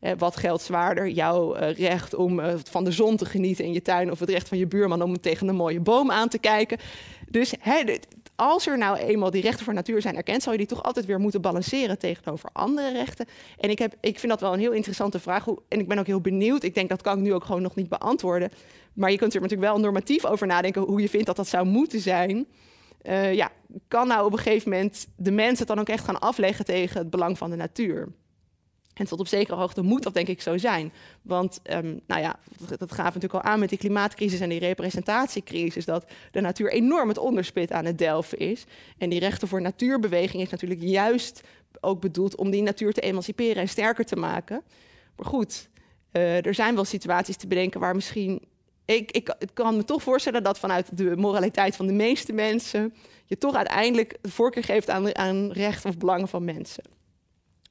Eh, 0.04 0.12
wat 0.18 0.36
geldt 0.36 0.64
zwaarder? 0.64 1.10
Jouw 1.10 1.54
eh, 1.54 1.76
recht 1.76 2.14
om 2.16 2.40
eh, 2.40 2.54
van 2.70 2.84
de 2.84 2.92
zon 2.92 3.18
te 3.18 3.26
genieten 3.26 3.66
in 3.66 3.74
je 3.74 3.82
tuin 3.82 4.12
of 4.12 4.20
het 4.20 4.30
recht 4.30 4.48
van 4.48 4.58
je 4.58 4.68
buurman 4.68 5.02
om 5.02 5.20
tegen 5.20 5.48
een 5.48 5.56
mooie 5.56 5.80
boom 5.80 6.12
aan 6.12 6.30
te 6.30 6.38
kijken. 6.38 6.78
Dus 7.30 7.54
als 8.36 8.68
er 8.68 8.78
nou 8.78 8.98
eenmaal 8.98 9.32
die 9.32 9.42
rechten 9.42 9.66
voor 9.66 9.74
natuur 9.74 10.02
zijn 10.02 10.16
erkend, 10.16 10.44
zal 10.44 10.52
je 10.52 10.58
die 10.58 10.68
toch 10.68 10.84
altijd 10.84 11.06
weer 11.06 11.20
moeten 11.20 11.42
balanceren 11.42 12.00
tegenover 12.00 12.50
andere 12.54 12.92
rechten. 12.92 13.26
En 13.58 13.70
ik, 13.70 13.80
heb, 13.80 13.96
ik 14.02 14.20
vind 14.20 14.32
dat 14.32 14.42
wel 14.42 14.54
een 14.54 14.60
heel 14.60 14.72
interessante 14.72 15.20
vraag. 15.20 15.48
En 15.68 15.80
ik 15.80 15.88
ben 15.88 16.00
ook 16.00 16.08
heel 16.08 16.22
benieuwd. 16.22 16.64
Ik 16.64 16.76
denk 16.76 16.90
dat 16.90 17.02
kan 17.02 17.18
ik 17.18 17.24
nu 17.24 17.34
ook 17.34 17.46
gewoon 17.46 17.62
nog 17.62 17.76
niet 17.76 17.90
beantwoorden. 17.90 18.52
Maar 18.94 19.12
je 19.12 19.18
kunt 19.18 19.34
er 19.34 19.42
natuurlijk 19.42 19.70
wel 19.72 19.80
normatief 19.80 20.26
over 20.26 20.48
nadenken 20.48 20.82
hoe 20.82 21.02
je 21.02 21.10
vindt 21.10 21.26
dat 21.26 21.36
dat 21.36 21.48
zou 21.48 21.66
moeten 21.66 22.00
zijn. 22.00 22.48
Uh, 23.04 23.34
ja, 23.34 23.52
kan 23.88 24.08
nou 24.08 24.26
op 24.26 24.32
een 24.32 24.38
gegeven 24.38 24.72
moment 24.72 25.08
de 25.16 25.32
mensen 25.32 25.58
het 25.58 25.68
dan 25.68 25.80
ook 25.80 25.90
echt 25.90 26.04
gaan 26.04 26.20
afleggen 26.20 26.66
tegen 26.66 27.00
het 27.00 27.10
belang 27.10 27.38
van 27.38 27.50
de 27.50 27.56
natuur? 27.56 28.08
En 28.94 29.06
tot 29.06 29.20
op 29.20 29.28
zekere 29.28 29.58
hoogte 29.58 29.82
moet 29.82 30.04
dat 30.04 30.14
denk 30.14 30.28
ik 30.28 30.42
zo 30.42 30.58
zijn. 30.58 30.92
Want 31.22 31.60
um, 31.72 32.00
nou 32.08 32.22
ja, 32.22 32.40
dat 32.78 32.92
gaat 32.92 33.14
natuurlijk 33.14 33.34
al 33.34 33.42
aan 33.42 33.60
met 33.60 33.70
die 33.70 33.78
klimaatcrisis 33.78 34.40
en 34.40 34.50
die 34.50 34.60
representatiecrisis, 34.60 35.86
dat 35.86 36.06
de 36.32 36.42
natuur 36.42 36.72
enorm 36.72 37.08
het 37.08 37.18
onderspit 37.18 37.72
aan 37.72 37.86
het 37.86 37.98
delven 37.98 38.38
is. 38.38 38.66
En 38.98 39.10
die 39.10 39.20
rechten 39.20 39.48
voor 39.48 39.62
natuurbeweging 39.62 40.42
is 40.44 40.50
natuurlijk 40.50 40.82
juist 40.82 41.42
ook 41.80 42.02
bedoeld 42.02 42.36
om 42.36 42.50
die 42.52 42.62
natuur 42.62 42.94
te 42.94 43.02
emanciperen 43.02 43.62
en 43.62 43.70
sterker 43.70 44.06
te 44.06 44.16
maken. 44.16 44.62
Maar 45.16 45.26
goed, 45.26 45.70
uh, 46.12 46.46
er 46.46 46.54
zijn 46.54 46.76
wel 46.76 46.86
situaties 46.86 47.38
te 47.38 47.48
bedenken 47.48 47.80
waar 47.80 47.96
misschien 47.96 48.42
ik, 48.86 49.12
ik, 49.12 49.36
ik, 49.40 49.50
kan 49.54 49.76
me 49.76 49.84
toch 49.84 50.04
voorstellen 50.04 50.44
dat 50.44 50.60
vanuit 50.60 50.98
de 50.98 51.16
moraliteit 51.18 51.76
van 51.76 51.88
de 51.88 51.94
meeste 51.94 52.34
mensen 52.34 52.94
je 53.26 53.38
toch 53.38 53.56
uiteindelijk 53.56 54.18
de 54.22 54.32
voorkeur 54.32 54.64
geeft 54.64 54.90
aan, 54.90 55.16
aan 55.16 55.52
recht 55.52 55.86
of 55.86 55.98
belangen 55.98 56.28
van 56.28 56.44
mensen. 56.44 56.84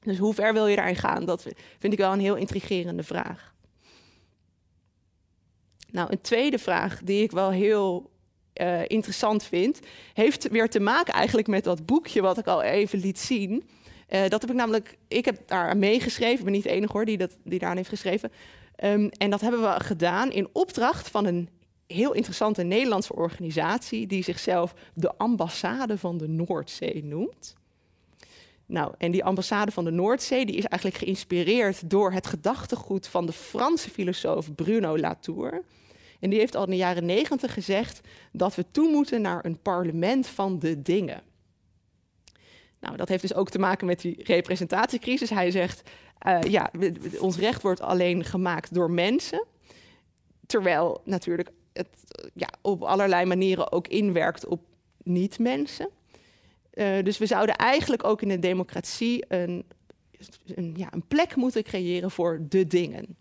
Dus 0.03 0.17
hoe 0.17 0.33
ver 0.33 0.53
wil 0.53 0.67
je 0.67 0.75
daarin 0.75 0.95
gaan? 0.95 1.25
Dat 1.25 1.41
vind 1.79 1.93
ik 1.93 1.99
wel 1.99 2.13
een 2.13 2.19
heel 2.19 2.35
intrigerende 2.35 3.03
vraag. 3.03 3.53
Nou, 5.91 6.11
een 6.11 6.21
tweede 6.21 6.59
vraag 6.59 7.01
die 7.03 7.23
ik 7.23 7.31
wel 7.31 7.51
heel 7.51 8.11
uh, 8.61 8.81
interessant 8.87 9.43
vind, 9.43 9.79
heeft 10.13 10.47
weer 10.49 10.69
te 10.69 10.79
maken 10.79 11.13
eigenlijk 11.13 11.47
met 11.47 11.63
dat 11.63 11.85
boekje 11.85 12.21
wat 12.21 12.37
ik 12.37 12.47
al 12.47 12.61
even 12.61 12.99
liet 12.99 13.19
zien. 13.19 13.69
Uh, 14.09 14.27
dat 14.27 14.41
heb 14.41 14.49
ik 14.49 14.55
namelijk, 14.55 14.97
ik 15.07 15.25
heb 15.25 15.47
daar 15.47 15.77
meegeschreven, 15.77 16.37
ik 16.37 16.43
ben 16.43 16.53
niet 16.53 16.63
de 16.63 16.69
enige 16.69 16.91
hoor 16.91 17.05
die, 17.05 17.17
dat, 17.17 17.37
die 17.43 17.59
daaraan 17.59 17.77
heeft 17.77 17.89
geschreven. 17.89 18.31
Um, 18.83 19.09
en 19.09 19.29
dat 19.29 19.41
hebben 19.41 19.61
we 19.61 19.83
gedaan 19.83 20.31
in 20.31 20.47
opdracht 20.51 21.09
van 21.09 21.25
een 21.25 21.49
heel 21.87 22.13
interessante 22.13 22.63
Nederlandse 22.63 23.15
organisatie 23.15 24.07
die 24.07 24.23
zichzelf 24.23 24.73
de 24.93 25.17
ambassade 25.17 25.97
van 25.97 26.17
de 26.17 26.27
Noordzee 26.27 27.03
noemt. 27.03 27.55
Nou, 28.65 28.93
en 28.97 29.11
die 29.11 29.23
ambassade 29.23 29.71
van 29.71 29.83
de 29.83 29.91
Noordzee 29.91 30.45
die 30.45 30.55
is 30.55 30.65
eigenlijk 30.65 31.03
geïnspireerd 31.03 31.89
door 31.89 32.11
het 32.11 32.27
gedachtegoed 32.27 33.07
van 33.07 33.25
de 33.25 33.33
Franse 33.33 33.89
filosoof 33.89 34.55
Bruno 34.55 34.97
Latour. 34.97 35.63
En 36.19 36.29
die 36.29 36.39
heeft 36.39 36.55
al 36.55 36.63
in 36.63 36.69
de 36.69 36.75
jaren 36.75 37.05
negentig 37.05 37.53
gezegd 37.53 38.01
dat 38.31 38.55
we 38.55 38.65
toe 38.71 38.91
moeten 38.91 39.21
naar 39.21 39.45
een 39.45 39.61
parlement 39.61 40.27
van 40.27 40.59
de 40.59 40.81
dingen. 40.81 41.21
Nou, 42.79 42.97
dat 42.97 43.09
heeft 43.09 43.21
dus 43.21 43.33
ook 43.33 43.49
te 43.49 43.59
maken 43.59 43.87
met 43.87 44.01
die 44.01 44.23
representatiecrisis. 44.23 45.29
Hij 45.29 45.51
zegt, 45.51 45.89
uh, 46.27 46.41
ja, 46.41 46.71
ons 47.19 47.37
recht 47.37 47.61
wordt 47.61 47.81
alleen 47.81 48.23
gemaakt 48.23 48.73
door 48.73 48.91
mensen. 48.91 49.45
Terwijl 50.45 51.01
natuurlijk 51.05 51.49
het 51.73 51.87
ja, 52.33 52.47
op 52.61 52.81
allerlei 52.81 53.25
manieren 53.25 53.71
ook 53.71 53.87
inwerkt 53.87 54.45
op 54.45 54.61
niet-mensen. 55.03 55.89
Uh, 56.73 57.03
dus 57.03 57.17
we 57.17 57.25
zouden 57.25 57.55
eigenlijk 57.55 58.03
ook 58.03 58.21
in 58.21 58.27
de 58.27 58.39
democratie 58.39 59.25
een, 59.27 59.65
een, 60.55 60.73
ja, 60.77 60.87
een 60.91 61.07
plek 61.07 61.35
moeten 61.35 61.63
creëren 61.63 62.11
voor 62.11 62.39
de 62.49 62.67
dingen. 62.67 63.15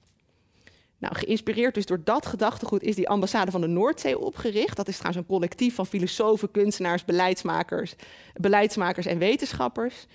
Nou, 0.99 1.15
geïnspireerd 1.15 1.75
dus 1.75 1.87
door 1.87 2.01
dat 2.05 2.27
gedachtegoed 2.27 2.83
is 2.83 2.95
die 2.95 3.09
ambassade 3.09 3.51
van 3.51 3.61
de 3.61 3.67
Noordzee 3.67 4.19
opgericht. 4.19 4.77
Dat 4.77 4.89
is 4.89 4.97
trouwens 4.97 5.23
een 5.23 5.35
collectief 5.35 5.75
van 5.75 5.87
filosofen, 5.87 6.51
kunstenaars, 6.51 7.05
beleidsmakers, 7.05 7.95
beleidsmakers 8.35 9.07
en 9.07 9.19
wetenschappers. 9.19 10.07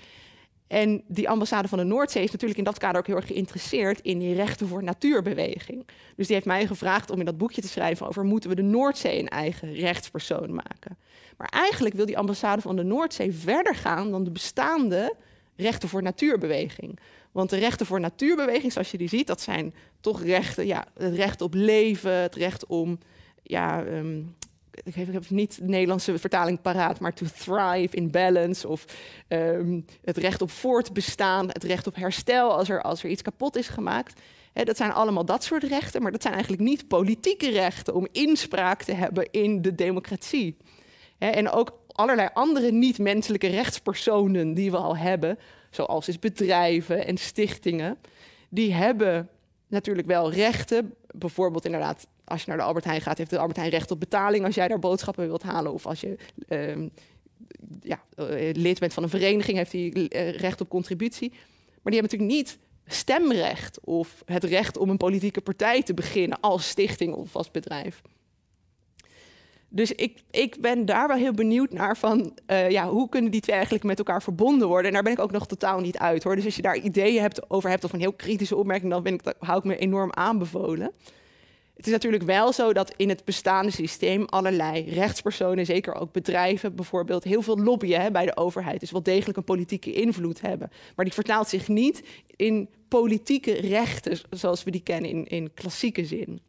En 0.68 1.04
die 1.08 1.30
ambassade 1.30 1.68
van 1.68 1.78
de 1.78 1.84
Noordzee 1.84 2.24
is 2.24 2.32
natuurlijk 2.32 2.60
in 2.60 2.66
dat 2.66 2.78
kader 2.78 3.00
ook 3.00 3.08
heel 3.08 3.16
erg 3.16 3.28
geïnteresseerd 3.28 4.00
in 4.02 4.20
die 4.20 4.36
rechten 4.36 4.68
voor 4.68 4.84
natuurbeweging. 4.84 5.88
Dus 6.16 6.26
die 6.26 6.36
heeft 6.36 6.48
mij 6.48 6.68
gevraagd 6.68 7.10
om 7.10 7.20
in 7.20 7.26
dat 7.26 7.38
boekje 7.38 7.62
te 7.62 7.68
schrijven 7.68 8.08
over 8.08 8.24
moeten 8.24 8.50
we 8.50 8.56
de 8.56 8.62
Noordzee 8.62 9.20
een 9.20 9.28
eigen 9.28 9.74
rechtspersoon 9.74 10.54
maken. 10.54 10.98
Maar 11.38 11.48
eigenlijk 11.48 11.96
wil 11.96 12.06
die 12.06 12.18
ambassade 12.18 12.62
van 12.62 12.76
de 12.76 12.84
Noordzee 12.84 13.34
verder 13.34 13.76
gaan 13.76 14.12
dan 14.12 14.24
de 14.24 14.32
bestaande 14.32 15.16
rechten 15.56 15.90
voor 15.90 16.04
natuurbeweging. 16.04 17.00
Want 17.32 17.50
de 17.50 17.58
rechten 17.58 17.86
voor 17.86 18.00
natuurbeweging, 18.00 18.72
zoals 18.72 18.92
je 18.92 18.98
die 18.98 19.10
ziet, 19.10 19.28
dat 19.28 19.42
zijn 19.42 19.74
toch 20.00 20.24
rechten, 20.24 20.66
ja, 20.66 20.86
het 20.98 21.14
recht 21.14 21.42
op 21.42 21.54
leven, 21.54 22.14
het 22.14 22.36
recht 22.36 22.66
om, 22.66 23.00
ja, 23.44 23.86
um, 23.86 24.36
ik 24.84 24.96
heb 24.96 25.30
niet 25.30 25.58
de 25.58 25.68
Nederlandse 25.68 26.20
vertaling 26.20 26.62
paraat, 26.62 27.00
maar 27.00 27.14
to 27.14 27.26
thrive 27.38 27.96
in 27.96 28.12
balance. 28.12 28.68
Of 28.68 28.86
um, 29.28 29.86
het 30.04 30.18
recht 30.18 30.42
op 30.42 30.52
voortbestaan, 30.52 31.48
het 31.48 31.64
recht 31.64 31.88
op 31.88 31.96
herstel 31.96 32.52
als 32.52 32.70
er, 32.70 32.82
als 32.82 33.04
er 33.04 33.10
iets 33.10 33.22
kapot 33.22 33.56
is 33.56 33.68
gemaakt. 33.68 34.22
Dat 34.54 34.78
zijn 34.78 34.92
allemaal 34.92 35.26
dat 35.26 35.44
soort 35.44 35.64
rechten, 35.64 36.02
maar 36.02 36.12
dat 36.12 36.22
zijn 36.22 36.34
eigenlijk 36.34 36.64
niet 36.64 36.88
politieke 36.88 37.50
rechten 37.50 37.94
om 37.94 38.08
inspraak 38.12 38.84
te 38.84 38.94
hebben 38.94 39.32
in 39.32 39.62
de 39.62 39.76
democratie. 39.76 40.58
En 41.18 41.50
ook 41.50 41.80
allerlei 41.88 42.30
andere 42.34 42.72
niet-menselijke 42.72 43.48
rechtspersonen 43.48 44.54
die 44.54 44.72
we 44.72 44.78
al 44.78 44.98
hebben, 44.98 45.40
zoals 45.70 46.06
dus 46.06 46.20
bedrijven 46.20 47.06
en 47.06 47.18
stichtingen, 47.18 47.98
die 48.50 48.74
hebben 48.74 49.30
natuurlijk 49.68 50.08
wel 50.08 50.32
rechten. 50.32 50.94
Bijvoorbeeld 51.08 51.66
inderdaad, 51.66 52.08
als 52.28 52.42
je 52.42 52.48
naar 52.48 52.58
de 52.58 52.64
Albert 52.64 52.86
Heijn 52.86 53.02
gaat, 53.02 53.18
heeft 53.18 53.30
de 53.30 53.38
Albert 53.38 53.58
Heijn 53.58 53.72
recht 53.72 53.92
op 53.92 54.00
betaling 54.00 54.46
als 54.46 54.56
jij 54.56 54.68
daar 54.68 54.80
boodschappen 54.80 55.28
wilt 55.28 55.44
halen. 55.44 55.74
Of 55.74 55.86
als 55.86 56.02
je 56.02 56.18
uh, 56.50 56.88
ja, 57.82 58.04
uh, 58.20 58.54
lid 58.54 58.80
bent 58.80 58.94
van 58.94 59.04
een 59.04 59.10
vereniging, 59.10 59.58
heeft 59.58 59.72
hij 59.72 59.92
uh, 59.94 60.32
recht 60.32 60.62
op 60.62 60.70
contributie. 60.70 61.30
Maar 61.30 61.92
die 61.94 62.02
hebben 62.02 62.20
natuurlijk 62.20 62.32
niet 62.32 62.58
stemrecht 62.86 63.80
of 63.84 64.22
het 64.26 64.44
recht 64.44 64.78
om 64.78 64.90
een 64.90 64.98
politieke 64.98 65.42
partij 65.42 65.84
te 65.84 65.94
beginnen 65.94 66.40
als 66.40 66.68
stichting 66.68 67.14
of 67.14 67.36
als 67.36 67.52
bedrijf. 67.52 68.02
Dus 69.70 69.92
ik, 69.92 70.24
ik 70.32 70.62
ben 70.62 70.86
daar 70.86 71.08
wel 71.08 71.18
heel 71.18 71.34
benieuwd 71.34 71.72
naar 71.72 71.98
van, 71.98 72.38
uh, 72.48 72.70
ja, 72.70 72.90
hoe 72.90 73.10
kunnen 73.10 73.32
die 73.32 73.42
twee 73.42 73.56
eigenlijk 73.56 73.86
met 73.86 73.98
elkaar 73.98 74.24
verbonden 74.24 74.68
worden? 74.68 74.88
En 74.88 74.94
daar 74.94 75.04
ben 75.04 75.12
ik 75.12 75.20
ook 75.20 75.32
nog 75.32 75.48
totaal 75.48 75.80
niet 75.80 75.98
uit 75.98 76.24
hoor. 76.24 76.36
Dus 76.36 76.46
als 76.46 76.56
je 76.56 76.62
daar 76.62 76.78
ideeën 76.78 77.22
hebt, 77.22 77.50
over 77.50 77.70
hebt 77.70 77.84
of 77.84 77.94
een 77.94 78.00
heel 78.00 78.14
kritische 78.14 78.56
opmerking, 78.56 78.92
dan 78.92 79.04
ben 79.04 79.14
ik, 79.14 79.34
hou 79.40 79.58
ik 79.58 79.64
me 79.64 79.78
enorm 79.78 80.14
aanbevolen. 80.14 80.92
Het 81.78 81.86
is 81.86 81.92
natuurlijk 81.92 82.24
wel 82.24 82.54
zo 82.54 82.74
dat 82.74 82.94
in 82.96 83.10
het 83.10 83.26
bestaande 83.26 83.72
systeem 83.72 84.26
allerlei 84.26 84.90
rechtspersonen, 84.90 85.66
zeker 85.66 85.94
ook 85.94 86.12
bedrijven 86.12 86.76
bijvoorbeeld, 86.76 87.24
heel 87.24 87.42
veel 87.42 87.58
lobbyen 87.58 88.02
hè, 88.02 88.12
bij 88.12 88.26
de 88.26 88.38
overheid. 88.38 88.80
Dus 88.80 88.92
wel 88.92 89.04
degelijk 89.04 89.38
een 89.38 89.44
politieke 89.44 89.94
invloed 89.94 90.42
hebben. 90.42 90.72
Maar 90.96 91.06
die 91.06 91.14
vertaalt 91.14 91.48
zich 91.48 91.68
niet 91.68 92.04
in 92.36 92.70
politieke 92.88 93.54
rechten 93.54 94.20
zoals 94.30 94.64
we 94.64 94.72
die 94.72 94.82
kennen 94.82 95.10
in, 95.10 95.26
in 95.26 95.54
klassieke 95.54 96.06
zin. 96.06 96.42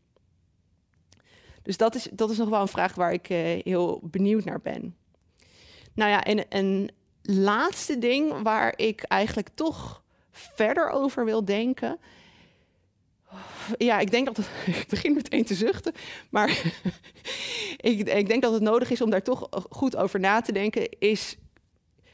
Dus 1.62 1.76
dat 1.76 1.94
is, 1.94 2.08
dat 2.12 2.30
is 2.30 2.36
nog 2.38 2.48
wel 2.48 2.60
een 2.60 2.68
vraag 2.68 2.94
waar 2.94 3.12
ik 3.12 3.30
uh, 3.30 3.38
heel 3.64 4.00
benieuwd 4.02 4.44
naar 4.44 4.60
ben. 4.60 4.96
Nou 5.94 6.10
ja, 6.10 6.24
en 6.24 6.44
een 6.48 6.90
laatste 7.22 7.98
ding 7.98 8.42
waar 8.42 8.72
ik 8.76 9.02
eigenlijk 9.02 9.48
toch 9.48 10.02
verder 10.30 10.90
over 10.90 11.24
wil 11.24 11.44
denken. 11.44 11.98
Ja, 13.78 13.98
ik 13.98 14.10
denk 14.10 14.26
dat 14.26 14.36
het, 14.36 14.46
ik 14.76 14.86
begin 14.88 15.14
meteen 15.14 15.44
te 15.44 15.54
zuchten, 15.54 15.92
maar 16.30 16.48
ik, 17.76 18.08
ik, 18.08 18.28
denk 18.28 18.42
dat 18.42 18.52
het 18.52 18.62
nodig 18.62 18.90
is 18.90 19.00
om 19.00 19.10
daar 19.10 19.22
toch 19.22 19.48
goed 19.70 19.96
over 19.96 20.20
na 20.20 20.40
te 20.40 20.52
denken. 20.52 20.88
Is, 20.98 21.36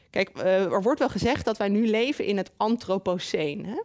kijk, 0.09 0.29
uh, 0.37 0.63
er 0.63 0.81
wordt 0.81 0.99
wel 0.99 1.09
gezegd 1.09 1.45
dat 1.45 1.57
wij 1.57 1.69
nu 1.69 1.87
leven 1.87 2.25
in 2.25 2.37
het 2.37 2.51
Anthropoceen. 2.57 3.65
Hè? 3.65 3.81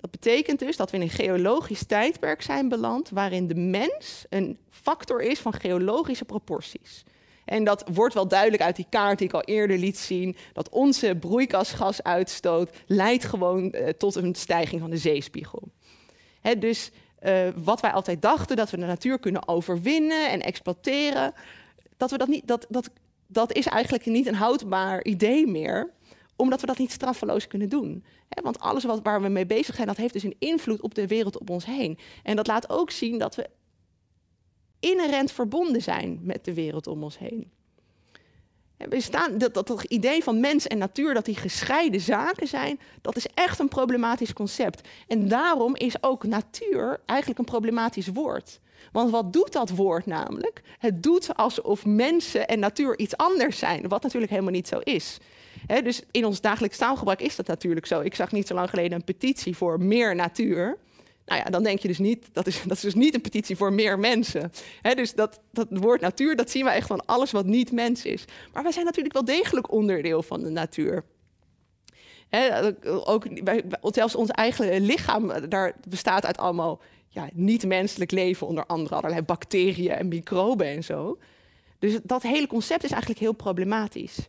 Dat 0.00 0.10
betekent 0.10 0.58
dus 0.58 0.76
dat 0.76 0.90
we 0.90 0.96
in 0.96 1.02
een 1.02 1.10
geologisch 1.10 1.86
tijdperk 1.86 2.42
zijn 2.42 2.68
beland 2.68 3.10
waarin 3.10 3.46
de 3.46 3.54
mens 3.54 4.24
een 4.28 4.58
factor 4.70 5.22
is 5.22 5.38
van 5.38 5.52
geologische 5.52 6.24
proporties. 6.24 7.04
En 7.44 7.64
dat 7.64 7.84
wordt 7.92 8.14
wel 8.14 8.28
duidelijk 8.28 8.62
uit 8.62 8.76
die 8.76 8.86
kaart 8.88 9.18
die 9.18 9.26
ik 9.26 9.34
al 9.34 9.42
eerder 9.42 9.78
liet 9.78 9.98
zien, 9.98 10.36
dat 10.52 10.68
onze 10.68 11.16
broeikasgasuitstoot 11.20 12.70
leidt 12.86 13.24
gewoon 13.24 13.74
uh, 13.74 13.88
tot 13.88 14.14
een 14.14 14.34
stijging 14.34 14.80
van 14.80 14.90
de 14.90 14.96
zeespiegel. 14.96 15.62
Dus 16.58 16.90
uh, 17.22 17.48
wat 17.56 17.80
wij 17.80 17.92
altijd 17.92 18.22
dachten, 18.22 18.56
dat 18.56 18.70
we 18.70 18.76
de 18.76 18.86
natuur 18.86 19.18
kunnen 19.18 19.48
overwinnen 19.48 20.30
en 20.30 20.40
exploiteren, 20.40 21.32
dat, 21.96 22.10
we 22.10 22.18
dat, 22.18 22.28
niet, 22.28 22.46
dat, 22.46 22.66
dat, 22.68 22.90
dat 23.26 23.52
is 23.52 23.66
eigenlijk 23.66 24.06
niet 24.06 24.26
een 24.26 24.34
houdbaar 24.34 25.04
idee 25.04 25.46
meer 25.46 25.92
omdat 26.36 26.60
we 26.60 26.66
dat 26.66 26.78
niet 26.78 26.92
straffeloos 26.92 27.46
kunnen 27.46 27.68
doen. 27.68 28.04
want 28.42 28.58
alles 28.58 28.84
wat, 28.84 29.02
waar 29.02 29.22
we 29.22 29.28
mee 29.28 29.46
bezig 29.46 29.74
zijn, 29.74 29.86
dat 29.86 29.96
heeft 29.96 30.12
dus 30.12 30.22
een 30.22 30.36
invloed 30.38 30.80
op 30.80 30.94
de 30.94 31.06
wereld 31.06 31.38
om 31.38 31.48
ons 31.48 31.64
heen. 31.64 31.98
En 32.22 32.36
dat 32.36 32.46
laat 32.46 32.70
ook 32.70 32.90
zien 32.90 33.18
dat 33.18 33.34
we 33.34 33.50
inherent 34.80 35.32
verbonden 35.32 35.82
zijn 35.82 36.18
met 36.22 36.44
de 36.44 36.54
wereld 36.54 36.86
om 36.86 37.02
ons 37.02 37.18
heen. 37.18 37.50
We 38.76 39.00
staan, 39.00 39.38
dat, 39.38 39.54
dat, 39.54 39.66
dat 39.66 39.82
idee 39.82 40.22
van 40.22 40.40
mens 40.40 40.66
en 40.66 40.78
natuur, 40.78 41.14
dat 41.14 41.24
die 41.24 41.36
gescheiden 41.36 42.00
zaken 42.00 42.46
zijn, 42.46 42.80
dat 43.00 43.16
is 43.16 43.26
echt 43.34 43.58
een 43.58 43.68
problematisch 43.68 44.32
concept. 44.32 44.88
En 45.08 45.28
daarom 45.28 45.76
is 45.76 46.02
ook 46.02 46.24
natuur 46.24 47.00
eigenlijk 47.06 47.38
een 47.38 47.44
problematisch 47.44 48.08
woord. 48.08 48.60
Want 48.92 49.10
wat 49.10 49.32
doet 49.32 49.52
dat 49.52 49.70
woord 49.70 50.06
namelijk? 50.06 50.62
Het 50.78 51.02
doet 51.02 51.36
alsof 51.36 51.84
mensen 51.86 52.46
en 52.46 52.58
natuur 52.58 52.98
iets 52.98 53.16
anders 53.16 53.58
zijn, 53.58 53.88
wat 53.88 54.02
natuurlijk 54.02 54.32
helemaal 54.32 54.52
niet 54.52 54.68
zo 54.68 54.78
is 54.78 55.18
dus 55.66 56.02
in 56.10 56.24
ons 56.24 56.40
dagelijks 56.40 56.76
taalgebruik 56.76 57.20
is 57.20 57.36
dat 57.36 57.46
natuurlijk 57.46 57.86
zo. 57.86 58.00
Ik 58.00 58.14
zag 58.14 58.32
niet 58.32 58.46
zo 58.46 58.54
lang 58.54 58.70
geleden 58.70 58.92
een 58.92 59.04
petitie 59.04 59.56
voor 59.56 59.80
meer 59.80 60.14
natuur. 60.14 60.78
Nou 61.26 61.40
ja, 61.44 61.50
dan 61.50 61.62
denk 61.62 61.78
je 61.78 61.88
dus 61.88 61.98
niet, 61.98 62.28
dat 62.32 62.46
is, 62.46 62.62
dat 62.66 62.76
is 62.76 62.82
dus 62.82 62.94
niet 62.94 63.14
een 63.14 63.20
petitie 63.20 63.56
voor 63.56 63.72
meer 63.72 63.98
mensen. 63.98 64.52
dus 64.94 65.14
dat, 65.14 65.40
dat 65.52 65.66
woord 65.70 66.00
natuur, 66.00 66.36
dat 66.36 66.50
zien 66.50 66.64
we 66.64 66.70
echt 66.70 66.86
van 66.86 67.06
alles 67.06 67.30
wat 67.30 67.46
niet 67.46 67.72
mens 67.72 68.04
is. 68.04 68.24
Maar 68.52 68.62
wij 68.62 68.72
zijn 68.72 68.84
natuurlijk 68.84 69.14
wel 69.14 69.24
degelijk 69.24 69.72
onderdeel 69.72 70.22
van 70.22 70.42
de 70.42 70.50
natuur. 70.50 71.04
ook, 72.84 73.26
zelfs 73.80 74.14
ons 74.14 74.30
eigen 74.30 74.80
lichaam 74.80 75.48
daar 75.48 75.76
bestaat 75.88 76.26
uit 76.26 76.38
allemaal 76.38 76.80
ja, 77.08 77.28
niet-menselijk 77.32 78.10
leven, 78.10 78.46
onder 78.46 78.66
andere 78.66 78.94
allerlei 78.94 79.22
bacteriën 79.22 79.90
en 79.90 80.08
microben 80.08 80.66
en 80.66 80.84
zo. 80.84 81.18
Dus 81.78 81.98
dat 82.02 82.22
hele 82.22 82.46
concept 82.46 82.84
is 82.84 82.90
eigenlijk 82.90 83.20
heel 83.20 83.32
problematisch. 83.32 84.28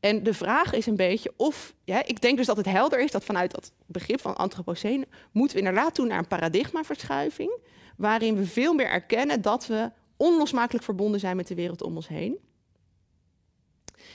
En 0.00 0.22
de 0.22 0.34
vraag 0.34 0.72
is 0.72 0.86
een 0.86 0.96
beetje 0.96 1.32
of, 1.36 1.74
ja, 1.84 2.04
ik 2.04 2.20
denk 2.20 2.36
dus 2.36 2.46
dat 2.46 2.56
het 2.56 2.66
helder 2.66 3.00
is 3.00 3.10
dat 3.10 3.24
vanuit 3.24 3.50
dat 3.50 3.72
begrip 3.86 4.20
van 4.20 4.36
antropocene 4.36 5.06
moeten 5.32 5.56
we 5.56 5.62
inderdaad 5.62 5.94
toe 5.94 6.06
naar 6.06 6.18
een 6.18 6.26
paradigmaverschuiving, 6.26 7.58
waarin 7.96 8.36
we 8.36 8.46
veel 8.46 8.74
meer 8.74 8.88
erkennen 8.88 9.42
dat 9.42 9.66
we 9.66 9.90
onlosmakelijk 10.16 10.84
verbonden 10.84 11.20
zijn 11.20 11.36
met 11.36 11.46
de 11.46 11.54
wereld 11.54 11.82
om 11.82 11.96
ons 11.96 12.08
heen. 12.08 12.38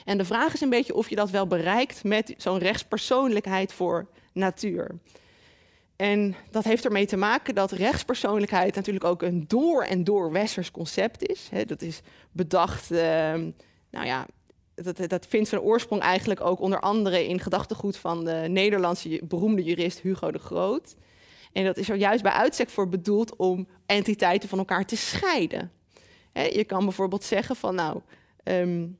En 0.05 0.17
de 0.17 0.25
vraag 0.25 0.53
is 0.53 0.61
een 0.61 0.69
beetje 0.69 0.95
of 0.95 1.09
je 1.09 1.15
dat 1.15 1.29
wel 1.29 1.47
bereikt 1.47 2.03
met 2.03 2.33
zo'n 2.37 2.57
rechtspersoonlijkheid 2.57 3.73
voor 3.73 4.07
natuur. 4.33 4.99
En 5.95 6.35
dat 6.51 6.63
heeft 6.63 6.85
ermee 6.85 7.05
te 7.05 7.17
maken 7.17 7.55
dat 7.55 7.71
rechtspersoonlijkheid 7.71 8.75
natuurlijk 8.75 9.05
ook 9.05 9.21
een 9.21 9.45
door 9.47 9.83
en 9.83 10.03
door 10.03 10.31
westers 10.31 10.71
concept 10.71 11.27
is. 11.27 11.49
dat 11.65 11.81
is 11.81 12.01
bedacht, 12.31 12.91
uh, 12.91 12.99
nou 13.89 14.05
ja, 14.05 14.25
dat, 14.75 15.09
dat 15.09 15.27
vindt 15.27 15.49
zijn 15.49 15.61
oorsprong 15.61 16.01
eigenlijk 16.01 16.41
ook 16.41 16.59
onder 16.59 16.79
andere 16.79 17.27
in 17.27 17.39
gedachtegoed 17.39 17.97
van 17.97 18.25
de 18.25 18.45
Nederlandse 18.47 19.21
beroemde 19.23 19.63
jurist 19.63 19.99
Hugo 19.99 20.31
de 20.31 20.39
Groot. 20.39 20.95
En 21.53 21.63
dat 21.63 21.77
is 21.77 21.89
er 21.89 21.95
juist 21.95 22.23
bij 22.23 22.31
uitstek 22.31 22.69
voor 22.69 22.89
bedoeld 22.89 23.35
om 23.35 23.67
entiteiten 23.85 24.49
van 24.49 24.57
elkaar 24.57 24.85
te 24.85 24.97
scheiden. 24.97 25.71
je 26.33 26.63
kan 26.63 26.83
bijvoorbeeld 26.83 27.23
zeggen 27.23 27.55
van 27.55 27.75
nou, 27.75 28.01
um, 28.43 28.97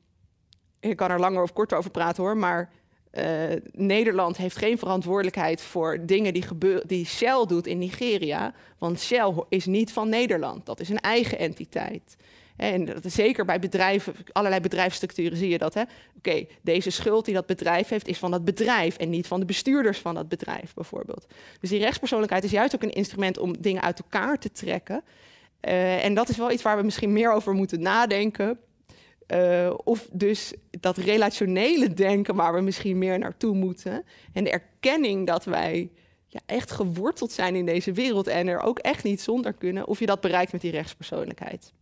ik 0.79 0.95
kan 0.95 1.11
er 1.11 1.19
langer 1.19 1.41
of 1.41 1.53
korter 1.53 1.77
over 1.77 1.91
praten 1.91 2.23
hoor, 2.23 2.37
maar 2.37 2.71
uh, 3.13 3.25
Nederland 3.71 4.37
heeft 4.37 4.57
geen 4.57 4.77
verantwoordelijkheid 4.77 5.61
voor 5.61 6.05
dingen 6.05 6.33
die, 6.33 6.45
die 6.85 7.05
Shell 7.05 7.45
doet 7.47 7.67
in 7.67 7.77
Nigeria. 7.77 8.53
Want 8.77 9.01
Shell 9.01 9.33
is 9.49 9.65
niet 9.65 9.91
van 9.91 10.09
Nederland. 10.09 10.65
Dat 10.65 10.79
is 10.79 10.89
een 10.89 10.99
eigen 10.99 11.37
entiteit. 11.37 12.15
En 12.55 12.89
zeker 13.03 13.45
bij 13.45 13.59
bedrijven, 13.59 14.13
allerlei 14.31 14.61
bedrijfsstructuren 14.61 15.37
zie 15.37 15.49
je 15.49 15.57
dat. 15.57 15.75
Oké, 16.17 16.45
deze 16.61 16.89
schuld 16.89 17.25
die 17.25 17.33
dat 17.33 17.45
bedrijf 17.45 17.89
heeft, 17.89 18.07
is 18.07 18.17
van 18.17 18.31
dat 18.31 18.45
bedrijf 18.45 18.97
en 18.97 19.09
niet 19.09 19.27
van 19.27 19.39
de 19.39 19.45
bestuurders 19.45 19.99
van 19.99 20.15
dat 20.15 20.29
bedrijf, 20.29 20.73
bijvoorbeeld. 20.73 21.25
Dus 21.59 21.69
die 21.69 21.79
rechtspersoonlijkheid 21.79 22.43
is 22.43 22.51
juist 22.51 22.75
ook 22.75 22.83
een 22.83 22.93
instrument 22.93 23.37
om 23.37 23.61
dingen 23.61 23.81
uit 23.81 23.99
elkaar 23.99 24.37
te 24.37 24.51
trekken. 24.51 25.03
Uh, 25.61 26.05
en 26.05 26.13
dat 26.13 26.29
is 26.29 26.37
wel 26.37 26.51
iets 26.51 26.63
waar 26.63 26.77
we 26.77 26.83
misschien 26.83 27.13
meer 27.13 27.31
over 27.31 27.53
moeten 27.53 27.81
nadenken. 27.81 28.59
Uh, 29.27 29.73
of 29.83 30.09
dus 30.11 30.53
dat 30.69 30.97
relationele 30.97 31.93
denken 31.93 32.35
waar 32.35 32.53
we 32.53 32.61
misschien 32.61 32.97
meer 32.97 33.19
naartoe 33.19 33.55
moeten. 33.55 34.05
En 34.33 34.43
de 34.43 34.49
erkenning 34.49 35.27
dat 35.27 35.45
wij 35.45 35.89
ja, 36.27 36.39
echt 36.45 36.71
geworteld 36.71 37.31
zijn 37.31 37.55
in 37.55 37.65
deze 37.65 37.91
wereld 37.91 38.27
en 38.27 38.47
er 38.47 38.59
ook 38.59 38.79
echt 38.79 39.03
niet 39.03 39.21
zonder 39.21 39.53
kunnen. 39.53 39.87
Of 39.87 39.99
je 39.99 40.05
dat 40.05 40.21
bereikt 40.21 40.51
met 40.51 40.61
die 40.61 40.71
rechtspersoonlijkheid. 40.71 41.73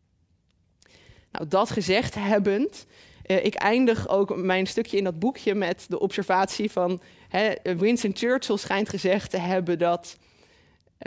Nou, 1.32 1.48
dat 1.48 1.70
gezegd 1.70 2.16
hebbend, 2.16 2.86
uh, 3.26 3.46
ik 3.46 3.56
eindig 3.56 4.10
ook 4.10 4.36
mijn 4.36 4.68
stukje 4.68 4.98
in 4.98 5.04
dat 5.04 5.20
boekje 5.20 5.56
met 5.56 5.86
de 5.90 6.00
observatie 6.00 6.72
van 6.72 7.02
hè, 7.30 7.54
Winston 7.78 8.12
Churchill 8.16 8.58
schijnt 8.58 8.90
gezegd 8.90 9.30
te 9.30 9.38
hebben 9.38 9.80
dat 9.80 10.18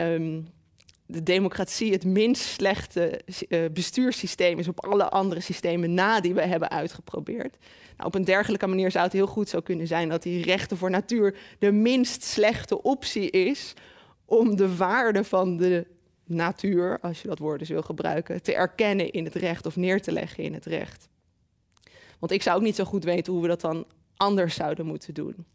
um, 0.01 0.47
de 1.05 1.23
democratie 1.23 1.91
het 1.91 2.05
minst 2.05 2.43
slechte 2.43 3.21
uh, 3.49 3.65
bestuurssysteem 3.73 4.59
is 4.59 4.67
op 4.67 4.85
alle 4.85 5.09
andere 5.09 5.41
systemen 5.41 5.93
na 5.93 6.19
die 6.19 6.33
we 6.33 6.41
hebben 6.41 6.69
uitgeprobeerd. 6.69 7.57
Nou, 7.97 8.07
op 8.07 8.15
een 8.15 8.23
dergelijke 8.25 8.67
manier 8.67 8.91
zou 8.91 9.03
het 9.03 9.13
heel 9.13 9.27
goed 9.27 9.49
zo 9.49 9.59
kunnen 9.59 9.87
zijn 9.87 10.09
dat 10.09 10.23
die 10.23 10.43
rechten 10.43 10.77
voor 10.77 10.89
natuur 10.89 11.37
de 11.59 11.71
minst 11.71 12.23
slechte 12.23 12.81
optie 12.81 13.29
is 13.29 13.73
om 14.25 14.55
de 14.55 14.75
waarde 14.75 15.23
van 15.23 15.57
de 15.57 15.87
natuur, 16.25 16.99
als 17.01 17.21
je 17.21 17.27
dat 17.27 17.39
woord 17.39 17.59
dus 17.59 17.69
wil 17.69 17.81
gebruiken, 17.81 18.41
te 18.41 18.55
erkennen 18.55 19.11
in 19.11 19.23
het 19.23 19.35
recht 19.35 19.65
of 19.65 19.75
neer 19.75 20.01
te 20.01 20.11
leggen 20.11 20.43
in 20.43 20.53
het 20.53 20.65
recht. 20.65 21.07
Want 22.19 22.31
ik 22.31 22.41
zou 22.41 22.57
ook 22.57 22.63
niet 22.63 22.75
zo 22.75 22.83
goed 22.83 23.03
weten 23.03 23.33
hoe 23.33 23.41
we 23.41 23.47
dat 23.47 23.61
dan 23.61 23.85
anders 24.17 24.55
zouden 24.55 24.85
moeten 24.85 25.13
doen. 25.13 25.45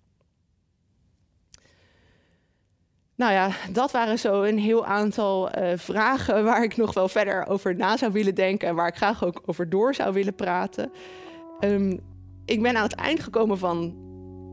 Nou 3.15 3.33
ja, 3.33 3.51
dat 3.73 3.91
waren 3.91 4.19
zo 4.19 4.43
een 4.43 4.59
heel 4.59 4.87
aantal 4.87 5.59
uh, 5.59 5.73
vragen 5.77 6.45
waar 6.45 6.63
ik 6.63 6.77
nog 6.77 6.95
wel 6.95 7.09
verder 7.09 7.47
over 7.47 7.77
na 7.77 7.97
zou 7.97 8.13
willen 8.13 8.35
denken 8.35 8.69
en 8.69 8.75
waar 8.75 8.89
ik 8.89 8.97
graag 8.97 9.25
ook 9.25 9.43
over 9.47 9.69
door 9.69 9.95
zou 9.95 10.13
willen 10.13 10.35
praten. 10.35 10.93
Um, 11.61 12.01
ik 12.45 12.63
ben 12.63 12.77
aan 12.77 12.83
het 12.83 12.95
eind 12.95 13.21
gekomen 13.21 13.59
van 13.59 13.95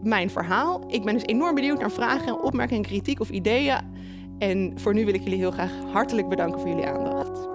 mijn 0.04 0.30
verhaal. 0.30 0.84
Ik 0.88 1.04
ben 1.04 1.14
dus 1.14 1.26
enorm 1.26 1.56
benieuwd 1.56 1.80
naar 1.80 1.92
vragen, 1.92 2.44
opmerkingen, 2.44 2.84
kritiek 2.84 3.20
of 3.20 3.30
ideeën. 3.30 3.97
En 4.38 4.80
voor 4.80 4.94
nu 4.94 5.06
wil 5.06 5.14
ik 5.14 5.22
jullie 5.22 5.40
heel 5.40 5.52
graag 5.52 5.72
hartelijk 5.92 6.30
bedanken 6.30 6.60
voor 6.60 6.70
jullie 6.70 6.88
aandacht. 6.88 7.48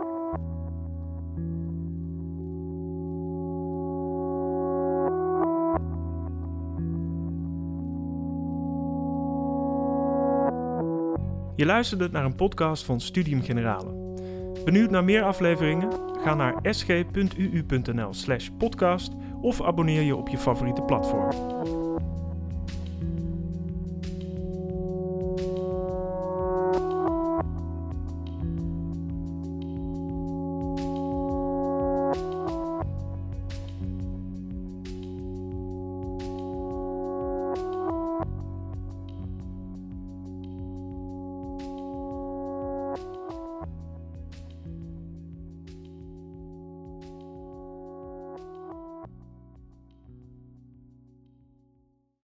Je 11.56 11.66
luisterde 11.66 12.08
naar 12.10 12.24
een 12.24 12.34
podcast 12.34 12.84
van 12.84 13.00
Studium 13.00 13.42
Generale. 13.42 14.00
Benieuwd 14.64 14.90
naar 14.90 15.04
meer 15.04 15.22
afleveringen? 15.22 15.88
Ga 16.18 16.34
naar 16.34 16.58
sg.uu.nl/podcast 16.62 19.12
of 19.40 19.62
abonneer 19.62 20.02
je 20.02 20.16
op 20.16 20.28
je 20.28 20.38
favoriete 20.38 20.82
platform. 20.82 21.81